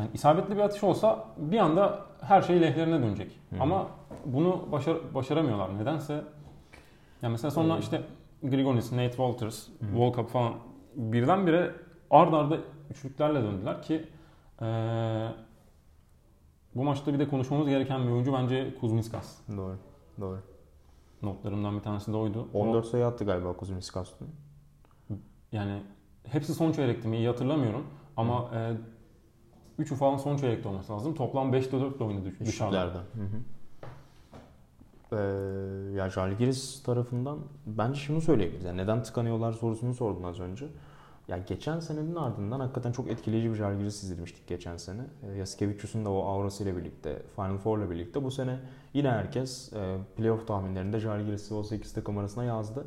yani 0.00 0.10
isabetli 0.14 0.56
bir 0.56 0.60
atış 0.60 0.84
olsa 0.84 1.24
bir 1.36 1.58
anda 1.58 1.98
her 2.20 2.42
şey 2.42 2.60
lehlerine 2.60 3.02
dönecek. 3.02 3.40
Hı 3.50 3.56
hı. 3.56 3.62
Ama 3.62 3.86
bunu 4.24 4.68
başar, 4.72 5.14
başaramıyorlar. 5.14 5.78
Nedense 5.78 6.24
yani 7.22 7.32
mesela 7.32 7.50
sonra 7.50 7.74
Hı. 7.74 7.78
işte 7.80 8.02
Grigonis, 8.42 8.92
Nate 8.92 9.08
Walters, 9.10 9.68
Hı. 9.68 9.98
Volkap 9.98 10.28
falan 10.28 10.52
birdenbire 10.96 11.74
ard 12.10 12.32
arda 12.32 12.56
üçlüklerle 12.90 13.42
döndüler 13.42 13.82
ki 13.82 14.04
eee, 14.62 15.28
bu 16.74 16.84
maçta 16.84 17.14
bir 17.14 17.18
de 17.18 17.28
konuşmamız 17.28 17.68
gereken 17.68 18.06
bir 18.06 18.10
oyuncu 18.12 18.32
bence 18.32 18.74
Kuzmiskas. 18.80 19.38
Doğru, 19.56 19.76
doğru. 20.20 20.38
Notlarımdan 21.22 21.76
bir 21.78 21.82
tanesi 21.82 22.12
de 22.12 22.16
oydu. 22.16 22.48
O- 22.54 22.60
14 22.60 22.86
sayı 22.86 23.06
attı 23.06 23.24
galiba 23.24 23.52
Kuzminskas 23.52 24.08
dün. 24.20 24.28
yani 25.52 25.82
hepsi 26.24 26.54
son 26.54 26.72
çeyrekti 26.72 27.08
mi 27.08 27.16
iyi 27.16 27.26
hatırlamıyorum. 27.28 27.86
Ama 28.16 28.50
e, 28.54 28.72
3'ü 29.80 29.94
falan 29.94 30.16
son 30.16 30.36
çeyrekte 30.36 30.68
olması 30.68 30.92
lazım. 30.92 31.14
Toplam 31.14 31.52
5'te 31.52 31.80
4 31.80 32.00
oynadı 32.00 32.32
dışarıda. 32.44 32.86
Üçlüklerden. 32.86 33.00
Hı 33.00 33.22
hı. 33.22 33.40
Ee, 35.12 35.96
ya 35.96 36.10
Jalgiris 36.10 36.82
tarafından 36.82 37.38
bence 37.66 38.00
şunu 38.00 38.20
söyleyebiliriz. 38.20 38.64
Yani 38.64 38.76
neden 38.76 39.02
tıkanıyorlar 39.02 39.52
sorusunu 39.52 39.94
sordun 39.94 40.22
az 40.22 40.40
önce. 40.40 40.66
Ya 41.28 41.38
geçen 41.38 41.80
senenin 41.80 42.14
ardından 42.14 42.60
hakikaten 42.60 42.92
çok 42.92 43.08
etkileyici 43.08 43.50
bir 43.50 43.54
Jalgiris 43.54 44.02
izlemiştik 44.02 44.48
geçen 44.48 44.76
sene. 44.76 45.02
E, 45.22 45.38
Yasikevicius'un 45.38 46.04
da 46.04 46.10
o 46.10 46.26
aurasıyla 46.26 46.76
birlikte, 46.76 47.22
Final 47.36 47.58
Four'la 47.58 47.90
birlikte 47.90 48.24
bu 48.24 48.30
sene 48.30 48.58
yine 48.94 49.10
herkes 49.10 49.72
e, 49.72 49.98
playoff 50.16 50.46
tahminlerinde 50.46 51.00
Jalgiris'i 51.00 51.54
o 51.54 51.62
8 51.62 51.92
takım 51.92 52.18
arasına 52.18 52.44
yazdı. 52.44 52.86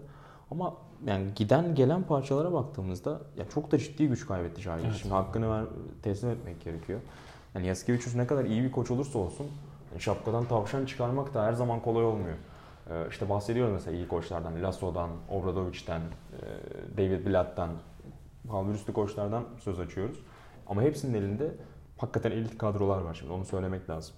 Ama 0.52 0.74
yani 1.06 1.26
giden 1.36 1.76
gelen 1.76 2.04
parçalara 2.04 2.54
baktığımızda 2.54 3.22
ya 3.38 3.50
çok 3.50 3.72
da 3.72 3.78
ciddi 3.78 4.08
güç 4.08 4.28
kaybetti 4.28 4.62
Jalgiris. 4.62 4.92
Evet. 4.92 5.02
Şimdi 5.02 5.14
hakkını 5.14 5.52
ver, 5.52 5.66
teslim 6.02 6.30
etmek 6.30 6.64
gerekiyor. 6.64 7.00
Yani 7.56 7.68
Yasikevicius 7.68 8.16
ne 8.16 8.28
kadar 8.28 8.46
iyi 8.46 8.64
bir 8.64 8.72
koç 8.72 8.92
olursa 8.92 9.20
olsun 9.20 9.48
yani 9.92 10.02
şapkadan 10.02 10.46
tavşan 10.46 10.86
çıkarmak 10.86 11.34
da 11.34 11.44
her 11.44 11.54
zaman 11.54 11.80
kolay 11.80 12.06
olmuyor. 12.06 12.36
Ee, 12.90 13.08
işte 13.10 13.30
bahsediyoruz 13.30 13.74
mesela 13.74 13.98
iyi 13.98 14.08
koçlardan, 14.08 14.64
Lasso'dan, 14.64 15.10
Obradovic'ten, 15.30 16.02
e, 16.02 16.98
David 16.98 17.28
Blatt'tan, 17.28 17.70
kalburüstü 18.52 18.94
koçlardan 18.94 19.44
söz 19.60 19.80
açıyoruz. 19.80 20.20
Ama 20.68 20.82
hepsinin 20.82 21.14
elinde 21.14 21.52
hakikaten 21.98 22.32
elit 22.32 22.58
kadrolar 22.58 23.02
var 23.02 23.14
şimdi 23.14 23.34
onu 23.34 23.46
söylemek 23.46 23.90
lazım. 23.90 24.16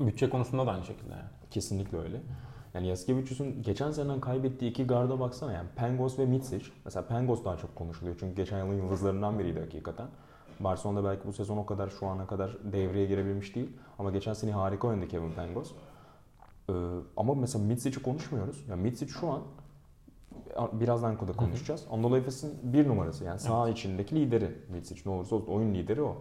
Bütçe 0.00 0.30
konusunda 0.30 0.66
da 0.66 0.70
aynı 0.70 0.84
şekilde 0.84 1.12
yani. 1.12 1.28
Kesinlikle 1.50 1.98
öyle. 1.98 2.20
Yani 2.74 2.86
Yasikevicius'un 2.86 3.62
geçen 3.62 3.90
seneden 3.90 4.20
kaybettiği 4.20 4.70
iki 4.70 4.86
garda 4.86 5.20
baksana 5.20 5.52
yani 5.52 5.68
Pengos 5.76 6.18
ve 6.18 6.26
Mitsic. 6.26 6.66
Mesela 6.84 7.06
Pengos 7.06 7.44
daha 7.44 7.56
çok 7.56 7.76
konuşuluyor 7.76 8.16
çünkü 8.20 8.36
geçen 8.36 8.58
yılın 8.58 8.82
yıldızlarından 8.82 9.38
biriydi 9.38 9.60
hakikaten. 9.60 10.06
Barcelona'da 10.60 11.04
belki 11.04 11.28
bu 11.28 11.32
sezon 11.32 11.56
o 11.56 11.66
kadar 11.66 11.88
şu 11.88 12.06
ana 12.06 12.26
kadar 12.26 12.58
devreye 12.72 13.06
girebilmiş 13.06 13.54
değil. 13.54 13.68
Ama 13.98 14.10
geçen 14.10 14.32
sene 14.32 14.52
harika 14.52 14.88
oynadı 14.88 15.08
Kevin 15.08 15.32
Pengos. 15.32 15.72
Ee, 16.70 16.72
ama 17.16 17.34
mesela 17.34 17.64
Mitsic'i 17.64 18.02
konuşmuyoruz. 18.02 18.64
Yani 18.68 18.82
Mitsic 18.82 19.12
şu 19.12 19.28
an 19.28 19.42
birazdan 20.72 21.28
da 21.28 21.32
konuşacağız. 21.32 21.86
Anadolu 21.90 22.16
Efes'in 22.16 22.58
bir 22.62 22.88
numarası. 22.88 23.24
Yani 23.24 23.38
saha 23.38 23.68
içindeki 23.68 24.16
lideri 24.16 24.54
Mitsic. 24.68 25.02
Ne 25.06 25.12
olursa 25.12 25.36
olsun 25.36 25.52
oyun 25.52 25.74
lideri 25.74 26.02
o. 26.02 26.16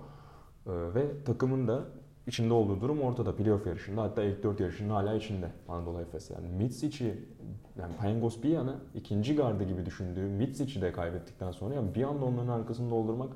Ee, 0.67 0.71
ve 0.95 1.23
takımın 1.23 1.67
da 1.67 1.85
içinde 2.27 2.53
olduğu 2.53 2.81
durum 2.81 3.01
ortada. 3.01 3.35
Playoff 3.35 3.67
yarışında 3.67 4.01
hatta 4.01 4.23
ilk 4.23 4.43
4 4.43 4.59
yarışında 4.59 4.93
hala 4.93 5.13
içinde 5.13 5.49
Anadolu 5.67 6.01
Efes. 6.01 6.31
Yani 6.31 6.47
Mitsic'i 6.47 7.23
yani 7.79 7.93
Pangos 8.01 8.43
bir 8.43 8.49
yana 8.49 8.75
ikinci 8.95 9.35
gardı 9.35 9.63
gibi 9.63 9.85
düşündüğü 9.85 10.21
Mitsic'i 10.21 10.81
de 10.81 10.91
kaybettikten 10.91 11.51
sonra 11.51 11.75
yani 11.75 11.95
bir 11.95 12.03
anda 12.03 12.25
onların 12.25 12.47
arkasını 12.47 12.91
doldurmak 12.91 13.29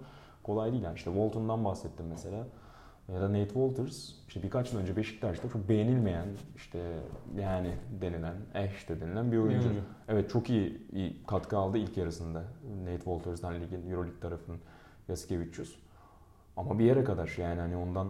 kolay 0.44 0.72
değil. 0.72 0.84
Yani 0.84 0.96
işte 0.96 1.12
Walton'dan 1.12 1.66
bahsettim 1.66 2.06
mesela. 2.10 2.48
Ya 3.14 3.22
da 3.22 3.30
Nate 3.30 3.48
Walters 3.48 4.10
işte 4.28 4.44
birkaç 4.44 4.74
yıl 4.74 4.80
önce 4.80 4.96
Beşiktaş'ta 4.96 5.50
çok 5.50 5.70
beğenilmeyen 5.70 6.26
işte 6.56 6.80
yani 7.40 7.74
denilen 8.02 8.36
eh 8.54 8.72
işte 8.76 9.02
denilen 9.02 9.32
bir 9.32 9.38
oyuncu. 9.38 9.68
Oyuncu. 9.68 9.84
Evet 10.08 10.30
çok 10.30 10.50
iyi, 10.50 10.88
iyi 10.92 11.24
katkı 11.28 11.58
aldı 11.58 11.78
ilk 11.78 11.98
yarısında 11.98 12.44
Nate 12.84 12.98
Walters'dan 12.98 13.62
ligin 13.62 13.92
Euroleague 13.92 14.20
tarafının 14.20 14.60
Yasikevicius. 15.08 15.76
Ama 16.58 16.80
bir 16.80 16.86
yere 16.86 17.04
kadar 17.04 17.36
yani 17.38 17.60
hani 17.60 17.78
ondan 17.78 18.08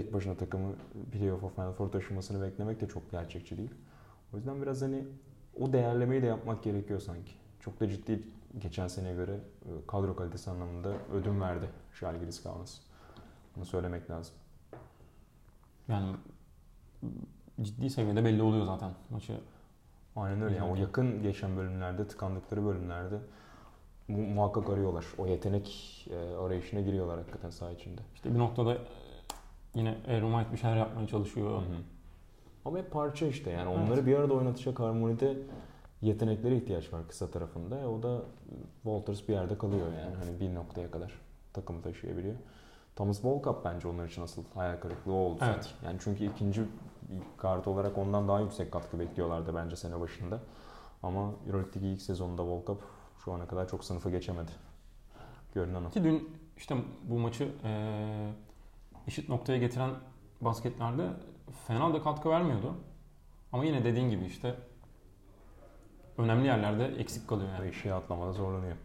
tek 0.00 0.14
başına 0.14 0.34
takımı 0.34 0.74
playoff'a 1.12 1.48
Final 1.48 1.72
Four 1.72 1.88
taşımasını 1.88 2.42
beklemek 2.42 2.80
de 2.80 2.88
çok 2.88 3.10
gerçekçi 3.10 3.58
değil. 3.58 3.74
O 4.32 4.36
yüzden 4.36 4.62
biraz 4.62 4.82
hani 4.82 5.04
o 5.60 5.72
değerlemeyi 5.72 6.22
de 6.22 6.26
yapmak 6.26 6.62
gerekiyor 6.62 7.00
sanki. 7.00 7.32
Çok 7.60 7.80
da 7.80 7.88
ciddi 7.88 8.20
geçen 8.58 8.88
seneye 8.88 9.14
göre 9.14 9.32
e, 9.32 9.86
kadro 9.86 10.16
kalitesi 10.16 10.50
anlamında 10.50 10.92
ödün 11.12 11.40
verdi 11.40 11.66
Žalgiris 12.00 12.42
Kaunas. 12.42 12.78
Bunu 13.56 13.64
söylemek 13.64 14.10
lazım. 14.10 14.34
Yani 15.88 16.16
ciddi 17.62 17.90
seviyede 17.90 18.24
belli 18.24 18.42
oluyor 18.42 18.64
zaten 18.66 18.90
maçı. 19.10 19.40
Aynen 20.16 20.42
öyle. 20.42 20.56
Yani 20.56 20.72
o 20.72 20.76
yakın 20.76 21.22
geçen 21.22 21.56
bölümlerde, 21.56 22.08
tıkandıkları 22.08 22.64
bölümlerde 22.64 23.18
mu- 24.08 24.26
muhakkak 24.34 24.70
arıyorlar. 24.70 25.04
O 25.18 25.26
yetenek 25.26 25.68
e, 26.10 26.16
arayışına 26.16 26.80
giriyorlar 26.80 27.18
hakikaten 27.18 27.50
saha 27.50 27.70
içinde. 27.70 28.00
İşte 28.14 28.34
bir 28.34 28.38
noktada 28.38 28.78
yine 29.76 29.98
Aaron 30.08 30.30
White 30.32 30.52
bir 30.52 30.56
şeyler 30.56 30.76
yapmaya 30.76 31.06
çalışıyor. 31.06 31.50
Hı 31.50 31.56
hı. 31.56 31.76
Ama 32.64 32.78
hep 32.78 32.90
parça 32.90 33.26
işte 33.26 33.50
yani 33.50 33.70
Evet. 33.76 33.86
onları 33.88 34.06
bir 34.06 34.16
arada 34.16 34.34
oynatacak 34.34 34.80
harmonide 34.80 35.36
yeteneklere 36.02 36.56
ihtiyaç 36.56 36.92
var 36.92 37.08
kısa 37.08 37.30
tarafında. 37.30 37.78
E, 37.80 37.86
O 37.86 38.02
da 38.02 38.22
Walters 38.82 39.28
bir 39.28 39.32
yerde 39.32 39.58
kalıyor 39.58 39.86
yani 40.00 40.14
hani 40.16 40.40
bir 40.40 40.54
noktaya 40.54 40.90
kadar 40.90 41.12
takımı 41.52 41.82
taşıyabiliyor. 41.82 42.34
Thomas 42.96 43.24
Volkap 43.24 43.64
bence 43.64 43.88
onlar 43.88 44.06
için 44.06 44.22
asıl 44.22 44.42
hayal 44.54 44.76
kırıklığı 44.80 45.12
oldu. 45.12 45.38
Evet. 45.44 45.64
sanki. 45.64 45.86
Yani 45.86 45.96
çünkü 46.00 46.24
ikinci 46.24 46.62
kart 47.38 47.68
olarak 47.68 47.98
ondan 47.98 48.28
daha 48.28 48.40
yüksek 48.40 48.72
katkı 48.72 48.98
bekliyorlardı 48.98 49.54
bence 49.54 49.76
sene 49.76 50.00
başında. 50.00 50.40
Ama 51.02 51.30
Euroleague'deki 51.46 51.86
ilk 51.86 52.02
sezonunda 52.02 52.42
Volkap 52.46 52.78
şu 53.24 53.32
ana 53.32 53.46
kadar 53.46 53.68
çok 53.68 53.84
sınıfı 53.84 54.10
geçemedi. 54.10 54.50
Görünen 55.54 55.84
o. 55.84 55.90
Ki 55.90 56.04
dün 56.04 56.30
işte 56.56 56.76
bu 57.04 57.18
maçı 57.18 57.48
e, 57.64 57.70
eşit 59.06 59.28
noktaya 59.28 59.58
getiren 59.58 59.90
basketlerde 60.40 61.10
fena 61.66 61.94
da 61.94 62.02
katkı 62.02 62.30
vermiyordu. 62.30 62.74
Ama 63.52 63.64
yine 63.64 63.84
dediğin 63.84 64.10
gibi 64.10 64.24
işte 64.24 64.54
önemli 66.18 66.46
yerlerde 66.46 66.86
eksik 66.86 67.28
kalıyor 67.28 67.50
yani. 67.58 67.70
İşe 67.70 67.94
atlamada 67.94 68.32
zorlanıyor. 68.32 68.76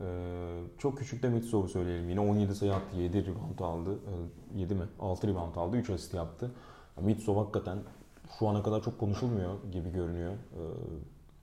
Ee, 0.00 0.60
çok 0.78 0.98
küçük 0.98 1.22
de 1.22 1.28
Mitsov'u 1.28 1.68
söyleyelim. 1.68 2.10
Yine 2.10 2.20
17 2.20 2.54
sayı 2.54 2.74
attı, 2.74 2.96
7 2.96 3.26
rebound 3.26 3.58
aldı. 3.58 3.98
Ee, 4.54 4.60
7 4.60 4.74
mi? 4.74 4.84
6 5.00 5.28
rebound 5.28 5.56
aldı, 5.56 5.76
3 5.76 5.90
asist 5.90 6.14
yaptı. 6.14 6.50
Mitsov 7.00 7.36
hakikaten 7.36 7.78
şu 8.38 8.48
ana 8.48 8.62
kadar 8.62 8.82
çok 8.82 8.98
konuşulmuyor 8.98 9.54
gibi 9.72 9.92
görünüyor. 9.92 10.32
Ee, 10.32 10.60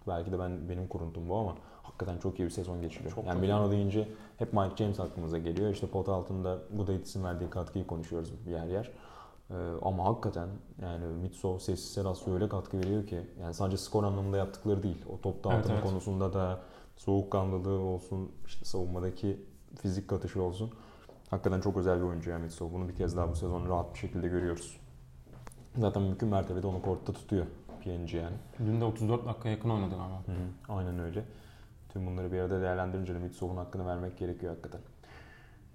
belki 0.07 0.31
de 0.31 0.39
ben 0.39 0.69
benim 0.69 0.87
kuruntum 0.87 1.29
bu 1.29 1.37
ama 1.37 1.55
hakikaten 1.99 2.19
çok 2.19 2.39
iyi 2.39 2.45
bir 2.45 2.49
sezon 2.49 2.81
geçiriyor. 2.81 3.15
Çok 3.15 3.25
yani 3.25 3.41
Milano 3.41 3.71
deyince 3.71 4.07
hep 4.37 4.53
Mike 4.53 4.75
James 4.75 4.99
aklımıza 4.99 5.37
geliyor. 5.37 5.69
İşte 5.73 5.87
pot 5.87 6.09
altında 6.09 6.57
Gudaitis'in 6.77 7.23
verdiği 7.23 7.49
katkıyı 7.49 7.87
konuşuyoruz 7.87 8.33
yer 8.47 8.65
yer. 8.65 8.91
Ee, 9.49 9.53
ama 9.81 10.05
hakikaten 10.05 10.49
yani 10.81 11.05
Mitsov 11.05 11.57
sessiz 11.57 11.91
sedaslı 11.93 12.33
öyle 12.33 12.49
katkı 12.49 12.79
veriyor 12.79 13.07
ki 13.07 13.21
yani 13.41 13.53
sadece 13.53 13.77
skor 13.77 14.03
anlamında 14.03 14.37
yaptıkları 14.37 14.83
değil. 14.83 15.05
O 15.13 15.21
top 15.21 15.43
dağıtımı 15.43 15.55
Evet, 15.55 15.69
evet. 15.71 15.83
konusunda 15.83 16.33
da 16.33 16.59
soğukkanlılığı 16.97 17.79
olsun, 17.79 18.31
işte 18.47 18.65
savunmadaki 18.65 19.45
fizik 19.81 20.07
katışı 20.07 20.41
olsun. 20.41 20.71
Hakikaten 21.29 21.61
çok 21.61 21.77
özel 21.77 21.97
bir 21.97 22.05
oyuncu 22.05 22.29
yani 22.29 22.43
Mitsov. 22.43 22.73
Bunu 22.73 22.89
bir 22.89 22.95
kez 22.95 23.17
daha 23.17 23.29
bu 23.29 23.35
sezon 23.35 23.69
rahat 23.69 23.93
bir 23.93 23.99
şekilde 23.99 24.27
görüyoruz. 24.27 24.79
Zaten 25.77 26.03
mümkün 26.03 26.29
mertebede 26.29 26.67
onu 26.67 26.81
kortta 26.81 27.13
tutuyor 27.13 27.45
PNG 27.83 28.13
yani. 28.13 28.35
Dün 28.59 28.81
de 28.81 28.85
34 28.85 29.25
dakika 29.25 29.49
yakın 29.49 29.69
oynadı 29.69 29.95
galiba. 29.95 30.17
Hı, 30.25 30.73
aynen 30.73 30.99
öyle. 30.99 31.25
Tüm 31.89 32.07
bunları 32.07 32.31
bir 32.31 32.39
arada 32.39 32.61
değerlendirince 32.61 33.15
de 33.15 33.19
Mitsov'un 33.19 33.57
hakkını 33.57 33.87
vermek 33.87 34.17
gerekiyor 34.17 34.51
hakikaten. 34.51 34.81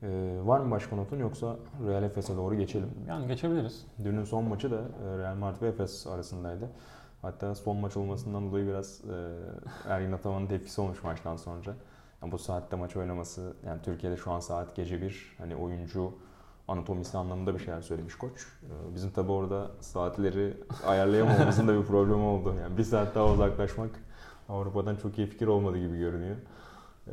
Ee, 0.02 0.38
var 0.44 0.60
mı 0.60 0.70
başka 0.70 0.96
notun 0.96 1.18
yoksa 1.18 1.56
Real 1.86 2.02
Efes'e 2.02 2.36
doğru 2.36 2.54
geçelim. 2.54 2.90
Yani 3.08 3.26
geçebiliriz. 3.26 3.86
Dünün 4.04 4.24
son 4.24 4.44
maçı 4.44 4.70
da 4.70 4.76
e, 4.76 5.18
Real 5.18 5.34
Madrid 5.36 5.62
ve 5.62 5.68
Efes 5.68 6.06
arasındaydı. 6.06 6.68
Hatta 7.22 7.54
son 7.54 7.76
maç 7.76 7.96
olmasından 7.96 8.50
dolayı 8.50 8.66
biraz 8.66 9.00
e, 9.04 9.38
Ergin 9.88 10.12
Ataman'ın 10.12 10.46
tepkisi 10.46 10.80
olmuş 10.80 11.02
maçtan 11.02 11.36
sonra. 11.36 11.74
Yani 12.22 12.32
bu 12.32 12.38
saatte 12.38 12.76
maç 12.76 12.96
oynaması, 12.96 13.52
yani 13.66 13.82
Türkiye'de 13.82 14.16
şu 14.16 14.30
an 14.32 14.40
saat 14.40 14.76
gece 14.76 15.02
bir, 15.02 15.34
hani 15.38 15.56
oyuncu 15.56 16.12
anatomisi 16.68 17.18
anlamında 17.18 17.54
bir 17.54 17.58
şeyler 17.58 17.80
söylemiş 17.80 18.14
koç. 18.14 18.46
E, 18.62 18.94
Bizim 18.94 19.10
tabi 19.10 19.32
orada 19.32 19.70
saatleri 19.80 20.56
ayarlayamamamızın 20.86 21.68
da 21.68 21.80
bir 21.80 21.84
problemi 21.86 22.22
oldu. 22.22 22.54
Yani 22.62 22.78
bir 22.78 22.84
saat 22.84 23.14
daha 23.14 23.26
uzaklaşmak 23.26 23.90
Avrupa'dan 24.48 24.96
çok 24.96 25.18
iyi 25.18 25.26
fikir 25.26 25.46
olmadı 25.46 25.78
gibi 25.78 25.98
görünüyor. 25.98 26.36
E, 27.06 27.12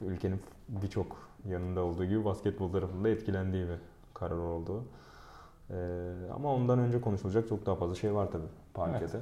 Ülkenin 0.00 0.40
birçok 0.68 1.16
yanında 1.48 1.80
olduğu 1.84 2.04
gibi 2.04 2.24
basketbol 2.24 2.72
tarafında 2.72 3.08
etkilendiği 3.08 3.66
bir 3.66 3.78
karar 4.14 4.36
oldu. 4.36 4.84
Ee, 5.70 6.12
ama 6.34 6.54
ondan 6.54 6.78
önce 6.78 7.00
konuşulacak 7.00 7.48
çok 7.48 7.66
daha 7.66 7.76
fazla 7.76 7.94
şey 7.94 8.14
var 8.14 8.30
tabii 8.32 8.46
parkede. 8.74 9.20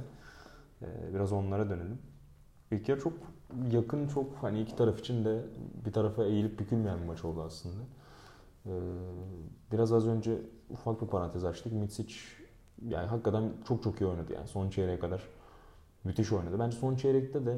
Ee, 0.81 1.13
biraz 1.13 1.31
onlara 1.31 1.69
dönelim. 1.69 1.99
İlk 2.71 2.89
yarı 2.89 2.99
çok 3.01 3.13
yakın, 3.71 4.07
çok 4.07 4.35
hani 4.41 4.61
iki 4.61 4.75
taraf 4.75 4.99
için 4.99 5.25
de 5.25 5.41
bir 5.85 5.93
tarafa 5.93 6.23
eğilip 6.23 6.59
bükülmeyen 6.59 6.99
bir 7.01 7.05
maç 7.05 7.25
oldu 7.25 7.41
aslında. 7.43 7.81
Ee, 8.65 8.69
biraz 9.71 9.93
az 9.93 10.07
önce 10.07 10.41
ufak 10.69 11.01
bir 11.01 11.07
parantez 11.07 11.45
açtık. 11.45 11.73
Mitsic 11.73 12.13
yani 12.87 13.07
hakikaten 13.07 13.51
çok 13.67 13.83
çok 13.83 14.01
iyi 14.01 14.05
oynadı 14.05 14.33
yani 14.33 14.47
son 14.47 14.69
çeyreğe 14.69 14.99
kadar 14.99 15.23
müthiş 16.03 16.31
oynadı. 16.31 16.59
Bence 16.59 16.77
son 16.77 16.95
çeyrekte 16.95 17.45
de 17.45 17.57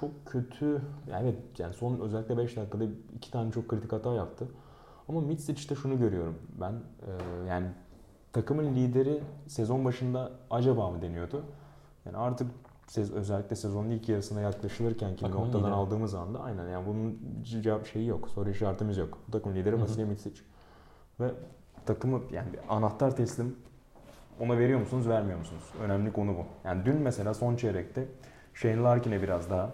çok 0.00 0.10
kötü 0.26 0.82
yani 1.10 1.22
evet 1.28 1.58
yani 1.58 1.74
son 1.74 2.00
özellikle 2.00 2.38
5 2.38 2.56
dakikada 2.56 2.84
iki 3.16 3.30
tane 3.30 3.52
çok 3.52 3.68
kritik 3.68 3.92
hata 3.92 4.14
yaptı. 4.14 4.48
Ama 5.08 5.20
Mitsic'te 5.20 5.74
şunu 5.74 5.98
görüyorum 5.98 6.38
ben 6.60 6.72
e, 6.72 7.46
yani 7.48 7.66
takımın 8.32 8.74
lideri 8.74 9.22
sezon 9.46 9.84
başında 9.84 10.32
acaba 10.50 10.90
mı 10.90 11.02
deniyordu? 11.02 11.42
Yani 12.06 12.16
artık 12.16 12.50
sez- 12.86 13.12
özellikle 13.12 13.56
sezonun 13.56 13.90
ilk 13.90 14.08
yarısına 14.08 14.40
yaklaşılırken 14.40 15.16
ki 15.16 15.20
Takımın 15.22 15.44
noktadan 15.44 15.62
lideri. 15.64 15.74
aldığımız 15.74 16.14
anda 16.14 16.40
aynen 16.40 16.68
yani 16.68 16.86
bunun 16.86 17.18
cevap 17.62 17.86
şeyi 17.86 18.06
yok. 18.06 18.28
Soru 18.28 18.50
işaretimiz 18.50 18.96
yok. 18.96 19.18
Bu 19.28 19.32
takımın 19.32 19.56
lideri. 19.56 19.80
Vasilya 19.80 20.06
Mitsic. 20.06 20.40
Ve 21.20 21.30
takımı 21.86 22.20
yani 22.32 22.48
anahtar 22.68 23.16
teslim 23.16 23.56
ona 24.40 24.58
veriyor 24.58 24.80
musunuz, 24.80 25.08
vermiyor 25.08 25.38
musunuz? 25.38 25.62
Önemli 25.82 26.12
konu 26.12 26.36
bu. 26.36 26.44
Yani 26.64 26.84
dün 26.84 26.96
mesela 26.96 27.34
son 27.34 27.56
çeyrekte 27.56 28.04
Shane 28.54 28.76
Larkin'e 28.76 29.22
biraz 29.22 29.50
daha 29.50 29.70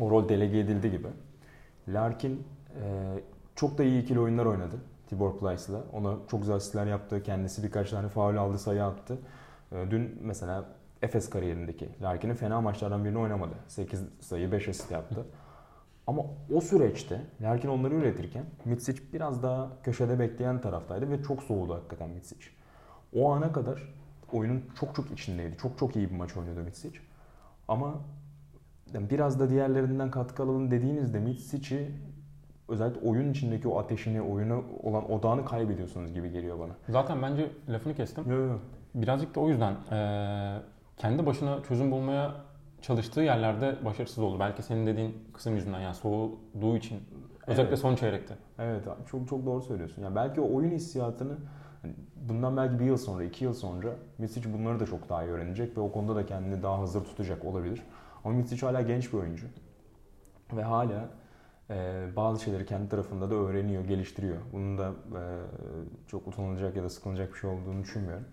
o 0.00 0.10
rol 0.10 0.28
delege 0.28 0.58
edildi 0.58 0.90
gibi. 0.90 1.08
Larkin 1.88 2.46
e, 2.82 2.84
çok 3.56 3.78
da 3.78 3.84
iyi 3.84 4.02
ikili 4.02 4.20
oyunlar 4.20 4.46
oynadı 4.46 4.76
Tibor 5.08 5.38
Plyce'la. 5.38 5.80
Ona 5.92 6.16
çok 6.30 6.40
güzel 6.40 6.56
asistler 6.56 6.86
yaptı. 6.86 7.22
Kendisi 7.22 7.62
birkaç 7.62 7.90
tane 7.90 8.08
faul 8.08 8.36
aldı, 8.36 8.58
sayı 8.58 8.84
attı. 8.84 9.18
E, 9.72 9.90
dün 9.90 10.18
mesela 10.22 10.64
Efes 11.02 11.30
kariyerindeki 11.30 11.88
Larkin'in 12.02 12.34
fena 12.34 12.60
maçlardan 12.60 13.04
birini 13.04 13.18
oynamadı. 13.18 13.54
8 13.68 14.04
sayı, 14.20 14.52
5 14.52 14.68
asist 14.68 14.90
yaptı. 14.90 15.26
Ama 16.06 16.22
o 16.54 16.60
süreçte 16.60 17.20
Larkin 17.42 17.68
onları 17.68 17.94
üretirken 17.94 18.44
Mitsic 18.64 19.02
biraz 19.12 19.42
daha 19.42 19.68
köşede 19.82 20.18
bekleyen 20.18 20.60
taraftaydı 20.60 21.10
ve 21.10 21.22
çok 21.22 21.42
soğudu 21.42 21.74
hakikaten 21.74 22.10
Mitsic. 22.10 22.61
O 23.16 23.32
ana 23.32 23.52
kadar 23.52 23.82
oyunun 24.32 24.62
çok 24.80 24.94
çok 24.94 25.10
içindeydi. 25.10 25.56
Çok 25.62 25.78
çok 25.78 25.96
iyi 25.96 26.10
bir 26.10 26.16
maç 26.16 26.36
oynuyordu 26.36 26.60
Mitsic. 26.60 26.98
Ama 27.68 27.94
yani 28.94 29.10
biraz 29.10 29.40
da 29.40 29.50
diğerlerinden 29.50 30.10
katkı 30.10 30.42
alalım 30.42 30.70
dediğinizde 30.70 31.18
Mitsic'i 31.20 31.90
özellikle 32.68 33.08
oyun 33.08 33.30
içindeki 33.30 33.68
o 33.68 33.78
ateşini, 33.78 34.22
oyuna 34.22 34.60
olan 34.82 35.10
odağını 35.10 35.44
kaybediyorsunuz 35.44 36.12
gibi 36.14 36.30
geliyor 36.30 36.58
bana. 36.58 36.72
Zaten 36.88 37.22
bence 37.22 37.50
lafını 37.68 37.94
kestim. 37.94 38.30
Yok 38.30 38.50
yok. 38.50 38.60
Birazcık 38.94 39.34
da 39.34 39.40
o 39.40 39.48
yüzden 39.48 39.74
eee, 39.92 40.62
kendi 40.96 41.26
başına 41.26 41.62
çözüm 41.62 41.90
bulmaya 41.90 42.34
çalıştığı 42.82 43.20
yerlerde 43.20 43.76
başarısız 43.84 44.18
oldu. 44.18 44.36
Belki 44.40 44.62
senin 44.62 44.86
dediğin 44.86 45.14
kısım 45.32 45.54
yüzünden 45.54 45.80
yani 45.80 45.94
soğuduğu 45.94 46.76
için. 46.76 47.00
Özellikle 47.46 47.68
Evet. 47.68 47.78
son 47.78 47.94
çeyrekte. 47.94 48.34
Evet 48.58 48.84
çok 49.10 49.28
çok 49.28 49.46
doğru 49.46 49.62
söylüyorsun. 49.62 50.02
Yani 50.02 50.14
belki 50.16 50.40
o 50.40 50.54
oyun 50.56 50.70
hissiyatını 50.70 51.36
hani 51.82 51.94
bundan 52.28 52.56
belki 52.56 52.78
bir 52.78 52.84
yıl 52.84 52.96
sonra, 52.96 53.24
iki 53.24 53.44
yıl 53.44 53.54
sonra 53.54 53.96
Misic 54.18 54.52
bunları 54.52 54.80
da 54.80 54.86
çok 54.86 55.08
daha 55.08 55.24
iyi 55.24 55.30
öğrenecek 55.30 55.76
ve 55.76 55.80
o 55.80 55.92
konuda 55.92 56.16
da 56.16 56.26
kendini 56.26 56.62
daha 56.62 56.78
hazır 56.78 57.04
tutacak 57.04 57.44
olabilir. 57.44 57.82
Ama 58.24 58.34
Misic 58.34 58.66
hala 58.66 58.82
genç 58.82 59.12
bir 59.12 59.18
oyuncu. 59.18 59.46
Ve 60.56 60.62
hala 60.62 61.08
e, 61.70 62.06
bazı 62.16 62.42
şeyleri 62.42 62.66
kendi 62.66 62.88
tarafında 62.88 63.30
da 63.30 63.34
öğreniyor, 63.34 63.84
geliştiriyor. 63.84 64.36
Bunun 64.52 64.78
da 64.78 64.88
e, 64.88 65.22
çok 66.06 66.28
utanılacak 66.28 66.76
ya 66.76 66.82
da 66.82 66.88
sıkılacak 66.88 67.32
bir 67.32 67.38
şey 67.38 67.50
olduğunu 67.50 67.82
düşünmüyorum. 67.82 68.24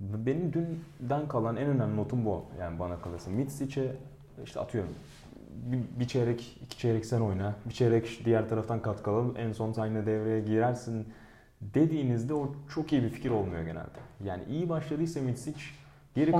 Benim 0.00 0.52
dünden 0.52 1.28
kalan 1.28 1.56
en 1.56 1.68
önemli 1.68 1.96
notum 1.96 2.24
bu 2.24 2.44
yani 2.60 2.78
bana 2.78 3.00
kalırsa. 3.00 3.30
Mitsic'e 3.30 3.96
işte 4.44 4.60
atıyorum 4.60 4.94
bir, 5.50 6.00
bir 6.00 6.08
çeyrek, 6.08 6.58
iki 6.62 6.78
çeyrek 6.78 7.06
sen 7.06 7.20
oyna, 7.20 7.54
bir 7.68 7.74
çeyrek 7.74 8.22
diğer 8.24 8.48
taraftan 8.48 8.82
katkı 8.82 9.10
alalım, 9.10 9.34
en 9.36 9.52
son 9.52 9.72
sen 9.72 10.06
devreye 10.06 10.40
girersin 10.40 11.08
dediğinizde 11.60 12.34
o 12.34 12.52
çok 12.74 12.92
iyi 12.92 13.02
bir 13.02 13.08
fikir 13.08 13.30
olmuyor 13.30 13.62
genelde. 13.62 13.98
Yani 14.24 14.44
iyi 14.44 14.68
başladıysa 14.68 15.20
Mitsic 15.20 15.60
geri 16.14 16.32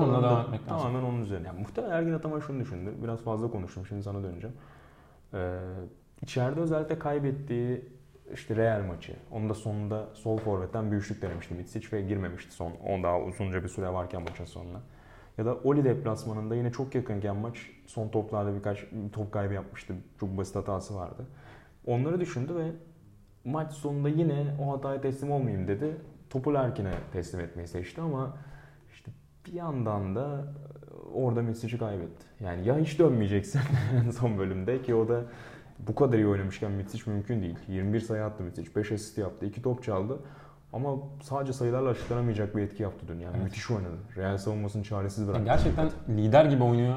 etmek 0.43 0.61
lazım. 0.61 0.67
tamamen 0.67 1.03
onun 1.03 1.21
üzerine. 1.21 1.47
Yani 1.47 1.59
muhtemelen 1.59 1.93
Ergin 1.93 2.13
Ataman 2.13 2.39
şunu 2.39 2.59
düşündü. 2.59 2.93
Biraz 3.03 3.21
fazla 3.21 3.51
konuştum 3.51 3.85
şimdi 3.85 4.03
sana 4.03 4.23
döneceğim. 4.23 4.55
Ee, 5.33 5.59
içeride 6.21 6.59
özellikle 6.59 6.99
kaybettiği 6.99 7.85
işte 8.33 8.55
Real 8.55 8.83
maçı. 8.83 9.13
Onun 9.31 9.49
da 9.49 9.53
sonunda 9.53 10.09
sol 10.13 10.37
forvetten 10.37 10.91
bir 10.91 10.97
üçlük 10.97 11.21
denemişti 11.21 11.53
Mitsic 11.53 11.87
ve 11.97 12.01
girmemişti 12.01 12.51
son. 12.51 12.71
On 12.71 13.03
daha 13.03 13.21
uzunca 13.21 13.63
bir 13.63 13.69
süre 13.69 13.93
varken 13.93 14.21
maçın 14.21 14.45
sonuna. 14.45 14.81
Ya 15.37 15.45
da 15.45 15.55
Oli 15.55 15.83
deplasmanında 15.83 16.55
yine 16.55 16.71
çok 16.71 16.95
yakınken 16.95 17.35
maç 17.35 17.69
son 17.87 18.09
toplarda 18.09 18.55
birkaç 18.55 18.85
top 19.13 19.31
kaybı 19.31 19.53
yapmıştı. 19.53 19.93
Çok 20.19 20.37
basit 20.37 20.55
hatası 20.55 20.95
vardı. 20.95 21.25
Onları 21.85 22.19
düşündü 22.19 22.55
ve 22.55 22.71
maç 23.45 23.71
sonunda 23.71 24.09
yine 24.09 24.45
o 24.65 24.73
hataya 24.73 25.01
teslim 25.01 25.31
olmayayım 25.31 25.67
dedi. 25.67 25.97
Topu 26.29 26.53
Larkin'e 26.53 26.91
teslim 27.13 27.41
etmeyi 27.41 27.67
seçti 27.67 28.01
ama 28.01 28.33
işte 28.93 29.11
bir 29.45 29.53
yandan 29.53 30.15
da 30.15 30.45
orada 31.13 31.41
Mitsic'i 31.41 31.77
kaybetti. 31.77 32.25
Yani 32.39 32.67
ya 32.67 32.77
hiç 32.77 32.99
dönmeyeceksin 32.99 33.61
en 34.05 34.11
son 34.11 34.37
bölümde 34.37 34.81
ki 34.81 34.95
o 34.95 35.07
da 35.09 35.21
bu 35.79 35.95
kadar 35.95 36.17
iyi 36.17 36.27
oynamışken 36.27 36.71
Mitsic 36.71 37.11
mümkün 37.11 37.41
değil. 37.41 37.57
21 37.67 37.99
sayı 37.99 38.23
attı 38.23 38.43
Mitsic, 38.43 38.75
5 38.75 38.91
asist 38.91 39.17
yaptı, 39.17 39.45
2 39.45 39.61
top 39.61 39.83
çaldı. 39.83 40.19
Ama 40.73 40.89
sadece 41.21 41.53
sayılarla 41.53 41.89
açıklanamayacak 41.89 42.55
bir 42.55 42.61
etki 42.61 42.83
yaptı 42.83 43.05
dün. 43.07 43.19
Yani 43.19 43.33
Evet. 43.35 43.43
müthiş 43.43 43.71
oynadı. 43.71 43.95
Real 44.17 44.37
savunmasını 44.37 44.83
çaresiz 44.83 45.27
bıraktı. 45.27 45.47
Yani 45.47 45.57
gerçekten 45.57 45.89
lider 46.09 46.45
gibi 46.45 46.63
oynuyor 46.63 46.95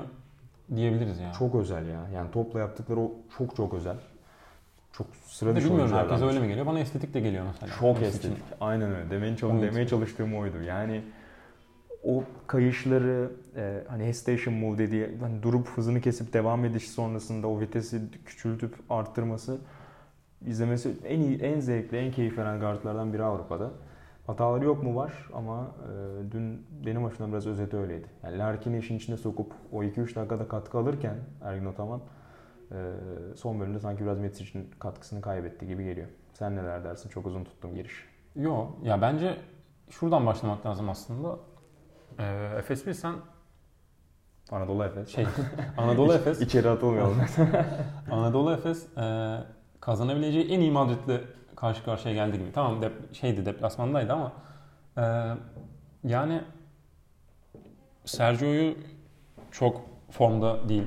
diyebiliriz 0.77 1.21
ya. 1.21 1.33
Çok 1.33 1.55
özel 1.55 1.87
ya. 1.89 2.09
Yani 2.15 2.31
topla 2.31 2.61
yaptıkları 2.61 3.01
o 3.01 3.13
çok 3.39 3.57
çok 3.57 3.75
özel. 3.75 3.97
Çok 4.97 5.07
sıra 5.27 5.57
dışı 5.57 5.67
bilmiyorum 5.67 5.93
herkese 5.93 6.25
öyle 6.25 6.41
mi 6.41 6.49
geliyor? 6.49 6.67
Bana 6.67 6.79
estetik 6.79 7.15
de 7.15 7.21
geliyor 7.21 7.45
mesela. 7.47 7.73
Çok 7.81 8.01
Messi 8.01 8.17
estetik. 8.17 8.39
için. 8.39 8.57
Aynen 8.61 8.95
öyle. 8.95 9.11
Demeye, 9.11 9.37
çalış- 9.37 9.63
demeye 9.63 9.87
çalıştığım 9.87 10.35
oydu. 10.37 10.63
Yani 10.63 11.03
o 12.05 12.25
kayışları 12.47 13.31
e, 13.57 13.83
hani 13.89 14.05
hesitation 14.05 14.55
move 14.55 14.79
dediği 14.79 15.17
hani 15.21 15.43
durup 15.43 15.69
hızını 15.69 16.01
kesip 16.01 16.33
devam 16.33 16.65
ediş 16.65 16.91
sonrasında 16.91 17.49
o 17.49 17.61
vitesi 17.61 18.03
küçültüp 18.27 18.75
arttırması 18.91 19.59
izlemesi 20.47 20.93
en 21.05 21.21
iyi, 21.21 21.39
en 21.41 21.61
zevkli, 21.61 21.97
en 21.97 22.13
keyif 22.13 22.39
veren 22.39 22.61
guardlardan 22.61 23.13
biri 23.13 23.23
Avrupa'da. 23.25 23.71
Hataları 24.27 24.65
yok 24.65 24.83
mu 24.83 24.97
var 24.97 25.13
ama 25.35 25.67
e, 25.83 26.33
dün 26.33 26.67
benim 26.87 27.05
açımdan 27.05 27.33
biraz 27.33 27.47
özeti 27.47 27.77
öyleydi. 27.77 28.07
Yani 28.23 28.39
Larkin'i 28.39 28.79
işin 28.79 28.97
içine 28.97 29.17
sokup 29.17 29.53
o 29.73 29.83
2-3 29.83 30.15
dakikada 30.15 30.49
katkı 30.49 30.79
alırken 30.79 31.15
Ergin 31.45 31.67
Ataman 31.67 32.01
son 33.37 33.61
bölümde 33.61 33.81
sanki 33.81 34.03
biraz 34.05 34.19
Metsic'in 34.19 34.71
katkısını 34.79 35.21
kaybetti 35.21 35.67
gibi 35.67 35.85
geliyor. 35.85 36.09
Sen 36.33 36.57
neler 36.57 36.85
dersin? 36.85 37.09
Çok 37.09 37.27
uzun 37.27 37.45
tuttum 37.45 37.75
giriş. 37.75 38.05
Yo 38.37 38.67
ya 38.83 39.03
bence 39.03 39.37
şuradan 39.91 40.27
başlamak 40.27 40.67
lazım 40.67 40.89
aslında. 40.89 41.39
Ee, 42.19 42.53
Efes 42.59 42.87
bir 42.87 42.93
sen 42.95 43.15
Anadolu 44.51 44.85
Efes. 44.85 45.09
şey 45.09 45.27
Anadolu 45.79 46.15
Efes 46.15 46.41
İçeri 46.41 46.69
atılmayalım. 46.69 47.17
Anadolu 48.11 48.53
Efes 48.53 48.97
e, 48.99 49.37
kazanabileceği 49.81 50.51
en 50.51 50.61
iyi 50.61 50.71
Madrid'le 50.71 51.21
karşı 51.57 51.85
karşıya 51.85 52.15
geldi 52.15 52.39
gibi. 52.39 52.53
Tamam 52.53 52.83
dep- 52.83 53.15
şeydi 53.15 53.47
deplasmandaydı 53.47 54.13
ama 54.13 54.33
e, 54.99 55.03
yani 56.05 56.43
Sergio'yu 58.05 58.75
çok 59.51 59.81
formda 60.11 60.69
değil. 60.69 60.87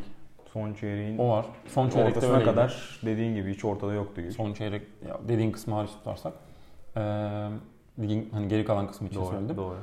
Son 0.58 0.74
çeyreğin 0.74 1.18
O 1.18 1.30
var. 1.30 1.45
Son 1.68 1.89
çeyrekte 1.89 2.18
ortasına 2.18 2.38
öyleydi. 2.38 2.49
kadar 2.55 2.99
dediğin 3.05 3.36
gibi 3.36 3.53
hiç 3.53 3.66
ortada 3.66 3.93
yoktu. 3.93 4.22
Güç. 4.22 4.36
Son 4.36 4.53
çeyrek 4.53 4.82
ya 5.08 5.18
dediğin 5.28 5.51
kısmı 5.51 5.76
hariç 5.76 5.91
tutarsak. 5.91 6.34
E, 6.95 7.01
ligin 7.99 8.30
hani 8.34 8.47
geri 8.47 8.66
kalan 8.66 8.88
kısmı 8.88 9.08
için 9.08 9.24
söyledim. 9.24 9.58
doğru. 9.58 9.78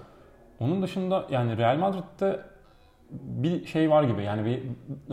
Onun 0.61 0.83
dışında 0.83 1.27
yani 1.31 1.57
Real 1.59 1.77
Madrid'de 1.77 2.41
bir 3.11 3.67
şey 3.67 3.91
var 3.91 4.03
gibi 4.03 4.23
yani 4.23 4.45
bir 4.45 4.63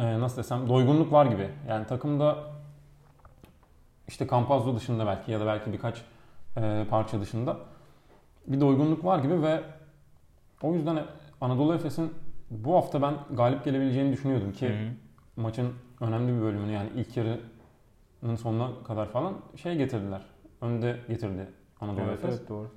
e, 0.02 0.20
nasıl 0.20 0.38
desem 0.38 0.70
doygunluk 0.70 1.12
var 1.12 1.26
gibi. 1.26 1.50
Yani 1.70 1.88
takımda 1.88 2.38
işte 4.08 4.28
Campazzo 4.28 4.76
dışında 4.76 5.06
belki 5.08 5.32
ya 5.32 5.40
da 5.40 5.46
belki 5.46 5.74
birkaç 5.74 6.02
e, 6.58 6.86
parça 6.90 7.22
dışında 7.22 7.58
bir 8.48 8.62
doygunluk 8.62 9.06
var 9.06 9.20
gibi 9.20 9.42
ve 9.42 9.62
o 10.62 10.74
yüzden 10.74 11.00
Anadolu 11.42 11.74
Efes'in 11.76 12.14
bu 12.50 12.76
hafta 12.76 13.02
ben 13.02 13.14
galip 13.32 13.66
gelebileceğini 13.66 14.12
düşünüyordum 14.14 14.52
ki 14.52 14.70
Hı 14.70 14.74
hı. 14.74 14.88
Maçın 15.36 15.74
önemli 16.02 16.38
bir 16.38 16.42
bölümünü 16.42 16.72
yani 16.72 16.90
ilk 16.96 17.18
yarının 17.18 18.36
sonuna 18.36 18.84
kadar 18.84 19.10
falan 19.10 19.38
şey 19.56 19.76
getirdiler. 19.76 20.22
Önde 20.62 21.00
getirdi 21.08 21.48
Anadolu 21.82 22.02
Evet, 22.02 22.24
Efes. 22.24 22.38
evet, 22.40 22.50
doğru. 22.50 22.72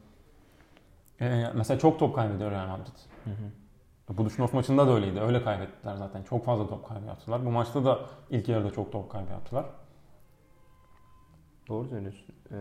E, 1.20 1.44
mesela 1.54 1.78
çok 1.78 1.98
top 1.98 2.14
kaybediyor 2.14 2.50
Real 2.50 2.68
Madrid. 2.68 2.96
Hı 3.24 3.30
hı. 3.30 4.16
Buduşnov 4.18 4.48
maçında 4.52 4.86
da 4.86 4.94
öyleydi. 4.94 5.20
Öyle 5.20 5.42
kaybettiler 5.42 5.96
zaten. 5.96 6.22
Çok 6.22 6.44
fazla 6.44 6.66
top 6.68 6.88
kaybı 6.88 7.06
yaptılar. 7.06 7.46
Bu 7.46 7.50
maçta 7.50 7.84
da 7.84 8.00
ilk 8.30 8.48
yarıda 8.48 8.70
çok 8.70 8.92
top 8.92 9.10
kaybı 9.10 9.30
yaptılar. 9.30 9.64
Doğru 11.68 11.88
söylüyorsun. 11.88 12.26
Ee, 12.52 12.54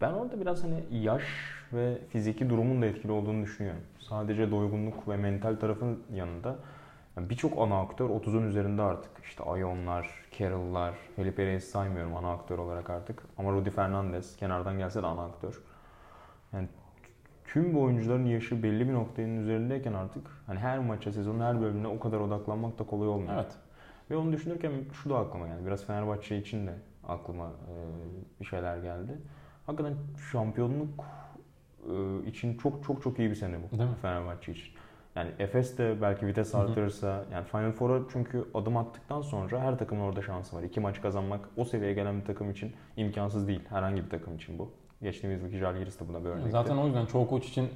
ben 0.00 0.12
orada 0.12 0.40
biraz 0.40 0.64
hani 0.64 0.84
yaş 0.90 1.22
ve 1.72 1.98
fiziki 2.08 2.50
durumun 2.50 2.82
da 2.82 2.86
etkili 2.86 3.12
olduğunu 3.12 3.42
düşünüyorum. 3.42 3.82
Sadece 4.00 4.50
doygunluk 4.50 5.08
ve 5.08 5.16
mental 5.16 5.56
tarafın 5.56 6.02
yanında 6.14 6.56
yani 7.16 7.30
birçok 7.30 7.58
ana 7.58 7.80
aktör 7.80 8.10
30'un 8.10 8.42
üzerinde 8.42 8.82
artık. 8.82 9.10
İşte 9.24 9.44
Ayonlar, 9.44 10.10
Carroll'lar, 10.38 10.94
Felipe 11.16 11.46
Reyes 11.46 11.70
saymıyorum 11.70 12.16
ana 12.16 12.32
aktör 12.32 12.58
olarak 12.58 12.90
artık. 12.90 13.22
Ama 13.38 13.52
Rudy 13.52 13.70
Fernandez 13.70 14.36
kenardan 14.36 14.78
gelse 14.78 15.02
de 15.02 15.06
ana 15.06 15.24
aktör. 15.24 15.62
Yani 16.52 16.68
tüm 17.44 17.74
bu 17.74 17.82
oyuncuların 17.82 18.26
yaşı 18.26 18.62
belli 18.62 18.88
bir 18.88 18.92
noktanın 18.92 19.36
üzerindeyken 19.36 19.92
artık 19.92 20.26
hani 20.46 20.58
her 20.58 20.78
maça, 20.78 21.12
sezonun 21.12 21.40
her 21.40 21.60
bölümüne 21.60 21.86
o 21.86 22.00
kadar 22.00 22.20
odaklanmak 22.20 22.78
da 22.78 22.84
kolay 22.84 23.08
olmuyor. 23.08 23.34
Evet. 23.34 23.52
Ve 24.10 24.16
onu 24.16 24.32
düşünürken 24.32 24.72
şu 24.92 25.10
da 25.10 25.18
aklıma 25.18 25.46
geldi. 25.46 25.66
Biraz 25.66 25.86
Fenerbahçe 25.86 26.38
için 26.38 26.66
de 26.66 26.74
aklıma 27.08 27.52
bir 28.40 28.44
şeyler 28.44 28.76
geldi. 28.76 29.18
Hakikaten 29.66 29.94
şampiyonluk 30.32 31.04
için 32.26 32.58
çok 32.58 32.84
çok 32.84 33.02
çok 33.02 33.18
iyi 33.18 33.30
bir 33.30 33.34
sene 33.34 33.56
bu 33.62 33.78
Değil 33.78 33.90
mi? 33.90 33.96
Fenerbahçe 34.02 34.52
için. 34.52 34.74
Yani 35.16 35.30
Efes 35.38 35.78
de 35.78 36.02
belki 36.02 36.26
vites 36.26 36.54
artırırsa, 36.54 37.24
yani 37.32 37.44
Final 37.44 37.72
Four'a 37.72 38.00
çünkü 38.12 38.44
adım 38.54 38.76
attıktan 38.76 39.20
sonra 39.22 39.60
her 39.60 39.78
takımın 39.78 40.02
orada 40.02 40.22
şansı 40.22 40.56
var. 40.56 40.62
İki 40.62 40.80
maç 40.80 41.00
kazanmak 41.02 41.48
o 41.56 41.64
seviyeye 41.64 41.94
gelen 41.94 42.20
bir 42.20 42.24
takım 42.24 42.50
için 42.50 42.72
imkansız 42.96 43.48
değil. 43.48 43.60
Herhangi 43.68 44.04
bir 44.04 44.10
takım 44.10 44.36
için 44.36 44.58
bu. 44.58 44.70
Geçtiğimiz 45.02 45.42
yılki 45.42 45.58
Žalgiris 45.58 46.00
de 46.00 46.08
buna 46.08 46.24
bir 46.24 46.28
örnekti. 46.28 46.50
Zaten 46.50 46.76
o 46.76 46.86
yüzden 46.86 47.06
çoğu 47.06 47.28
koç 47.28 47.48
için 47.48 47.68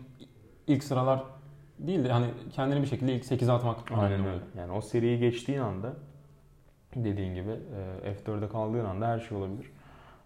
ilk 0.66 0.84
sıralar 0.84 1.24
değil 1.78 2.04
de 2.04 2.12
hani 2.12 2.26
kendini 2.52 2.82
bir 2.82 2.86
şekilde 2.86 3.14
ilk 3.14 3.24
8'e 3.24 3.52
atmak 3.52 3.92
Aynen 3.92 4.26
öyle. 4.26 4.40
Yani 4.58 4.72
o 4.72 4.80
seriyi 4.80 5.18
geçtiğin 5.18 5.58
anda 5.58 5.92
dediğin 6.96 7.34
gibi 7.34 7.50
e, 8.04 8.12
F4'e 8.12 8.48
kaldığın 8.48 8.84
anda 8.84 9.06
her 9.06 9.18
şey 9.18 9.38
olabilir. 9.38 9.70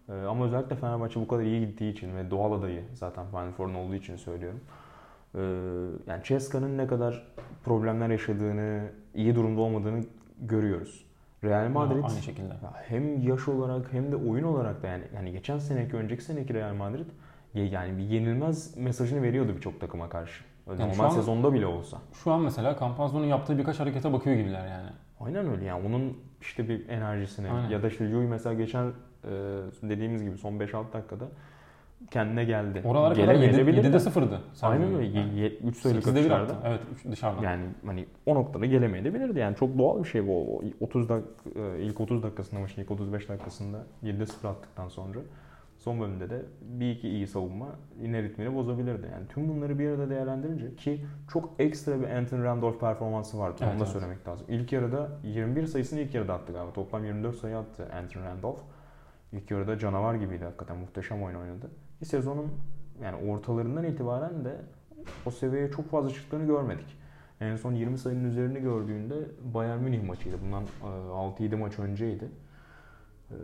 E, 0.09 0.13
Ama 0.13 0.45
özellikle 0.45 0.77
Fenerbahçe 0.77 1.21
bu 1.21 1.29
kadar 1.29 1.43
iyi 1.43 1.67
gittiği 1.67 1.93
için 1.93 2.17
ve 2.17 2.31
doğal 2.31 2.53
adayı 2.53 2.85
zaten 2.95 3.27
Final 3.27 3.53
Four'un 3.53 3.75
olduğu 3.75 3.95
için 3.95 4.17
söylüyorum. 4.17 4.61
E, 5.35 5.39
Yani 6.07 6.25
Ceska'nın 6.25 6.79
ne 6.79 6.87
kadar 6.87 7.27
problemler 7.65 8.09
yaşadığını, 8.11 8.83
iyi 9.15 9.35
durumda 9.35 9.61
olmadığını 9.61 10.05
görüyoruz. 10.41 11.05
Real 11.45 11.69
Madrid 11.69 12.05
Aynı 12.05 12.23
şekilde. 12.23 12.53
hem 12.89 13.21
yaş 13.29 13.49
olarak 13.49 13.93
hem 13.93 14.13
de 14.13 14.17
oyun 14.17 14.45
olarak 14.45 14.83
da 14.83 14.87
yani 14.87 15.05
yani 15.15 15.33
geçen 15.33 15.59
seneki 15.59 15.97
önceki 15.97 16.25
seneki 16.25 16.55
Real 16.55 16.75
Madrid 16.75 17.07
ya- 17.55 17.67
yani 17.67 17.99
bir 17.99 18.03
yenilmez 18.03 18.77
mesajını 18.77 19.23
veriyordu 19.23 19.53
birçok 19.57 19.81
takıma 19.81 20.09
karşı. 20.09 20.45
Yani 20.79 20.93
Normal 20.93 21.05
an- 21.05 21.09
sezonda 21.11 21.53
bile 21.55 21.67
olsa. 21.67 21.99
Şu 22.25 22.33
an 22.33 22.41
mesela 22.41 22.77
Campazzo'nun 22.81 23.25
yaptığı 23.25 23.59
birkaç 23.59 23.81
harekete 23.81 24.13
bakıyor 24.13 24.37
gibiler 24.37 24.67
yani. 24.67 24.89
Aynen 25.21 25.51
öyle 25.51 25.65
yani 25.65 25.87
onun 25.87 26.19
işte 26.41 26.69
bir 26.69 26.89
enerjisine 26.89 27.51
Aynen. 27.51 27.69
ya 27.69 27.83
da 27.83 27.89
işte 27.89 28.05
Yui 28.05 28.27
mesela 28.27 28.55
geçen 28.55 28.87
e, 28.87 29.31
dediğimiz 29.83 30.23
gibi 30.25 30.39
son 30.39 30.53
5-6 30.59 30.93
dakikada 30.93 31.25
kendine 32.11 32.45
geldi. 32.45 32.83
Oralara 32.85 33.15
kadar 33.15 33.35
7, 33.35 33.41
Gelemeyebilir 33.41 33.85
7'de 33.85 33.93
de. 33.93 33.97
0'dı. 33.97 34.41
Aynen 34.63 34.95
öyle. 34.95 35.49
3 35.57 35.77
sayılık 35.77 36.05
8'de 36.05 36.15
1 36.15 36.31
atışlarda. 36.31 36.69
Evet 36.69 36.81
üç 36.95 37.13
dışarıdan. 37.13 37.43
Yani 37.43 37.65
hani 37.87 38.07
o 38.27 38.35
noktada 38.35 38.67
gelemeyebilirdi 38.67 39.39
yani 39.39 39.57
çok 39.57 39.79
doğal 39.79 40.05
bir 40.05 40.09
şey 40.09 40.27
bu. 40.27 40.59
O 40.59 40.63
30 40.81 41.09
dak 41.09 41.25
e, 41.57 41.83
ilk 41.83 42.01
30 42.01 42.23
dakikasında 42.23 42.61
maçın 42.61 42.83
ilk 42.83 42.91
35 42.91 43.29
dakikasında 43.29 43.87
7'de 44.05 44.27
0 44.27 44.49
attıktan 44.49 44.89
sonra 44.89 45.19
son 45.79 46.01
bölümde 46.01 46.31
de 46.31 46.43
bir 46.61 46.91
iki 46.91 47.09
iyi 47.09 47.27
savunma 47.27 47.69
yine 48.01 48.23
ritmini 48.23 48.55
bozabilirdi. 48.55 49.07
Yani 49.13 49.29
tüm 49.29 49.49
bunları 49.49 49.79
bir 49.79 49.89
arada 49.89 50.11
değerlendirince 50.11 50.77
ki 50.77 51.07
çok 51.33 51.51
ekstra 51.59 52.01
bir 52.01 52.09
Anthony 52.09 52.45
Randolph 52.45 52.81
performansı 52.81 53.39
vardı. 53.39 53.57
Evet, 53.61 53.73
Onu 53.73 53.81
da 53.81 53.85
evet. 53.85 53.93
söylemek 53.93 54.29
lazım. 54.29 54.47
İlk 54.49 54.73
yarıda 54.73 55.09
21 55.23 55.67
sayısını 55.67 56.01
ilk 56.01 56.15
yarıda 56.15 56.35
attı 56.35 56.53
galiba. 56.53 56.73
Toplam 56.73 57.05
24 57.05 57.37
sayı 57.37 57.57
attı 57.57 57.89
Anthony 57.95 58.25
Randolph. 58.25 58.61
İlk 59.33 59.51
yarıda 59.51 59.79
canavar 59.79 60.15
gibiydi 60.15 60.45
hakikaten. 60.45 60.77
Muhteşem 60.77 61.23
oyun 61.23 61.37
oynadı. 61.37 61.71
Bir 62.03 62.07
sezonun 62.07 62.53
yani 63.03 63.31
ortalarından 63.31 63.85
itibaren 63.85 64.45
de 64.45 64.57
o 65.27 65.31
seviyeye 65.31 65.71
çok 65.71 65.91
fazla 65.91 66.11
çıktığını 66.11 66.47
görmedik. 66.47 66.99
En 67.41 67.57
son 67.57 67.73
20 67.73 67.99
sayının 67.99 68.25
üzerini 68.25 68.61
gördüğünde 68.61 69.15
Bayern 69.55 69.79
Münih 69.79 70.03
maçıydı. 70.03 70.37
Bundan 70.45 70.65
6-7 70.83 71.57
maç 71.57 71.79
önceydi. 71.79 72.29
Ee, 73.31 73.35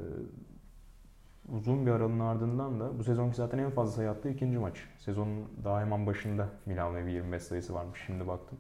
uzun 1.53 1.87
bir 1.87 1.91
aranın 1.91 2.21
ardından 2.21 2.81
da 2.81 2.99
bu 2.99 3.05
sezonki 3.05 3.37
zaten 3.37 3.59
en 3.59 3.71
fazla 3.71 3.93
sayı 3.93 4.11
attığı 4.11 4.29
ikinci 4.29 4.59
maç. 4.59 4.77
Sezonun 4.99 5.45
daha 5.65 5.81
hemen 5.81 6.07
başında 6.07 6.49
Milan'la 6.67 7.07
bir 7.07 7.13
25 7.13 7.43
sayısı 7.43 7.75
varmış. 7.75 8.03
Şimdi 8.07 8.27
baktım. 8.27 8.59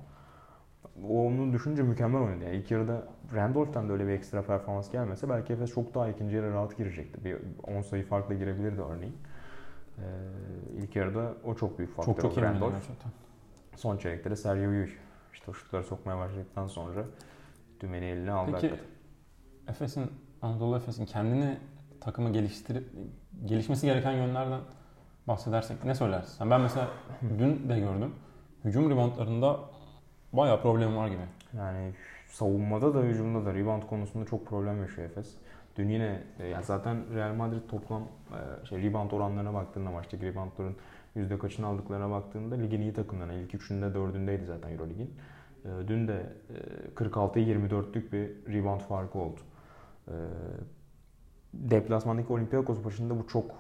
O 1.08 1.26
onu 1.26 1.52
düşünce 1.52 1.82
mükemmel 1.82 2.22
oynadı. 2.22 2.44
Yani 2.44 2.56
ilk 2.56 2.70
yarıda 2.70 3.08
Randolph'tan 3.34 3.88
da 3.88 3.92
öyle 3.92 4.06
bir 4.06 4.12
ekstra 4.12 4.42
performans 4.42 4.90
gelmese 4.90 5.28
belki 5.28 5.52
Efes 5.52 5.70
çok 5.70 5.94
daha 5.94 6.08
ikinci 6.08 6.36
yarı 6.36 6.52
rahat 6.52 6.76
girecekti. 6.76 7.24
Bir 7.24 7.36
10 7.78 7.82
sayı 7.82 8.04
farklı 8.04 8.34
girebilirdi 8.34 8.80
örneğin. 8.82 9.16
Ee, 9.98 10.82
ilk 10.82 10.96
yarıda 10.96 11.34
o 11.44 11.54
çok 11.54 11.78
büyük 11.78 11.96
faktör. 11.96 12.14
Çok 12.14 12.34
çok 12.34 12.44
Randolph. 12.44 12.72
gerçekten. 12.72 13.12
Son 13.76 13.96
çeyrekte 13.96 14.30
de 14.30 14.36
Sergio 14.36 14.70
Yui. 14.70 14.88
İşte 15.32 15.50
o 15.50 15.54
şutları 15.54 15.84
sokmaya 15.84 16.18
başladıktan 16.18 16.66
sonra 16.66 17.04
dümeni 17.80 18.04
eline 18.04 18.32
aldı 18.32 18.50
Peki 18.54 18.68
hakikaten. 18.68 18.98
Efes'in, 19.68 20.10
Anadolu 20.42 20.76
Efes'in 20.76 21.06
kendini 21.06 21.58
takımı 22.00 22.32
geliştirip 22.32 22.88
gelişmesi 23.44 23.86
gereken 23.86 24.12
yönlerden 24.12 24.60
bahsedersek 25.28 25.84
ne 25.84 25.94
söylersin? 25.94 26.50
Ben 26.50 26.60
mesela 26.60 26.88
dün 27.38 27.68
de 27.68 27.80
gördüm. 27.80 28.14
Hücum 28.64 28.90
reboundlarında 28.90 29.60
bayağı 30.32 30.62
problem 30.62 30.96
var 30.96 31.08
gibi. 31.08 31.22
Yani 31.56 31.94
savunmada 32.26 32.94
da 32.94 33.00
hücumda 33.02 33.46
da 33.46 33.54
rebound 33.54 33.82
konusunda 33.82 34.26
çok 34.26 34.46
problem 34.46 34.82
yaşıyor 34.82 35.10
Efes. 35.10 35.34
Dün 35.78 35.88
yine 35.88 36.22
e, 36.38 36.46
yani 36.46 36.64
zaten 36.64 37.14
Real 37.14 37.34
Madrid 37.34 37.68
toplam 37.68 38.02
e, 38.02 38.66
şey 38.66 38.82
rebound 38.82 39.10
oranlarına 39.10 39.54
baktığında 39.54 39.90
maçtaki 39.90 40.26
reboundların 40.26 40.76
yüzde 41.14 41.38
kaçını 41.38 41.66
aldıklarına 41.66 42.10
baktığında 42.10 42.54
ligin 42.54 42.80
iyi 42.80 42.92
takımlarına 42.92 43.32
ilk 43.32 43.54
üçünde 43.54 43.94
dördündeydi 43.94 44.44
zaten 44.44 44.70
Eurolig'in. 44.70 45.14
E, 45.64 45.88
Dün 45.88 46.08
de 46.08 46.26
e, 46.50 46.94
46'ya 46.94 47.56
24'lük 47.56 48.12
bir 48.12 48.54
rebound 48.54 48.80
farkı 48.80 49.18
oldu. 49.18 49.40
Deplasmandaki 51.54 52.32
Olympiakos 52.32 52.84
başında 52.84 53.18
bu 53.18 53.26
çok 53.26 53.50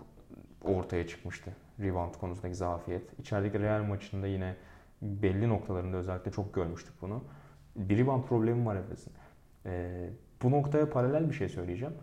ortaya 0.64 1.06
çıkmıştı. 1.06 1.50
Rebound 1.80 2.14
konusundaki 2.14 2.54
zafiyet. 2.54 3.18
İçerideki 3.18 3.60
Real 3.60 3.82
maçında 3.82 4.26
yine 4.26 4.56
belli 5.02 5.48
noktalarında 5.48 5.96
özellikle 5.96 6.30
çok 6.30 6.54
görmüştük 6.54 7.02
bunu. 7.02 7.24
Bir 7.76 7.98
rebound 7.98 8.24
problemi 8.24 8.66
var 8.66 8.76
Efes'in. 8.76 9.12
Ee, 9.66 10.10
bu 10.42 10.50
noktaya 10.50 10.90
paralel 10.90 11.28
bir 11.28 11.34
şey 11.34 11.48
söyleyeceğim. 11.48 11.94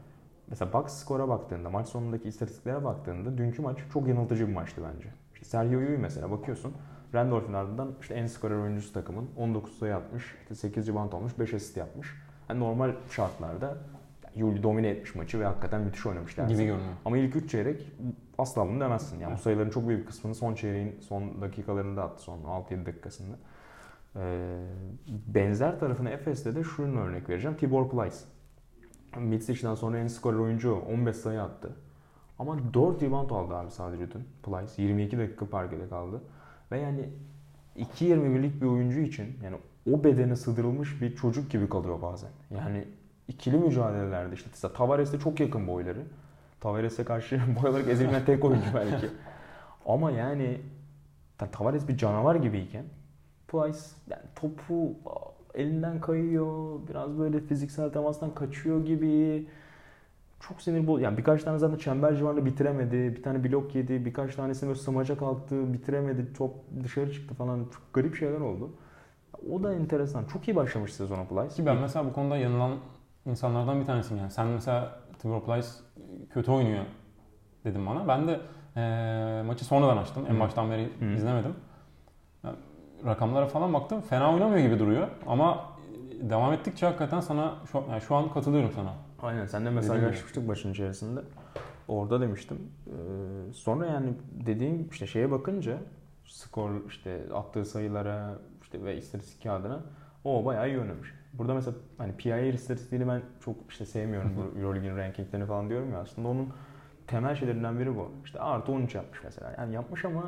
Mesela 0.47 0.73
box 0.73 0.91
skora 0.91 1.27
baktığında, 1.27 1.69
maç 1.69 1.87
sonundaki 1.87 2.27
istatistiklere 2.27 2.83
baktığında 2.83 3.37
dünkü 3.37 3.61
maç 3.61 3.77
çok 3.93 4.07
yanıltıcı 4.07 4.47
bir 4.47 4.53
maçtı 4.53 4.81
bence. 4.93 5.09
İşte 5.33 5.45
Sergio 5.45 5.79
Yui 5.79 5.97
mesela 5.97 6.31
bakıyorsun. 6.31 6.73
Randolph'un 7.13 7.53
ardından 7.53 7.91
işte 8.01 8.13
en 8.13 8.27
skorer 8.27 8.55
oyuncusu 8.55 8.93
takımın 8.93 9.29
19 9.37 9.77
sayı 9.77 9.95
atmış, 9.95 10.35
işte 10.41 10.55
8 10.55 10.87
rebound 10.87 11.11
olmuş, 11.11 11.39
5 11.39 11.53
asist 11.53 11.77
yapmış. 11.77 12.07
Yani 12.49 12.59
normal 12.59 12.91
şartlarda 13.09 13.77
Yuli 14.35 14.63
domine 14.63 14.89
etmiş 14.89 15.15
maçı 15.15 15.39
ve 15.39 15.45
hakikaten 15.45 15.81
müthiş 15.81 16.05
oynamış 16.05 16.37
dersin. 16.37 16.55
Gibi 16.55 16.65
görünüyor. 16.65 16.93
Ama 17.05 17.17
ilk 17.17 17.35
3 17.35 17.51
çeyrek 17.51 17.91
asla 18.37 18.67
bunu 18.67 18.79
demezsin. 18.79 19.19
Yani 19.19 19.33
bu 19.33 19.37
sayıların 19.37 19.69
çok 19.69 19.87
büyük 19.87 20.07
kısmını 20.07 20.35
son 20.35 20.55
çeyreğin 20.55 20.99
son 20.99 21.41
dakikalarında 21.41 22.03
attı. 22.03 22.23
Son 22.23 22.39
6-7 22.39 22.85
dakikasında. 22.85 23.35
Ee, 24.15 24.57
benzer 25.07 25.79
tarafına 25.79 26.09
Efes'te 26.09 26.55
de 26.55 26.63
şunu 26.63 26.99
örnek 26.99 27.29
vereceğim. 27.29 27.57
Tibor 27.57 27.89
Plyce. 27.89 28.15
Mitsic'den 29.19 29.75
sonra 29.75 29.97
en 29.97 30.07
skorer 30.07 30.37
oyuncu 30.37 30.71
o. 30.71 30.93
15 30.93 31.15
sayı 31.15 31.41
attı. 31.41 31.69
Ama 32.39 32.73
4 32.73 33.01
rebound 33.03 33.29
aldı 33.29 33.55
abi 33.55 33.71
sadece 33.71 34.11
dün 34.11 34.23
Plyce. 34.43 34.83
22 34.83 35.17
dakika 35.17 35.45
parkede 35.45 35.89
kaldı. 35.89 36.21
Ve 36.71 36.79
yani 36.79 37.09
2.21'lik 37.77 38.61
bir 38.61 38.65
oyuncu 38.67 38.99
için 38.99 39.39
yani 39.43 39.57
o 39.91 40.03
bedene 40.03 40.35
sığdırılmış 40.35 41.01
bir 41.01 41.15
çocuk 41.15 41.51
gibi 41.51 41.69
kalıyor 41.69 42.01
bazen. 42.01 42.29
Yani 42.51 42.87
ikili 43.27 43.57
mücadelelerde 43.57 44.35
işte 44.35 44.49
mesela 44.51 44.73
Tavares'te 44.73 45.19
çok 45.19 45.39
yakın 45.39 45.67
boyları. 45.67 46.03
Tavares'e 46.61 47.03
karşı 47.03 47.41
boy 47.63 47.69
olarak 47.69 47.87
ezilmeyen 47.87 48.25
tek 48.25 48.45
oyuncu 48.45 48.67
belki. 48.75 49.09
Ama 49.85 50.11
yani 50.11 50.61
ta- 51.37 51.51
Tavares 51.51 51.87
bir 51.87 51.97
canavar 51.97 52.35
gibiyken 52.35 52.85
Plyce 53.47 53.79
yani 54.09 54.23
topu 54.35 54.93
elinden 55.55 56.01
kayıyor. 56.01 56.79
Biraz 56.89 57.19
böyle 57.19 57.39
fiziksel 57.39 57.89
temastan 57.89 58.33
kaçıyor 58.35 58.85
gibi. 58.85 59.47
Çok 60.39 60.61
sinir 60.61 60.87
bol. 60.87 60.99
Yani 60.99 61.17
birkaç 61.17 61.43
tane 61.43 61.57
zaten 61.57 61.77
çember 61.77 62.15
civarında 62.15 62.45
bitiremedi. 62.45 63.15
Bir 63.17 63.23
tane 63.23 63.43
blok 63.43 63.75
yedi. 63.75 64.05
Birkaç 64.05 64.35
tanesini 64.35 64.67
böyle 64.67 64.79
smaca 64.79 65.17
kalktı. 65.17 65.73
Bitiremedi. 65.73 66.33
Top 66.33 66.53
dışarı 66.83 67.11
çıktı 67.13 67.35
falan. 67.35 67.59
Çok 67.59 67.93
garip 67.93 68.15
şeyler 68.15 68.39
oldu. 68.39 68.69
O 69.51 69.63
da 69.63 69.73
enteresan. 69.73 70.25
Çok 70.25 70.47
iyi 70.47 70.55
başlamış 70.55 70.93
sezona 70.93 71.23
Plyce. 71.23 71.55
Ki 71.55 71.65
ben 71.65 71.77
mesela 71.77 72.05
bu 72.05 72.13
konuda 72.13 72.37
yanılan 72.37 72.71
insanlardan 73.25 73.81
bir 73.81 73.85
tanesiyim 73.85 74.21
yani. 74.21 74.31
Sen 74.31 74.47
mesela 74.47 74.99
Tibor 75.19 75.41
Plyce 75.41 75.67
kötü 76.33 76.51
oynuyor 76.51 76.83
dedim 77.65 77.85
bana. 77.85 78.07
Ben 78.07 78.27
de 78.27 78.39
eee, 78.75 79.43
maçı 79.47 79.65
sonradan 79.65 79.97
açtım. 79.97 80.25
En 80.29 80.39
baştan 80.39 80.71
beri 80.71 80.89
Hı. 80.99 81.05
izlemedim. 81.05 81.53
Rakamlara 83.05 83.45
falan 83.45 83.73
baktım. 83.73 84.01
Fena 84.01 84.33
oynamıyor 84.33 84.59
gibi 84.59 84.79
duruyor. 84.79 85.07
Ama 85.27 85.65
devam 86.21 86.53
ettikçe 86.53 86.85
hakikaten 86.85 87.19
sana 87.19 87.55
şu, 87.71 87.83
yani 87.89 88.01
şu 88.01 88.15
an 88.15 88.33
katılıyorum 88.33 88.71
sana. 88.75 88.93
Aynen 89.21 89.45
sen 89.45 89.61
de 89.61 89.65
Dediğim 89.65 89.75
mesajlaşmıştık 89.75 90.47
başın 90.47 90.71
içerisinde. 90.71 91.19
Orada 91.87 92.21
demiştim. 92.21 92.57
Ee, 92.87 92.91
sonra 93.53 93.85
yani 93.85 94.13
dediğim 94.45 94.87
işte 94.91 95.07
şeye 95.07 95.31
bakınca 95.31 95.77
skor 96.25 96.71
işte 96.87 97.21
attığı 97.33 97.65
sayılara 97.65 98.39
işte 98.61 98.83
ve 98.83 98.97
istatistik 98.97 99.43
kağıdına 99.43 99.79
o 100.23 100.45
bayağı 100.45 100.69
iyi 100.69 100.79
oynamış. 100.79 101.13
Burada 101.33 101.53
mesela 101.53 101.77
hani 101.97 102.15
PIR 102.15 102.53
istatistiğini 102.53 103.07
ben 103.07 103.21
çok 103.45 103.55
işte 103.69 103.85
sevmiyorum 103.85 104.31
bu 104.37 104.59
Euroleague'in 104.59 104.97
rankinglerini 104.97 105.45
falan 105.45 105.69
diyorum 105.69 105.91
ya 105.91 105.99
aslında 105.99 106.27
onun 106.27 106.49
temel 107.07 107.35
şeylerinden 107.35 107.79
biri 107.79 107.95
bu. 107.95 108.11
İşte 108.25 108.39
artı 108.39 108.71
13 108.71 108.95
yapmış 108.95 109.23
mesela. 109.23 109.55
Yani 109.57 109.73
yapmış 109.73 110.05
ama 110.05 110.23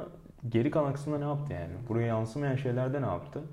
geri 0.50 0.72
kalan 0.72 0.94
kısmında 0.94 1.20
ne 1.20 1.26
yaptı 1.26 1.54
yani? 1.54 1.74
Buraya 1.90 2.08
yansımayan 2.08 2.56
şeylerde 2.56 3.02
ne 3.02 3.06
yaptı? 3.06 3.44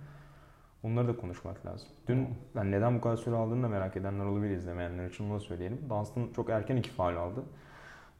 Onları 0.83 1.09
da 1.09 1.17
konuşmak 1.17 1.67
lazım. 1.67 1.89
Dün 2.09 2.29
yani 2.55 2.71
neden 2.71 2.97
bu 2.97 3.01
kadar 3.01 3.17
süre 3.17 3.35
aldığını 3.35 3.63
da 3.63 3.69
merak 3.69 3.97
edenler 3.97 4.25
olabilir 4.25 4.57
izlemeyenler 4.57 5.07
için 5.11 5.25
onu 5.31 5.35
da 5.35 5.41
söyleyelim. 5.41 5.81
Dunstan 5.91 6.29
çok 6.37 6.51
erken 6.51 6.77
iki 6.77 6.91
faal 6.91 7.17
aldı. 7.17 7.43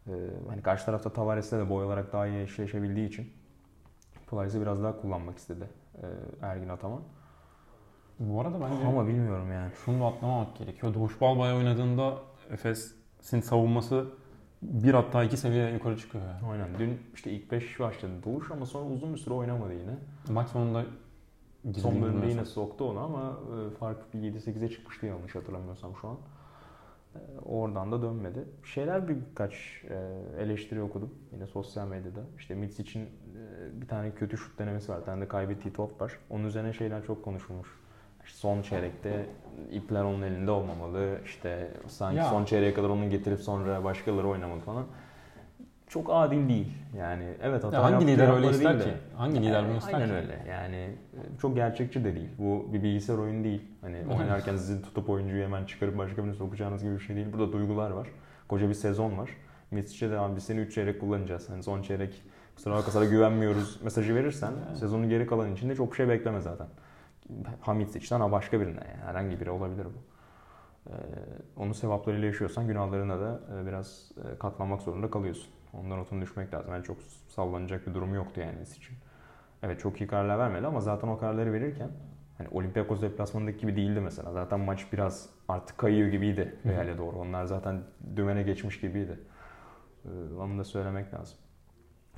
Ee, 0.07 0.13
hani 0.49 0.63
karşı 0.63 0.85
tarafta 0.87 1.13
Tavares'le 1.13 1.53
de 1.53 1.71
boy 1.71 1.85
olarak 1.85 2.13
daha 2.13 2.27
iyi 2.27 2.43
eşleşebildiği 2.43 3.09
için 3.09 3.33
Plyce'ı 4.31 4.61
biraz 4.63 4.83
daha 4.83 5.01
kullanmak 5.01 5.39
istedi 5.39 5.69
e, 6.03 6.07
Ergin 6.47 6.69
Ataman. 6.69 7.01
Bu 8.19 8.41
arada 8.41 8.61
bence 8.61 8.87
Ama 8.87 9.07
bilmiyorum 9.07 9.53
yani. 9.53 9.71
şunu 9.85 10.01
da 10.01 10.07
atlamamak 10.07 10.57
gerekiyor. 10.57 10.95
Doğuş 10.95 11.21
Balbay 11.21 11.53
oynadığında 11.55 12.15
Efes'in 12.51 13.41
savunması 13.41 14.07
bir 14.65 14.95
hatta 14.95 15.25
iki 15.25 15.37
seviye 15.37 15.71
yukarı 15.73 15.97
çıkıyor. 15.99 16.25
Yani. 16.25 16.53
Aynen. 16.53 16.79
Dün 16.79 16.99
işte 17.15 17.31
ilk 17.31 17.51
5 17.53 17.81
başladı 17.81 18.13
Doğuş 18.25 18.51
ama 18.51 18.67
sonra 18.67 18.91
uzun 18.91 19.15
bir 19.15 19.19
süre 19.19 19.35
oynamadı 19.35 19.73
yine. 19.75 19.95
Maç 20.31 20.49
sonunda 20.49 20.85
Son 21.79 22.03
bölümde 22.03 22.27
yine 22.27 22.45
soktu 22.45 22.85
onu 22.91 22.99
ama 23.01 23.39
e, 23.67 23.71
fark 23.77 24.15
bir 24.15 24.19
7-8'e 24.19 24.69
çıkmıştı 24.69 25.07
yanlış 25.07 25.35
hatırlamıyorsam 25.35 25.93
şu 26.01 26.09
an. 26.09 26.17
E, 27.15 27.19
Oradan 27.45 27.93
da 27.93 28.03
dönmedi. 28.03 28.45
Şeyler 28.65 29.09
bir- 29.09 29.17
birkaç 29.31 29.53
e, 29.91 29.95
eleştiri 30.43 30.83
okudum 30.83 31.15
yine 31.33 31.47
sosyal 31.47 31.89
medyada. 31.89 32.21
İşte 32.39 32.55
Mitch 32.55 32.81
için 32.81 33.09
bir 33.81 33.89
tane 33.89 34.11
kötü 34.15 34.37
şut 34.39 34.59
denemesi 34.59 34.93
var. 34.93 35.01
Bir 35.01 35.05
tane 35.05 35.21
de 35.21 35.29
kaybettiği 35.29 35.75
top 35.75 36.01
var. 36.01 36.19
Onun 36.31 36.45
üzerine 36.45 36.73
şeyler 36.73 37.05
çok 37.07 37.25
konuşulmuş. 37.25 37.69
Son 38.27 38.63
çeyrekte 38.63 39.27
ipler 39.73 40.03
onun 40.05 40.23
elinde 40.23 40.51
olmamalı. 40.51 41.19
İşte 41.25 41.71
sanki 41.87 42.17
Ya. 42.19 42.25
son 42.25 42.45
çeyreğe 42.45 42.75
kadar 42.75 42.89
onu 42.89 43.11
getirip 43.11 43.41
sonra 43.41 43.85
başkaları 43.85 44.29
oynamalı 44.29 44.61
falan. 44.61 44.85
Çok 45.89 46.07
adil 46.11 46.49
değil. 46.49 46.73
Yani 46.99 47.25
evet 47.43 47.65
hata 47.65 47.77
Ya 47.77 47.83
hangi 47.83 48.07
lider 48.07 48.35
öyle 48.37 48.51
ister 48.51 48.79
ki? 48.79 48.85
de. 48.87 48.95
Hangi 49.17 49.43
lider 49.43 49.63
bunu 49.63 49.69
Yani 49.69 49.79
ister 49.79 49.95
Aynen 49.95 50.09
ki? 50.09 50.15
öyle. 50.15 50.39
Yani 50.51 50.77
e, 50.77 51.39
çok 51.41 51.57
gerçekçi 51.57 52.05
de 52.05 52.15
değil. 52.15 52.29
Bu 52.39 52.73
bir 52.73 52.83
bilgisayar 52.83 53.19
oyunu 53.19 53.45
değil. 53.45 53.63
Hani 53.81 53.97
oynarken 54.19 54.57
sizin 54.57 54.83
tutup 54.83 55.11
oyuncuyu 55.11 55.45
hemen 55.45 55.65
çıkarıp 55.65 55.99
başka 55.99 56.23
birine 56.25 56.35
sokacağınız 56.35 56.83
gibi 56.83 56.95
bir 56.95 57.01
şey 57.01 57.17
değil. 57.17 57.27
Burada 57.33 57.53
duygular 57.53 57.91
var. 57.91 58.09
Koca 58.49 58.69
bir 58.69 58.75
sezon 58.75 59.19
var. 59.19 59.31
Misic'e 59.71 60.11
de 60.11 60.19
abi 60.19 60.37
biz 60.37 60.45
seni 60.45 60.61
3 60.61 60.75
çeyrek 60.75 61.01
kullanacağız. 61.01 61.51
Hani 61.51 61.63
son 61.63 61.83
çeyrek 61.83 62.23
kusura 62.57 62.75
bakma 62.75 62.93
sana 62.93 63.05
güvenmiyoruz 63.05 63.83
mesajı 63.83 64.15
verirsen 64.15 64.53
Yani. 64.67 64.77
sezonun 64.77 65.09
geri 65.09 65.27
kalan 65.27 65.53
içinde 65.55 65.75
çok 65.77 65.97
şey 65.97 66.09
bekleme 66.09 66.41
zaten. 66.41 66.67
Ha 67.61 67.75
Misic'den 67.75 68.21
ha 68.21 68.33
başka 68.33 68.61
birine 68.61 68.81
yani. 68.91 69.03
Herhangi 69.05 69.41
biri 69.41 69.51
olabilir 69.51 69.87
bu. 69.87 70.15
Ee, 70.91 70.93
onun 71.57 71.73
sevaplarıyla 71.73 72.27
yaşıyorsan 72.27 72.67
günahlarına 72.67 73.21
da 73.21 73.41
e, 73.55 73.67
biraz 73.67 74.13
e, 74.17 74.39
katlanmak 74.39 74.83
zorunda 74.83 75.11
kalıyorsun. 75.11 75.53
Ondan 75.73 75.99
notunu 75.99 76.21
düşmek 76.23 76.55
lazım. 76.55 76.73
Yani 76.73 76.85
çok 76.85 76.97
sallanacak 77.29 77.87
bir 77.87 77.95
durum 77.95 78.15
yoktu 78.15 78.41
yani 78.41 78.63
için. 78.63 78.97
Evet 79.63 79.81
çok 79.81 80.01
iyi 80.01 80.07
kararlar 80.07 80.39
vermedi 80.39 80.67
ama 80.67 80.81
zaten 80.81 81.09
o 81.09 81.19
kararları 81.19 81.53
verirken 81.53 81.91
hani 82.39 82.49
Olympiakos 82.49 83.03
deplasmanındaki 83.03 83.59
gibi 83.59 83.77
değildi 83.77 84.01
mesela. 84.01 84.33
Zaten 84.33 84.61
maç 84.61 84.87
biraz 84.93 85.31
artık 85.49 85.79
kayıyor 85.79 86.09
gibiydi. 86.09 86.55
Real'e 86.67 86.99
doğru. 86.99 87.17
Onlar 87.17 87.45
zaten 87.45 87.83
dümene 88.17 88.43
geçmiş 88.43 88.81
gibiydi. 88.81 89.21
Ee, 90.05 90.09
onu 90.39 90.59
da 90.59 90.65
söylemek 90.65 91.15
lazım. 91.15 91.39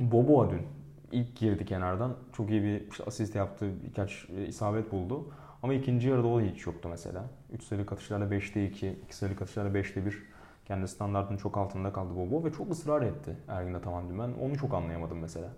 Boboa 0.01 0.51
dün 0.51 0.63
ilk 1.13 1.37
girdi 1.37 1.65
kenardan. 1.65 2.15
Çok 2.33 2.51
iyi 2.51 2.63
bir 2.63 2.91
işte 2.91 3.05
asist 3.07 3.35
yaptı. 3.35 3.71
Birkaç 3.89 4.29
e, 4.37 4.47
isabet 4.47 4.93
buldu. 4.93 5.25
Ama 5.63 5.75
ikinci 5.75 6.09
yarıda 6.09 6.27
o 6.27 6.41
hiç 6.41 6.67
yoktu 6.67 6.89
mesela. 6.89 7.25
3 7.53 7.63
sayılık 7.63 7.93
atışlarla 7.93 8.25
5'te 8.25 8.67
2, 8.67 8.89
2 9.05 9.17
sayılık 9.17 9.43
atışlarla 9.43 9.79
5'te 9.79 10.07
1. 10.07 10.23
Kendi 10.65 10.89
standartının 10.89 11.39
çok 11.39 11.57
altında 11.57 11.93
kaldı 11.93 12.17
Bobo 12.17 12.45
ve 12.45 12.53
çok 12.53 12.71
ısrar 12.71 13.03
etti 13.03 13.37
Ergin 13.49 13.75
Ataman 13.75 14.09
dün. 14.09 14.19
Ben 14.19 14.31
onu 14.43 14.57
çok 14.59 14.75
anlayamadım 14.75 15.19
mesela. 15.19 15.49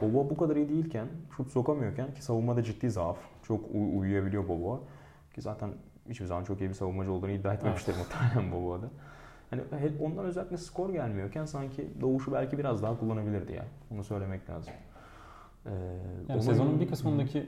Bobo 0.00 0.30
bu 0.30 0.36
kadar 0.36 0.56
iyi 0.56 0.68
değilken, 0.68 1.06
şut 1.36 1.50
sokamıyorken 1.50 2.14
ki 2.14 2.24
savunmada 2.24 2.62
ciddi 2.62 2.90
zaaf. 2.90 3.16
Çok 3.42 3.60
uy- 3.74 3.98
uyuyabiliyor 3.98 4.48
Bobo. 4.48 4.84
Ki 5.34 5.42
zaten 5.42 5.70
hiçbir 6.08 6.26
zaman 6.26 6.44
çok 6.44 6.60
iyi 6.60 6.68
bir 6.68 6.74
savunmacı 6.74 7.12
olduğunu 7.12 7.30
iddia 7.30 7.54
etmemiştir 7.54 7.94
muhtemelen 7.98 8.52
Bobo'da. 8.52 8.86
Hani 9.50 9.62
ondan 10.00 10.24
özellikle 10.24 10.56
skor 10.56 10.90
gelmiyorken 10.90 11.44
sanki 11.44 11.88
Doğuş'u 12.00 12.32
belki 12.32 12.58
biraz 12.58 12.82
daha 12.82 12.98
kullanabilirdi 12.98 13.52
ya. 13.52 13.64
Onu 13.94 14.04
söylemek 14.04 14.50
lazım. 14.50 14.72
Ee, 15.66 15.70
Yani 15.70 16.32
onun- 16.32 16.38
sezonun 16.40 16.80
bir 16.80 16.88
kısmındaki 16.88 17.46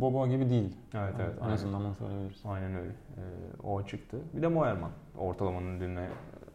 Boba 0.00 0.26
gibi 0.26 0.50
değil. 0.50 0.76
Evet 0.94 1.14
evet. 1.20 1.34
En 1.46 1.50
azından 1.50 1.84
onu 1.84 1.94
söyleyebiliriz. 1.94 2.42
Aynen 2.46 2.74
öyle. 2.74 2.88
Ee, 2.90 3.66
o 3.66 3.82
çıktı. 3.82 4.18
Bir 4.36 4.42
de 4.42 4.48
Moerman. 4.48 4.90
Ortalamanın 5.18 5.80
dünle 5.80 6.08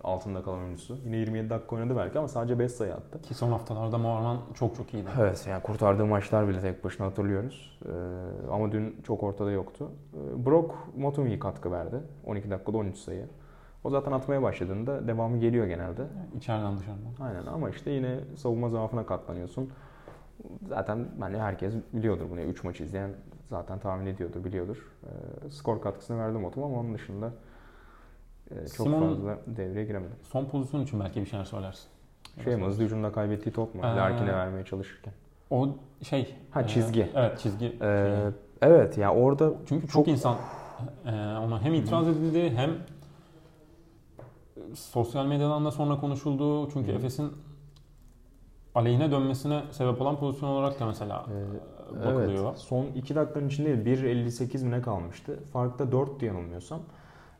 altında 0.04 0.44
kalan 0.44 0.60
oyuncusu. 0.60 0.98
Yine 1.06 1.18
27 1.18 1.50
dakika 1.50 1.76
oynadı 1.76 1.98
belki 1.98 2.20
ama 2.20 2.28
sadece 2.28 2.60
5 2.60 2.72
sayı 2.72 2.94
attı. 2.94 3.22
Ki 3.22 3.34
son 3.34 3.52
haftalarda 3.52 3.98
Moerman 3.98 4.38
çok 4.54 4.76
çok 4.76 4.94
iyiydi. 4.94 5.10
Evet 5.20 5.46
yani 5.50 5.64
kurtardığı 5.64 6.06
maçlar 6.06 6.48
bile 6.48 6.60
tek 6.62 6.84
başına 6.84 7.06
hatırlıyoruz. 7.08 7.80
Ee, 7.86 7.90
ama 8.52 8.72
dün 8.72 9.02
çok 9.04 9.24
ortada 9.24 9.52
yoktu. 9.52 9.90
Ee, 10.14 10.46
Brock 10.46 10.72
Motumi'ye 10.98 11.40
katkı 11.40 11.72
verdi. 11.72 11.96
12 12.26 12.50
dakikada 12.50 12.78
13 12.78 12.98
sayı. 12.98 13.26
O 13.84 13.90
zaten 13.90 14.12
atmaya 14.12 14.42
başladığında 14.42 15.08
devamı 15.08 15.38
geliyor 15.38 15.68
genelde. 15.68 16.02
İçeriden 16.38 16.78
dışarıdan. 16.78 17.26
Aynen 17.28 17.46
ama 17.46 17.70
işte 17.70 17.92
yine 17.92 18.20
savunma 18.36 18.70
zaafına 18.70 19.06
katlanıyorsun. 19.06 19.70
Zaten 20.70 21.08
bence 21.22 21.40
herkes 21.40 21.74
biliyordur 21.94 22.26
bunu. 22.30 22.42
3 22.42 22.64
maç 22.64 22.82
izleyen 22.82 23.12
zaten 23.50 23.80
tahmin 23.80 24.06
ediyordur, 24.06 24.44
biliyordur. 24.44 24.92
Ee, 25.04 25.50
skor 25.50 25.82
katkısını 25.82 26.20
verdi 26.20 26.38
Motum 26.38 26.64
ama 26.64 26.80
onun 26.80 26.94
dışında 26.94 27.32
e, 28.52 28.56
çok 28.56 28.88
Simon'un- 28.88 29.08
fazla 29.10 29.38
devreye 29.48 29.86
giremedi. 29.86 30.14
Son 30.24 30.46
pozisyon 30.46 30.82
için 30.82 31.00
belki 31.00 31.22
bir 31.22 31.26
şeyler 31.26 31.46
söylersin. 31.46 31.88
Şey 32.44 32.56
mi 32.56 32.66
hızlı 32.66 32.84
hücumda 32.84 33.12
kaybettiği 33.12 33.54
top 33.56 33.76
mu? 33.76 33.82
Ee, 33.82 33.88
Larkin'e 33.88 34.34
vermeye 34.34 34.66
çalışırken. 34.66 35.14
O 35.50 35.70
şey. 36.04 36.36
Ha, 36.52 36.68
çizgi. 36.68 37.10
evet 37.16 37.40
çizgi. 37.40 37.78
Şeyi. 37.80 38.32
evet 38.62 38.98
ya 38.98 39.14
orada 39.16 39.54
Çünkü 39.66 39.88
çok, 39.88 40.08
insan 40.08 40.36
e, 41.06 41.12
ona 41.12 41.62
hem 41.62 41.74
itiraz 41.74 42.08
edildi 42.08 42.54
hem 42.56 42.72
sosyal 44.74 45.26
medyadan 45.26 45.66
da 45.66 45.72
sonra 45.72 46.00
konuşuldu. 46.00 46.70
Çünkü. 46.74 46.92
Efes'in 46.92 47.32
aleyhine 48.78 49.12
dönmesine 49.12 49.64
sebep 49.72 50.02
olan 50.02 50.20
pozisyon 50.20 50.50
olarak 50.50 50.80
da 50.80 50.86
mesela 50.86 51.26
e, 51.30 52.00
e, 52.00 52.06
bakılıyor. 52.06 52.50
Evet, 52.50 52.58
son 52.58 52.86
2 52.86 53.16
dakikanın 53.16 53.48
içinde 53.48 53.70
1.58 53.70 54.64
mi 54.64 54.72
ne 54.72 54.82
kalmıştı? 54.82 55.40
Farkta 55.54 55.92
4 55.92 56.20
diye 56.20 56.32
yanılmıyorsam. 56.32 56.80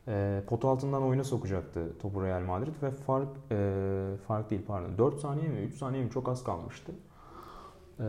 E, 0.08 0.42
pot 0.46 0.64
altından 0.64 1.02
oyuna 1.02 1.24
sokacaktı 1.24 1.98
topu 1.98 2.24
Real 2.24 2.40
Madrid 2.40 2.82
ve 2.82 2.90
fark 2.90 3.28
e, 3.50 4.10
fark 4.26 4.50
değil 4.50 4.62
pardon 4.66 4.98
4 4.98 5.20
saniye 5.20 5.48
mi 5.48 5.60
3 5.60 5.74
saniye 5.74 6.04
mi 6.04 6.10
çok 6.10 6.28
az 6.28 6.44
kalmıştı. 6.44 6.92
E, 8.00 8.06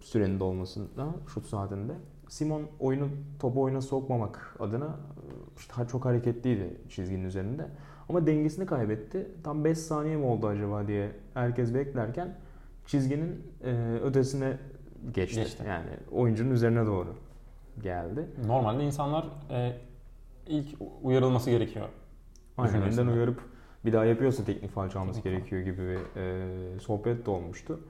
sürenin 0.00 0.40
dolmasında 0.40 1.06
şut 1.34 1.46
saatinde. 1.46 1.92
Simon 2.28 2.62
oyunu 2.80 3.08
topu 3.38 3.62
oyuna 3.62 3.80
sokmamak 3.80 4.56
adına 4.58 4.86
e, 4.86 5.24
işte 5.58 5.74
çok 5.92 6.04
hareketliydi 6.04 6.80
çizginin 6.88 7.24
üzerinde. 7.24 7.66
Ama 8.10 8.26
dengesini 8.26 8.66
kaybetti. 8.66 9.26
Tam 9.44 9.64
5 9.64 9.78
saniye 9.78 10.16
mi 10.16 10.24
oldu 10.24 10.46
acaba 10.46 10.86
diye 10.86 11.10
herkes 11.34 11.74
beklerken 11.74 12.34
çizginin 12.86 13.42
e, 13.64 13.98
ötesine 14.04 14.56
geçti. 15.14 15.40
Geçti. 15.40 15.64
Yani 15.68 15.90
oyuncunun 16.12 16.50
üzerine 16.50 16.86
doğru 16.86 17.14
geldi. 17.82 18.26
Normalde 18.46 18.84
insanlar 18.84 19.26
e, 19.50 19.72
ilk 20.46 20.66
uyarılması 21.02 21.50
gerekiyor. 21.50 21.88
Aynen 22.58 22.82
önden 22.82 23.06
uyarıp 23.06 23.40
bir 23.84 23.92
daha 23.92 24.04
yapıyorsa 24.04 24.44
teknik 24.44 24.70
faul 24.70 24.88
çalması 24.88 25.20
gerekiyor 25.20 25.62
gibi 25.62 25.78
bir 25.78 26.20
e, 26.20 26.78
sohbet 26.80 27.26
de 27.26 27.30
olmuştu. 27.30 27.80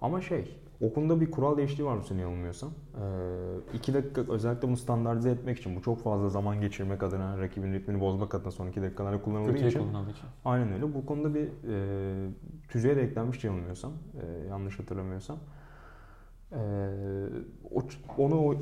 Ama 0.00 0.20
şey, 0.20 0.60
o 0.80 0.92
konuda 0.92 1.20
bir 1.20 1.30
kural 1.30 1.56
değişikliği 1.56 1.84
var 1.84 1.96
mı 1.96 2.04
seni 2.04 2.20
yanılmıyorsam? 2.20 2.70
E, 2.70 3.04
iki 3.74 3.94
dakika 3.94 4.22
özellikle 4.28 4.68
bunu 4.68 4.76
standartize 4.76 5.30
etmek 5.30 5.58
için, 5.58 5.76
bu 5.76 5.82
çok 5.82 6.02
fazla 6.02 6.28
zaman 6.28 6.60
geçirmek 6.60 7.02
adına, 7.02 7.38
rakibin 7.38 7.72
ritmini 7.72 8.00
bozmak 8.00 8.34
adına 8.34 8.50
son 8.50 8.66
iki 8.66 8.82
dakikalarda 8.82 9.22
kullanıldığı 9.22 9.52
Kötüye 9.52 9.70
için. 9.70 9.80
kullanıldığı 9.80 10.10
için. 10.10 10.24
Aynen 10.44 10.72
öyle. 10.72 10.94
Bu 10.94 11.06
konuda 11.06 11.34
bir 11.34 11.48
e, 11.68 12.30
tüzüğe 12.68 12.96
de 12.96 13.02
eklenmiş 13.02 13.44
yanılmıyorsam, 13.44 13.92
e, 14.22 14.48
yanlış 14.48 14.78
hatırlamıyorsam. 14.78 15.38
E, 16.52 16.60
o, 17.74 17.82
onu 18.18 18.38
o 18.48 18.54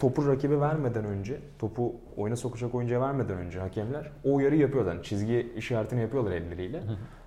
topu 0.00 0.28
rakibe 0.28 0.60
vermeden 0.60 1.04
önce, 1.04 1.40
topu 1.58 1.94
oyuna 2.16 2.36
sokacak 2.36 2.74
oyuncuya 2.74 3.00
vermeden 3.00 3.38
önce 3.38 3.60
hakemler 3.60 4.12
o 4.24 4.34
uyarı 4.34 4.56
yapıyorlar. 4.56 4.94
Yani 4.94 5.04
çizgi 5.04 5.52
işaretini 5.56 6.00
yapıyorlar 6.00 6.32
elleriyle. 6.32 6.82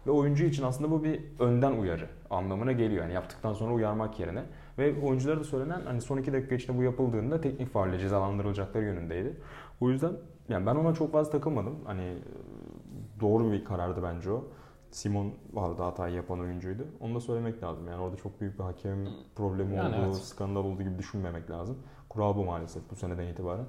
Ve 0.08 0.12
oyuncu 0.12 0.46
için 0.46 0.64
aslında 0.64 0.92
bu 0.92 1.04
bir 1.04 1.22
önden 1.40 1.72
uyarı 1.72 2.08
anlamına 2.30 2.72
geliyor. 2.72 3.04
Yani 3.04 3.14
yaptıktan 3.14 3.54
sonra 3.54 3.74
uyarmak 3.74 4.20
yerine. 4.20 4.44
Ve 4.78 5.02
oyunculara 5.02 5.40
da 5.40 5.44
söylenen 5.44 5.82
hani 5.86 6.02
son 6.02 6.18
iki 6.18 6.34
dakika 6.34 6.56
içinde 6.56 6.78
bu 6.78 6.84
yapıldığında 6.84 7.42
teknik 7.42 7.70
faulle 7.70 8.00
cezalandırılacakları 8.00 8.84
yönündeydi. 8.84 9.38
O 9.82 9.90
yüzden 9.90 10.12
yani 10.50 10.66
ben 10.66 10.76
ona 10.76 10.94
çok 10.94 11.12
fazla 11.12 11.32
takılmadım. 11.32 11.76
Hani 11.86 12.02
e, 12.02 12.18
doğru 13.22 13.52
bir 13.52 13.66
karardı 13.66 14.04
bence 14.04 14.32
o. 14.32 14.44
Simon 14.92 15.34
vardı 15.54 15.84
hatayı 15.84 16.16
yapan 16.16 16.40
oyuncuydu. 16.40 16.88
Onu 17.00 17.16
da 17.16 17.20
söylemek 17.20 17.64
lazım. 17.64 17.88
Yani 17.88 18.02
orada 18.02 18.16
çok 18.16 18.42
büyük 18.42 18.60
bir 18.60 18.64
hakem 18.64 19.08
problemi 19.36 19.76
Yani 19.76 19.96
olduğu, 19.96 20.06
evet. 20.06 20.16
skandal 20.16 20.66
olduğu 20.66 20.84
gibi 20.84 20.98
düşünmemek 20.98 21.50
lazım. 21.50 21.78
Kural 22.10 22.36
bu 22.36 22.44
maalesef 22.44 22.84
bu 22.92 22.96
seneden 22.96 23.28
itibaren. 23.28 23.66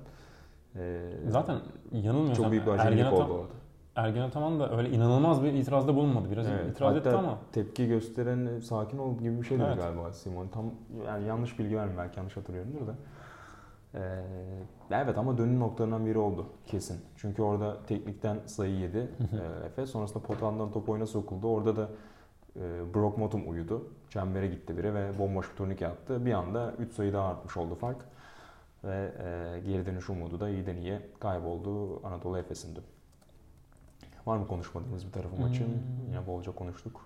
Ee, 0.77 1.01
Zaten 1.29 1.59
yanılmıyorsam 1.93 2.45
çok 2.45 2.53
büyük 2.53 2.67
bir 2.67 2.73
Ergen, 2.73 3.13
oldu 3.13 3.33
orada. 3.33 3.53
Ergen 3.97 4.23
Ataman 4.23 4.61
da 4.61 4.77
öyle 4.77 4.91
inanılmaz 4.91 5.43
bir 5.43 5.53
itirazda 5.53 5.95
bulunmadı. 5.95 6.31
Biraz 6.31 6.47
Evet, 6.47 6.71
itiraz 6.71 6.97
etti 6.97 7.11
ama 7.11 7.39
tepki 7.53 7.89
gösteren 7.89 8.47
e, 8.47 8.61
sakin 8.61 8.99
ol 8.99 9.19
gibi 9.19 9.41
bir 9.41 9.47
şey 9.47 9.59
dedi 9.59 9.67
Evet. 9.69 9.79
galiba 9.83 10.13
Simon. 10.13 10.49
Tam 10.49 10.65
yani 11.07 11.27
yanlış 11.27 11.59
bilgi 11.59 11.77
vermeyeyim 11.77 11.99
belki 11.99 12.19
yanlış 12.19 12.37
hatırlıyorumdur 12.37 12.87
da. 12.87 12.95
Ee, 13.95 14.01
evet 14.91 15.19
ama 15.19 15.39
dönüm 15.39 15.61
noktalarından 15.61 16.07
biri 16.07 16.19
oldu 16.19 16.47
kesin. 16.67 17.01
Çünkü 17.17 17.43
orada 17.43 17.77
teknikten 17.87 18.39
sayı 18.47 18.75
yedi 18.75 18.99
e, 19.63 19.67
Efe. 19.67 19.87
Sonrasında 19.87 20.23
potandan 20.23 20.73
top 20.73 20.89
oyuna 20.89 21.07
sokuldu. 21.07 21.49
Orada 21.49 21.77
da 21.77 21.89
e, 22.57 22.95
Brock 22.95 23.19
Motum 23.19 23.51
uyudu. 23.51 23.89
Çembere 24.11 24.47
gitti 24.49 24.77
biri 24.79 24.95
ve 24.95 25.19
bomboş 25.19 25.51
bir 25.51 25.57
turnike 25.57 25.89
attı. 25.89 26.27
Bir 26.27 26.33
anda 26.33 26.73
3 26.79 26.93
sayı 26.93 27.13
daha 27.13 27.29
artmış 27.29 27.57
oldu 27.57 27.75
fark. 27.75 27.97
Ve 28.85 29.13
e, 29.25 29.61
geri 29.61 29.87
dönüş 29.87 30.11
umudu 30.11 30.41
da 30.41 30.49
iyiden 30.49 30.77
iyiye 30.77 31.03
kayboldu 31.21 32.01
Anadolu 32.07 32.39
Efes'in 32.39 32.77
dün. 32.77 32.85
Var 34.27 34.37
mı 34.37 34.47
konuşmadığımız 34.49 35.07
bir 35.07 35.13
tarafı 35.13 35.37
maçın? 35.41 35.65
Hmm. 35.65 36.07
Yine 36.09 36.27
bolca 36.27 36.53
konuştuk. 36.53 37.01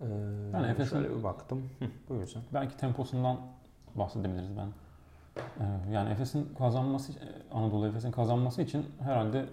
Ee, 0.00 0.04
Yani 0.52 0.66
Efes'in- 0.66 0.90
şöyle 0.96 1.18
bir 1.18 1.22
baktım. 1.24 1.62
Hı, 1.78 1.84
buyur 2.08 2.26
sen. 2.26 2.42
belki 2.54 2.76
temposundan 2.76 3.36
bahsedebiliriz 3.94 4.50
ben. 4.56 4.66
Ee, 5.60 5.92
Yani 5.92 6.10
Efes'in 6.10 6.54
kazanması, 6.58 7.12
Anadolu 7.52 7.86
Efes'in 7.86 8.10
kazanması 8.12 8.62
için 8.62 8.86
herhalde 9.00 9.46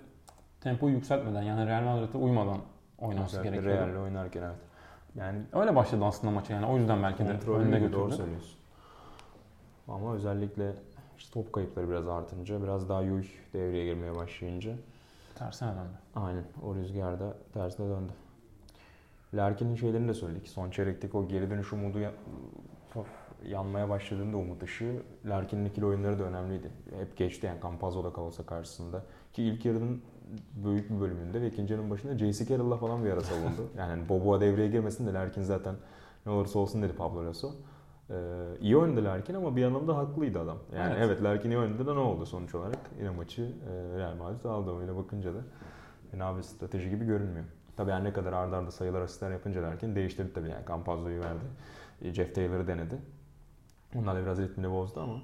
tempoyu 0.61 0.93
yükseltmeden 0.95 1.41
yani 1.41 1.67
Real 1.67 1.83
Madrid'e 1.83 2.17
uymadan 2.17 2.57
oynaması 2.99 3.39
Özellikle 3.39 3.61
gerekiyor. 3.61 3.87
Real'le 3.87 4.03
oynarken 4.03 4.41
evet. 4.41 4.55
Yani 5.15 5.41
Öyle 5.53 5.75
başladı 5.75 6.05
aslında 6.05 6.33
maça 6.33 6.53
yani 6.53 6.65
o 6.65 6.77
yüzden 6.77 7.03
belki 7.03 7.25
de 7.25 7.31
önüne 7.51 7.79
gibi, 7.79 7.91
doğru 7.93 8.03
götürdü. 8.03 8.17
söylüyorsun. 8.17 8.59
Ama 9.87 10.13
özellikle 10.13 10.73
işte 11.17 11.33
top 11.33 11.53
kayıpları 11.53 11.89
biraz 11.89 12.07
artınca, 12.07 12.63
biraz 12.63 12.89
daha 12.89 13.01
Yuy 13.01 13.25
devreye 13.53 13.85
girmeye 13.85 14.15
başlayınca 14.15 14.71
Tersine 15.39 15.69
döndü. 15.69 15.97
aynen 16.15 16.43
o 16.63 16.75
rüzgar 16.75 17.19
da 17.19 17.33
tersine 17.53 17.89
döndü. 17.89 18.11
Larkin'in 19.33 19.75
şeylerini 19.75 20.07
de 20.07 20.13
söyledik. 20.13 20.47
Son 20.47 20.69
çeyrekteki 20.71 21.17
o 21.17 21.27
geri 21.27 21.49
dönüş 21.49 21.73
umudu 21.73 21.99
ya- 21.99 22.11
yanmaya 23.47 23.89
başladığında 23.89 24.37
umut 24.37 24.63
ışığı 24.63 25.01
Larkin'in 25.25 25.65
ikili 25.65 25.85
oyunları 25.85 26.19
da 26.19 26.23
önemliydi. 26.23 26.71
Hep 26.99 27.17
geçti 27.17 27.45
yani 27.45 27.61
Campazzo'da 27.61 28.13
kalsa 28.13 28.45
karşısında. 28.45 29.03
Ki 29.33 29.43
ilk 29.43 29.65
yarının 29.65 30.01
büyük 30.53 30.89
bir 30.89 30.99
bölümünde 30.99 31.41
ve 31.41 31.47
ikinci 31.47 31.73
yarının 31.73 31.89
başında 31.89 32.17
J.C. 32.17 32.45
Carroll'la 32.45 32.77
falan 32.77 33.05
bir 33.05 33.11
ara 33.11 33.21
savundu. 33.21 33.67
Yani 33.77 34.09
Boboa 34.09 34.41
devreye 34.41 34.67
girmesin 34.67 35.07
de 35.07 35.13
Larkin 35.13 35.41
zaten 35.41 35.75
ne 36.25 36.31
olursa 36.31 36.59
olsun 36.59 36.81
dedi 36.81 36.93
Pablo 36.93 37.25
Lasso. 37.25 37.51
Ee, 38.09 38.15
iyi 38.61 38.77
oynadı 38.77 39.03
Larkin 39.05 39.33
ama 39.33 39.55
bir 39.55 39.61
yandan 39.61 39.87
da 39.87 39.97
haklıydı 39.97 40.39
adam. 40.39 40.57
Yani 40.75 40.93
Evet. 40.93 41.03
evet, 41.05 41.23
Larkin 41.23 41.51
iyi 41.51 41.57
oynadı 41.57 41.87
da 41.87 41.93
ne 41.93 41.99
oldu 41.99 42.25
sonuç 42.25 42.55
olarak? 42.55 42.79
Yine 42.99 43.09
maçı 43.09 43.41
e, 43.41 43.97
Real 43.99 44.15
Madrid 44.15 44.43
aldı. 44.43 44.79
Öyle 44.81 44.95
bakınca 44.95 45.33
da 45.33 45.39
fena 46.11 46.37
bir 46.37 46.41
strateji 46.43 46.89
gibi 46.89 47.05
görünmüyor. 47.05 47.45
Tabii 47.77 47.91
her 47.91 48.03
ne 48.03 48.13
kadar 48.13 48.33
arda 48.33 48.57
arda 48.57 48.71
sayılar 48.71 49.01
asistler 49.01 49.31
yapınca 49.31 49.63
Larkin 49.63 49.95
değiştirdi 49.95 50.33
tabii 50.33 50.49
yani. 50.49 50.65
Campazzo'yu 50.67 51.19
verdi. 51.19 51.45
E, 52.01 52.13
Jeff 52.13 52.35
Taylor'ı 52.35 52.67
denedi. 52.67 52.97
Onlar 53.95 54.15
da 54.15 54.21
biraz 54.23 54.39
ritmini 54.39 54.71
bozdu 54.71 55.01
ama 55.01 55.21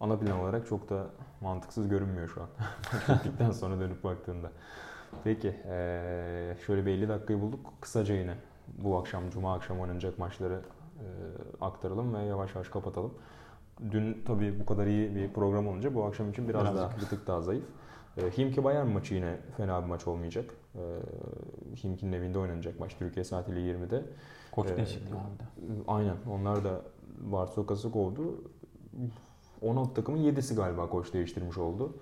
ana 0.00 0.16
plan 0.18 0.40
olarak 0.40 0.66
çok 0.66 0.90
da 0.90 1.06
mantıksız 1.40 1.88
görünmüyor 1.88 2.28
şu 2.28 2.42
an. 2.42 2.48
Maç 3.08 3.18
bittikten 3.18 3.50
sonra 3.50 3.80
dönüp 3.80 4.04
baktığında. 4.04 4.50
Peki 5.24 5.56
ee, 5.66 6.56
şöyle 6.66 6.86
bir 6.86 6.90
50 6.90 7.08
dakikayı 7.08 7.40
bulduk. 7.40 7.72
Kısaca 7.80 8.14
yine 8.14 8.34
bu 8.78 8.98
akşam 8.98 9.30
Cuma 9.30 9.54
akşam 9.54 9.80
oynanacak 9.80 10.18
maçları 10.18 10.54
e, 10.54 10.77
aktaralım 11.60 12.14
ve 12.14 12.18
yavaş 12.24 12.54
yavaş 12.54 12.68
kapatalım. 12.68 13.14
Dün 13.90 14.22
tabii 14.26 14.60
bu 14.60 14.66
kadar 14.66 14.86
iyi 14.86 15.14
bir 15.14 15.32
program 15.32 15.68
olunca 15.68 15.94
bu 15.94 16.04
akşam 16.04 16.30
için 16.30 16.48
biraz 16.48 16.62
Birazcık. 16.62 16.82
daha 16.82 16.96
bir 16.96 17.06
tık 17.06 17.26
daha 17.26 17.40
zayıf. 17.40 17.64
E, 18.16 18.30
Himki 18.30 18.64
Bayern 18.64 18.86
maçı 18.86 19.14
yine 19.14 19.36
fena 19.56 19.82
bir 19.82 19.86
maç 19.88 20.06
olmayacak. 20.06 20.44
E, 20.74 20.80
Himki'nin 21.84 22.12
evinde 22.12 22.38
oynanacak 22.38 22.80
maç 22.80 22.96
Türkiye 22.98 23.24
saatiyle 23.24 23.60
20'de. 23.60 24.02
Koç 24.52 24.70
Ee, 24.70 24.76
değişikliği 24.76 25.12
de. 25.12 25.16
Aynen 25.88 26.16
onlar 26.30 26.64
da 26.64 26.80
Bartokas'ı 27.20 27.90
kovdu. 27.92 28.34
16 29.62 29.94
takımın 29.94 30.18
7'si 30.18 30.54
galiba 30.54 30.88
koç 30.88 31.12
değiştirmiş 31.12 31.58
oldu. 31.58 31.92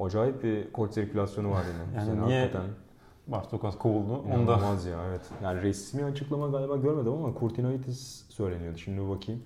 Acayip 0.00 0.42
bir 0.42 0.72
koç 0.72 0.92
sirkülasyonu 0.92 1.50
var 1.50 1.64
yine. 1.72 1.98
Yani 1.98 2.26
niye 2.26 2.40
hakikaten 2.40 2.68
Bartokas 3.26 3.78
kovuldu? 3.78 4.24
İnanılmaz 4.26 4.86
ya 4.86 4.98
evet. 5.08 5.20
Yani 5.42 5.62
resmi 5.62 6.04
açıklama 6.04 6.48
galiba 6.48 6.76
görmedim 6.76 7.12
ama 7.12 7.34
Kurtinaitis 7.34 8.24
söyleniyordu. 8.28 8.78
Şimdi 8.78 9.08
bakayım. 9.08 9.42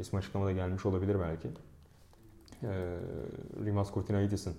Resmi 0.00 0.18
açıklama 0.18 0.46
da 0.46 0.52
gelmiş 0.52 0.86
olabilir 0.86 1.16
belki. 1.20 1.48
Ee, 2.62 2.96
Rimas 3.64 3.90
Kurtinaitis'in 3.90 4.54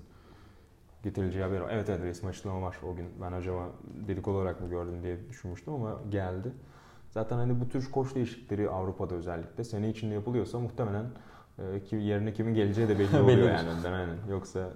getirileceği 1.03 1.43
haber 1.45 1.59
var. 1.61 1.69
Evet 1.71 1.89
evet 1.89 2.01
resmi 2.01 2.29
açıklama 2.29 2.61
var 2.61 2.77
o 2.91 2.95
gün. 2.95 3.05
Ben 3.21 3.31
acaba 3.31 3.69
dedikodu 4.07 4.37
olarak 4.37 4.61
mı 4.61 4.69
gördüm 4.69 5.03
diye 5.03 5.29
düşünmüştüm 5.29 5.73
ama 5.73 5.99
geldi. 6.09 6.51
Zaten 7.09 7.37
hani 7.37 7.59
bu 7.61 7.69
tür 7.69 7.91
koç 7.91 8.15
değişiklikleri 8.15 8.69
Avrupa'da 8.69 9.15
özellikle 9.15 9.63
sene 9.63 9.89
içinde 9.89 10.13
yapılıyorsa 10.13 10.59
muhtemelen 10.59 11.05
e, 11.59 11.83
ki 11.83 11.95
yerine 11.95 12.33
kimin 12.33 12.53
geleceği 12.53 12.87
de 12.87 12.99
belli 12.99 13.19
oluyor 13.21 13.49
yani 13.49 13.69
önden 13.69 13.93
aynen. 13.93 14.15
Yoksa 14.29 14.69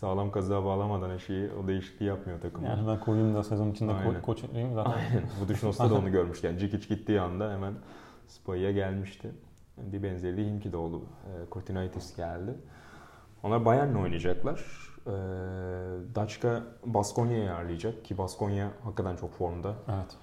sağlam 0.00 0.30
kazığa 0.30 0.64
bağlamadan 0.64 1.16
şeyi 1.16 1.50
o 1.52 1.66
değişikliği 1.68 2.04
yapmıyor 2.04 2.40
takımlar. 2.40 2.68
yani 2.68 2.88
ben 2.88 3.00
koyayım 3.00 3.34
da 3.34 3.42
sezon 3.42 3.70
içinde 3.70 3.92
ko- 3.92 4.20
koç 4.20 4.44
edeyim 4.44 4.74
zaten. 4.74 4.92
Aynen. 4.92 5.22
Bu 5.44 5.48
Düşünos'ta 5.48 5.90
da 5.90 5.94
onu 5.94 6.10
görmüştük. 6.10 6.44
Yani 6.44 6.58
Cikic 6.58 6.94
gittiği 6.94 7.20
anda 7.20 7.52
hemen 7.52 7.74
Spay'a 8.26 8.72
gelmişti. 8.72 9.30
Bir 9.78 10.02
benzerliği 10.02 10.48
Himki'de 10.48 10.76
oldu. 10.76 11.02
E, 11.02 11.50
Kurtinaitis 11.50 12.16
geldi. 12.16 12.54
Onlar 13.42 13.64
Bayern'le 13.64 13.94
oynayacaklar. 13.94 14.60
E, 15.06 15.10
Daçka 16.14 16.62
Baskonya'yı 16.86 17.52
ağırlayacak 17.52 18.04
ki 18.04 18.18
Baskonya 18.18 18.70
hakikaten 18.84 19.16
çok 19.16 19.32
formda. 19.32 19.74
Evet. 19.88 20.16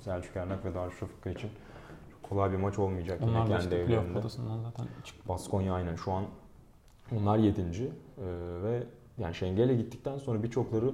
Selçuk 0.00 0.36
Ernak 0.36 0.64
ve 0.64 0.74
Darüşşafaka 0.74 1.30
için 1.30 1.50
kolay 2.22 2.52
bir 2.52 2.56
maç 2.56 2.78
olmayacak 2.78 3.20
yine 3.20 3.30
Onlar 3.30 3.42
da 3.42 3.48
kendi 3.48 3.62
işte 3.62 3.86
playoff 3.86 4.12
potasından 4.12 4.58
zaten 4.62 4.86
çıktı. 5.04 5.28
Baskonya 5.28 5.74
aynen 5.74 5.96
şu 5.96 6.12
an 6.12 6.24
onlar 7.16 7.38
7. 7.38 7.92
ve 8.62 8.82
yani 9.18 9.34
Şengel'e 9.34 9.74
gittikten 9.74 10.18
sonra 10.18 10.42
birçokları 10.42 10.92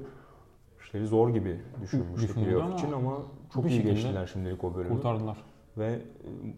işleri 0.80 1.06
zor 1.06 1.28
gibi 1.28 1.60
düşünmüştü 1.82 2.28
Düşünüyordu 2.28 2.64
playoff 2.64 2.78
için 2.82 2.92
ama 2.92 3.16
çok 3.54 3.70
iyi 3.70 3.82
geçtiler 3.82 4.26
şimdilik 4.26 4.64
o 4.64 4.74
bölümü. 4.74 4.94
Kurtardılar. 4.94 5.36
Ve 5.78 5.86
e, 5.92 6.00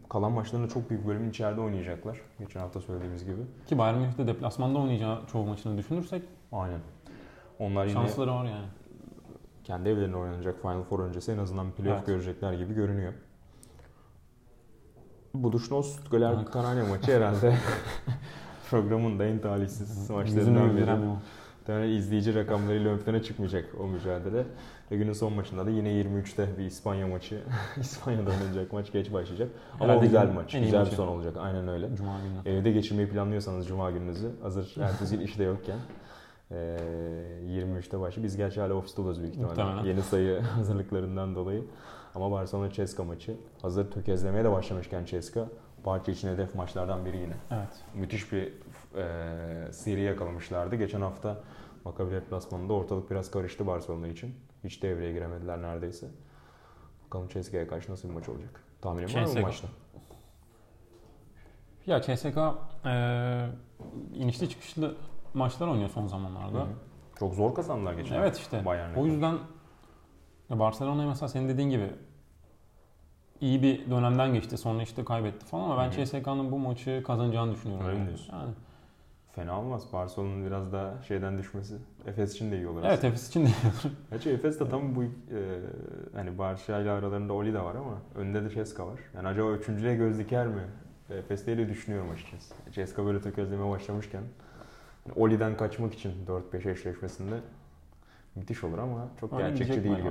kalan 0.09 0.31
maçlarında 0.31 0.67
çok 0.67 0.89
büyük 0.89 1.07
bölümün 1.07 1.29
içeride 1.29 1.61
oynayacaklar. 1.61 2.21
Geçen 2.39 2.59
hafta 2.59 2.81
söylediğimiz 2.81 3.25
gibi. 3.25 3.41
Ki 3.67 3.77
Bayern 3.77 3.97
Münih'te 3.97 4.27
deplasmanda 4.27 4.79
oynayacağı 4.79 5.25
çoğu 5.31 5.45
maçını 5.45 5.77
düşünürsek 5.77 6.23
Aynen. 6.51 6.79
Onlar 7.59 7.85
yine 7.85 7.93
şansları 7.93 8.31
var 8.31 8.45
yani. 8.45 8.65
kendi 9.63 9.89
evlerinde 9.89 10.17
oynanacak 10.17 10.61
Final 10.61 10.83
Four 10.83 10.99
öncesi 10.99 11.31
en 11.31 11.37
azından 11.37 11.67
bir 11.67 11.71
playoff 11.71 11.97
Evet. 11.97 12.07
görecekler 12.07 12.53
gibi 12.53 12.73
görünüyor. 12.73 13.13
Buduşnos 15.33 16.09
Göler. 16.11 16.45
Kanarya 16.45 16.85
maçı 16.85 17.11
herhalde 17.15 17.55
programın 18.69 19.19
da 19.19 19.25
en 19.25 19.39
talihsiz 19.39 20.09
maçlarından 20.09 20.77
biri. 20.77 20.91
Muhtemelen 21.69 21.97
izleyici 21.97 22.35
rakamlarıyla 22.35 22.91
ön 22.91 22.97
plana 22.97 23.21
çıkmayacak 23.23 23.65
o 23.79 23.87
mücadele. 23.87 24.43
Ve 24.91 24.97
günün 24.97 25.13
son 25.13 25.33
maçında 25.33 25.65
da 25.65 25.69
yine 25.69 25.89
23'te 25.89 26.47
bir 26.57 26.65
İspanya 26.65 27.07
maçı. 27.07 27.39
İspanya'da 27.81 28.29
oynanacak 28.29 28.73
maç 28.73 28.91
geç 28.91 29.13
başlayacak. 29.13 29.49
Ama 29.73 29.83
Herhalde 29.85 29.99
o 29.99 30.01
güzel 30.01 30.29
bir 30.29 30.33
maç. 30.33 30.51
Güzel 30.51 30.71
bir 30.71 30.77
maçı. 30.77 30.95
son 30.95 31.07
olacak. 31.07 31.37
Aynen 31.39 31.67
öyle. 31.67 31.95
Cuma 31.95 32.13
günü. 32.43 32.55
Evde 32.55 32.71
geçirmeyi 32.71 33.09
planlıyorsanız 33.09 33.67
Cuma 33.67 33.91
gününüzü 33.91 34.31
hazır 34.41 34.75
ertesi 34.81 35.17
gün 35.17 35.25
işte 35.25 35.43
yokken 35.43 35.77
eee 36.51 36.57
23'te 37.47 37.99
başı. 37.99 38.23
Biz 38.23 38.37
gerçi 38.37 38.61
hala 38.61 38.73
ofiste 38.73 39.01
oluruz 39.01 39.21
büyük 39.21 39.33
ihtimalle. 39.33 39.63
Muhtemelen. 39.63 39.85
Yeni 39.85 40.01
sayı 40.01 40.39
hazırlıklarından 40.55 41.35
dolayı. 41.35 41.63
Ama 42.15 42.31
Barcelona 42.31 42.71
Ceska 42.71 43.03
maçı 43.03 43.35
hazır 43.61 43.91
tökezlemeye 43.91 44.43
de 44.43 44.51
başlamışken 44.51 45.05
Ceska 45.05 45.47
Barça 45.85 46.11
için 46.11 46.27
hedef 46.27 46.55
maçlardan 46.55 47.05
biri 47.05 47.17
yine. 47.17 47.33
Evet. 47.51 47.67
Müthiş 47.93 48.31
bir 48.31 48.53
eee 48.95 49.71
seri 49.73 50.01
yakalamışlardı. 50.01 50.75
Geçen 50.75 51.01
hafta 51.01 51.37
Maccabi 51.85 52.11
deplasmanında 52.11 52.73
ortalık 52.73 53.11
biraz 53.11 53.31
karıştı 53.31 53.67
Barcelona 53.67 54.07
için. 54.07 54.35
Hiç 54.63 54.83
devreye 54.83 55.13
giremediler 55.13 55.61
neredeyse. 55.61 56.07
Bakalım 57.05 57.27
Ceska'ya 57.27 57.67
karşı 57.67 57.91
nasıl 57.91 58.09
bir 58.09 58.13
maç 58.13 58.29
olacak. 58.29 58.63
Tahminim 58.81 59.15
var 59.15 59.21
mı 59.21 59.27
bu 59.37 59.41
maçta? 59.41 59.67
Ya 61.85 62.01
CSK 62.01 62.37
eee 62.85 63.49
inişli 64.13 64.49
çıkışlı 64.49 64.95
maçlar 65.33 65.67
oynuyor 65.67 65.89
son 65.89 66.07
zamanlarda. 66.07 66.57
Hı 66.59 66.61
hı. 66.63 66.67
Çok 67.19 67.33
zor 67.33 67.55
kazandılar 67.55 67.93
geçen 67.93 68.15
Evet 68.15 68.37
işte. 68.37 68.63
O 68.97 69.05
yüzden 69.05 69.37
ya 70.49 70.59
Barcelona 70.59 71.07
mesela 71.07 71.27
senin 71.29 71.49
dediğin 71.49 71.69
gibi 71.69 71.91
iyi 73.41 73.63
bir 73.63 73.89
dönemden 73.89 74.33
geçti. 74.33 74.57
Sonra 74.57 74.81
işte 74.81 75.05
kaybetti 75.05 75.45
falan 75.45 75.63
ama 75.63 75.77
ben. 75.77 76.05
CSK'nın 76.05 76.51
bu 76.51 76.59
maçı 76.59 77.03
kazanacağını 77.07 77.53
düşünüyorum. 77.53 77.85
Öyle 77.85 77.97
yani. 77.97 78.07
diyorsun? 78.07 78.33
Yani, 78.33 78.51
Fena 79.35 79.59
olmaz. 79.59 79.83
Barcelona'nın 79.93 80.45
biraz 80.45 80.73
daha 80.73 81.01
şeyden 81.07 81.37
düşmesi. 81.37 81.75
Efes 82.07 82.33
için 82.33 82.51
de 82.51 82.57
iyi 82.57 82.67
olur 82.67 82.83
evet 82.83 82.93
aslında. 82.93 83.07
Efes 83.07 83.29
için 83.29 83.45
de 83.45 83.49
Gerçi 84.11 84.29
Efes 84.29 84.59
de 84.59 84.69
tam 84.69 84.95
bu 84.95 85.03
e, 85.03 85.07
hani 86.15 86.37
Barça 86.37 86.79
ile 86.79 86.91
aralarında 86.91 87.33
Oli 87.33 87.53
de 87.53 87.61
var 87.61 87.75
ama 87.75 87.97
önünde 88.15 88.43
de 88.43 88.49
Ceska 88.49 88.87
var. 88.87 88.99
Yani 89.15 89.27
acaba 89.27 89.51
üçüncüye 89.51 89.95
göz 89.95 90.19
diker 90.19 90.47
mi? 90.47 90.61
Efes 91.09 91.47
de 91.47 91.51
öyle 91.51 91.69
düşünüyorum 91.69 92.11
açıkçası. 92.11 92.53
Ceska 92.71 93.05
böyle 93.05 93.21
tökezlemeye 93.21 93.71
başlamışken 93.71 94.23
hani 95.03 95.13
Oli'den 95.15 95.57
kaçmak 95.57 95.93
için 95.93 96.13
4-5 96.53 96.71
eşleşmesinde 96.71 97.35
müthiş 98.35 98.63
olur 98.63 98.77
ama 98.77 99.07
çok 99.19 99.33
Öyle 99.33 99.49
gerçekçi 99.49 99.83
değil 99.83 99.95
gibi. 99.95 100.09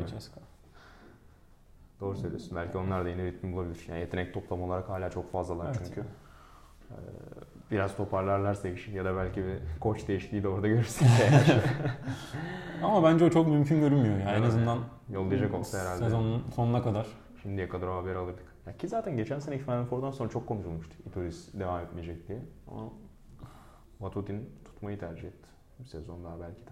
Doğru 2.00 2.16
söylüyorsun. 2.16 2.56
Belki 2.56 2.78
onlar 2.78 3.04
da 3.04 3.08
yine 3.08 3.24
ritmi 3.24 3.52
bulabilir. 3.52 3.86
Yani 3.88 4.00
yetenek 4.00 4.34
toplam 4.34 4.62
olarak 4.62 4.88
hala 4.88 5.10
çok 5.10 5.32
fazlalar 5.32 5.66
Evet. 5.66 5.80
çünkü. 5.86 6.00
Ee, 6.00 6.94
Biraz 7.70 7.96
toparlarlarsa 7.96 8.68
iş 8.68 8.88
ya 8.88 9.04
da 9.04 9.16
belki 9.16 9.44
bir 9.44 9.58
koç 9.80 10.08
değişikliği 10.08 10.42
de 10.42 10.48
orada 10.48 10.68
görürsek 10.68 11.08
eğer. 11.20 11.56
Ama 12.82 13.02
bence 13.04 13.24
o 13.24 13.30
çok 13.30 13.48
mümkün 13.48 13.80
görünmüyor 13.80 14.18
ya. 14.18 14.36
En 14.36 14.42
azından 14.42 14.78
Yollayacak 15.12 15.54
olsa 15.54 15.78
herhalde. 15.78 15.98
sezonun 16.04 16.42
sonuna 16.54 16.82
kadar. 16.82 17.06
Şimdiye 17.42 17.68
kadar 17.68 17.86
o 17.86 17.96
haberi 17.96 18.16
alırdık. 18.18 18.44
Ya 18.66 18.76
ki 18.76 18.88
zaten 18.88 19.16
geçen 19.16 19.38
sene 19.38 19.58
Final 19.58 19.84
Four'dan 19.84 20.10
sonra 20.10 20.28
çok 20.30 20.46
konuşulmuştu. 20.46 20.94
Itoris 21.06 21.54
devam 21.54 21.80
etmeyecek 21.80 22.28
diye. 22.28 22.38
Ama 22.70 22.82
Vatutin 24.00 24.50
tutmayı 24.64 24.98
tercih 24.98 25.28
etti. 25.28 25.48
Bir 25.78 25.84
sezon 25.84 26.24
daha 26.24 26.40
belki 26.40 26.60
de. 26.66 26.70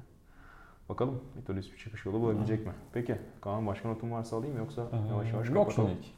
Bakalım 0.89 1.20
Itoris 1.43 1.72
bir 1.72 1.78
çıkış 1.78 2.07
yolu 2.07 2.20
bulabilecek 2.20 2.66
mi? 2.66 2.72
Peki 2.93 3.18
Kaan 3.41 3.66
başka 3.66 3.89
notun 3.89 4.11
varsa 4.11 4.37
alayım 4.37 4.57
yoksa 4.59 4.82
Ee, 4.93 5.09
yavaş 5.09 5.32
yavaş 5.32 5.49
Yok 5.49 5.57
kapatalım. 5.57 5.89
şimdilik. 5.89 6.14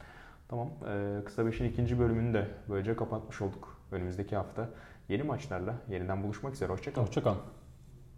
Tamam. 0.48 0.68
Ee, 0.88 1.18
Kısa 1.24 1.46
Beş'in 1.46 1.64
ikinci 1.64 1.98
bölümünü 1.98 2.34
de 2.34 2.48
böylece 2.68 2.96
kapatmış 2.96 3.42
olduk. 3.42 3.76
Önümüzdeki 3.92 4.36
hafta 4.36 4.68
yeni 5.08 5.22
maçlarla 5.22 5.74
yeniden 5.88 6.22
buluşmak 6.22 6.52
üzere. 6.54 6.72
Hoşçakalın. 6.72 7.06
Hoşçakalın. 7.06 7.38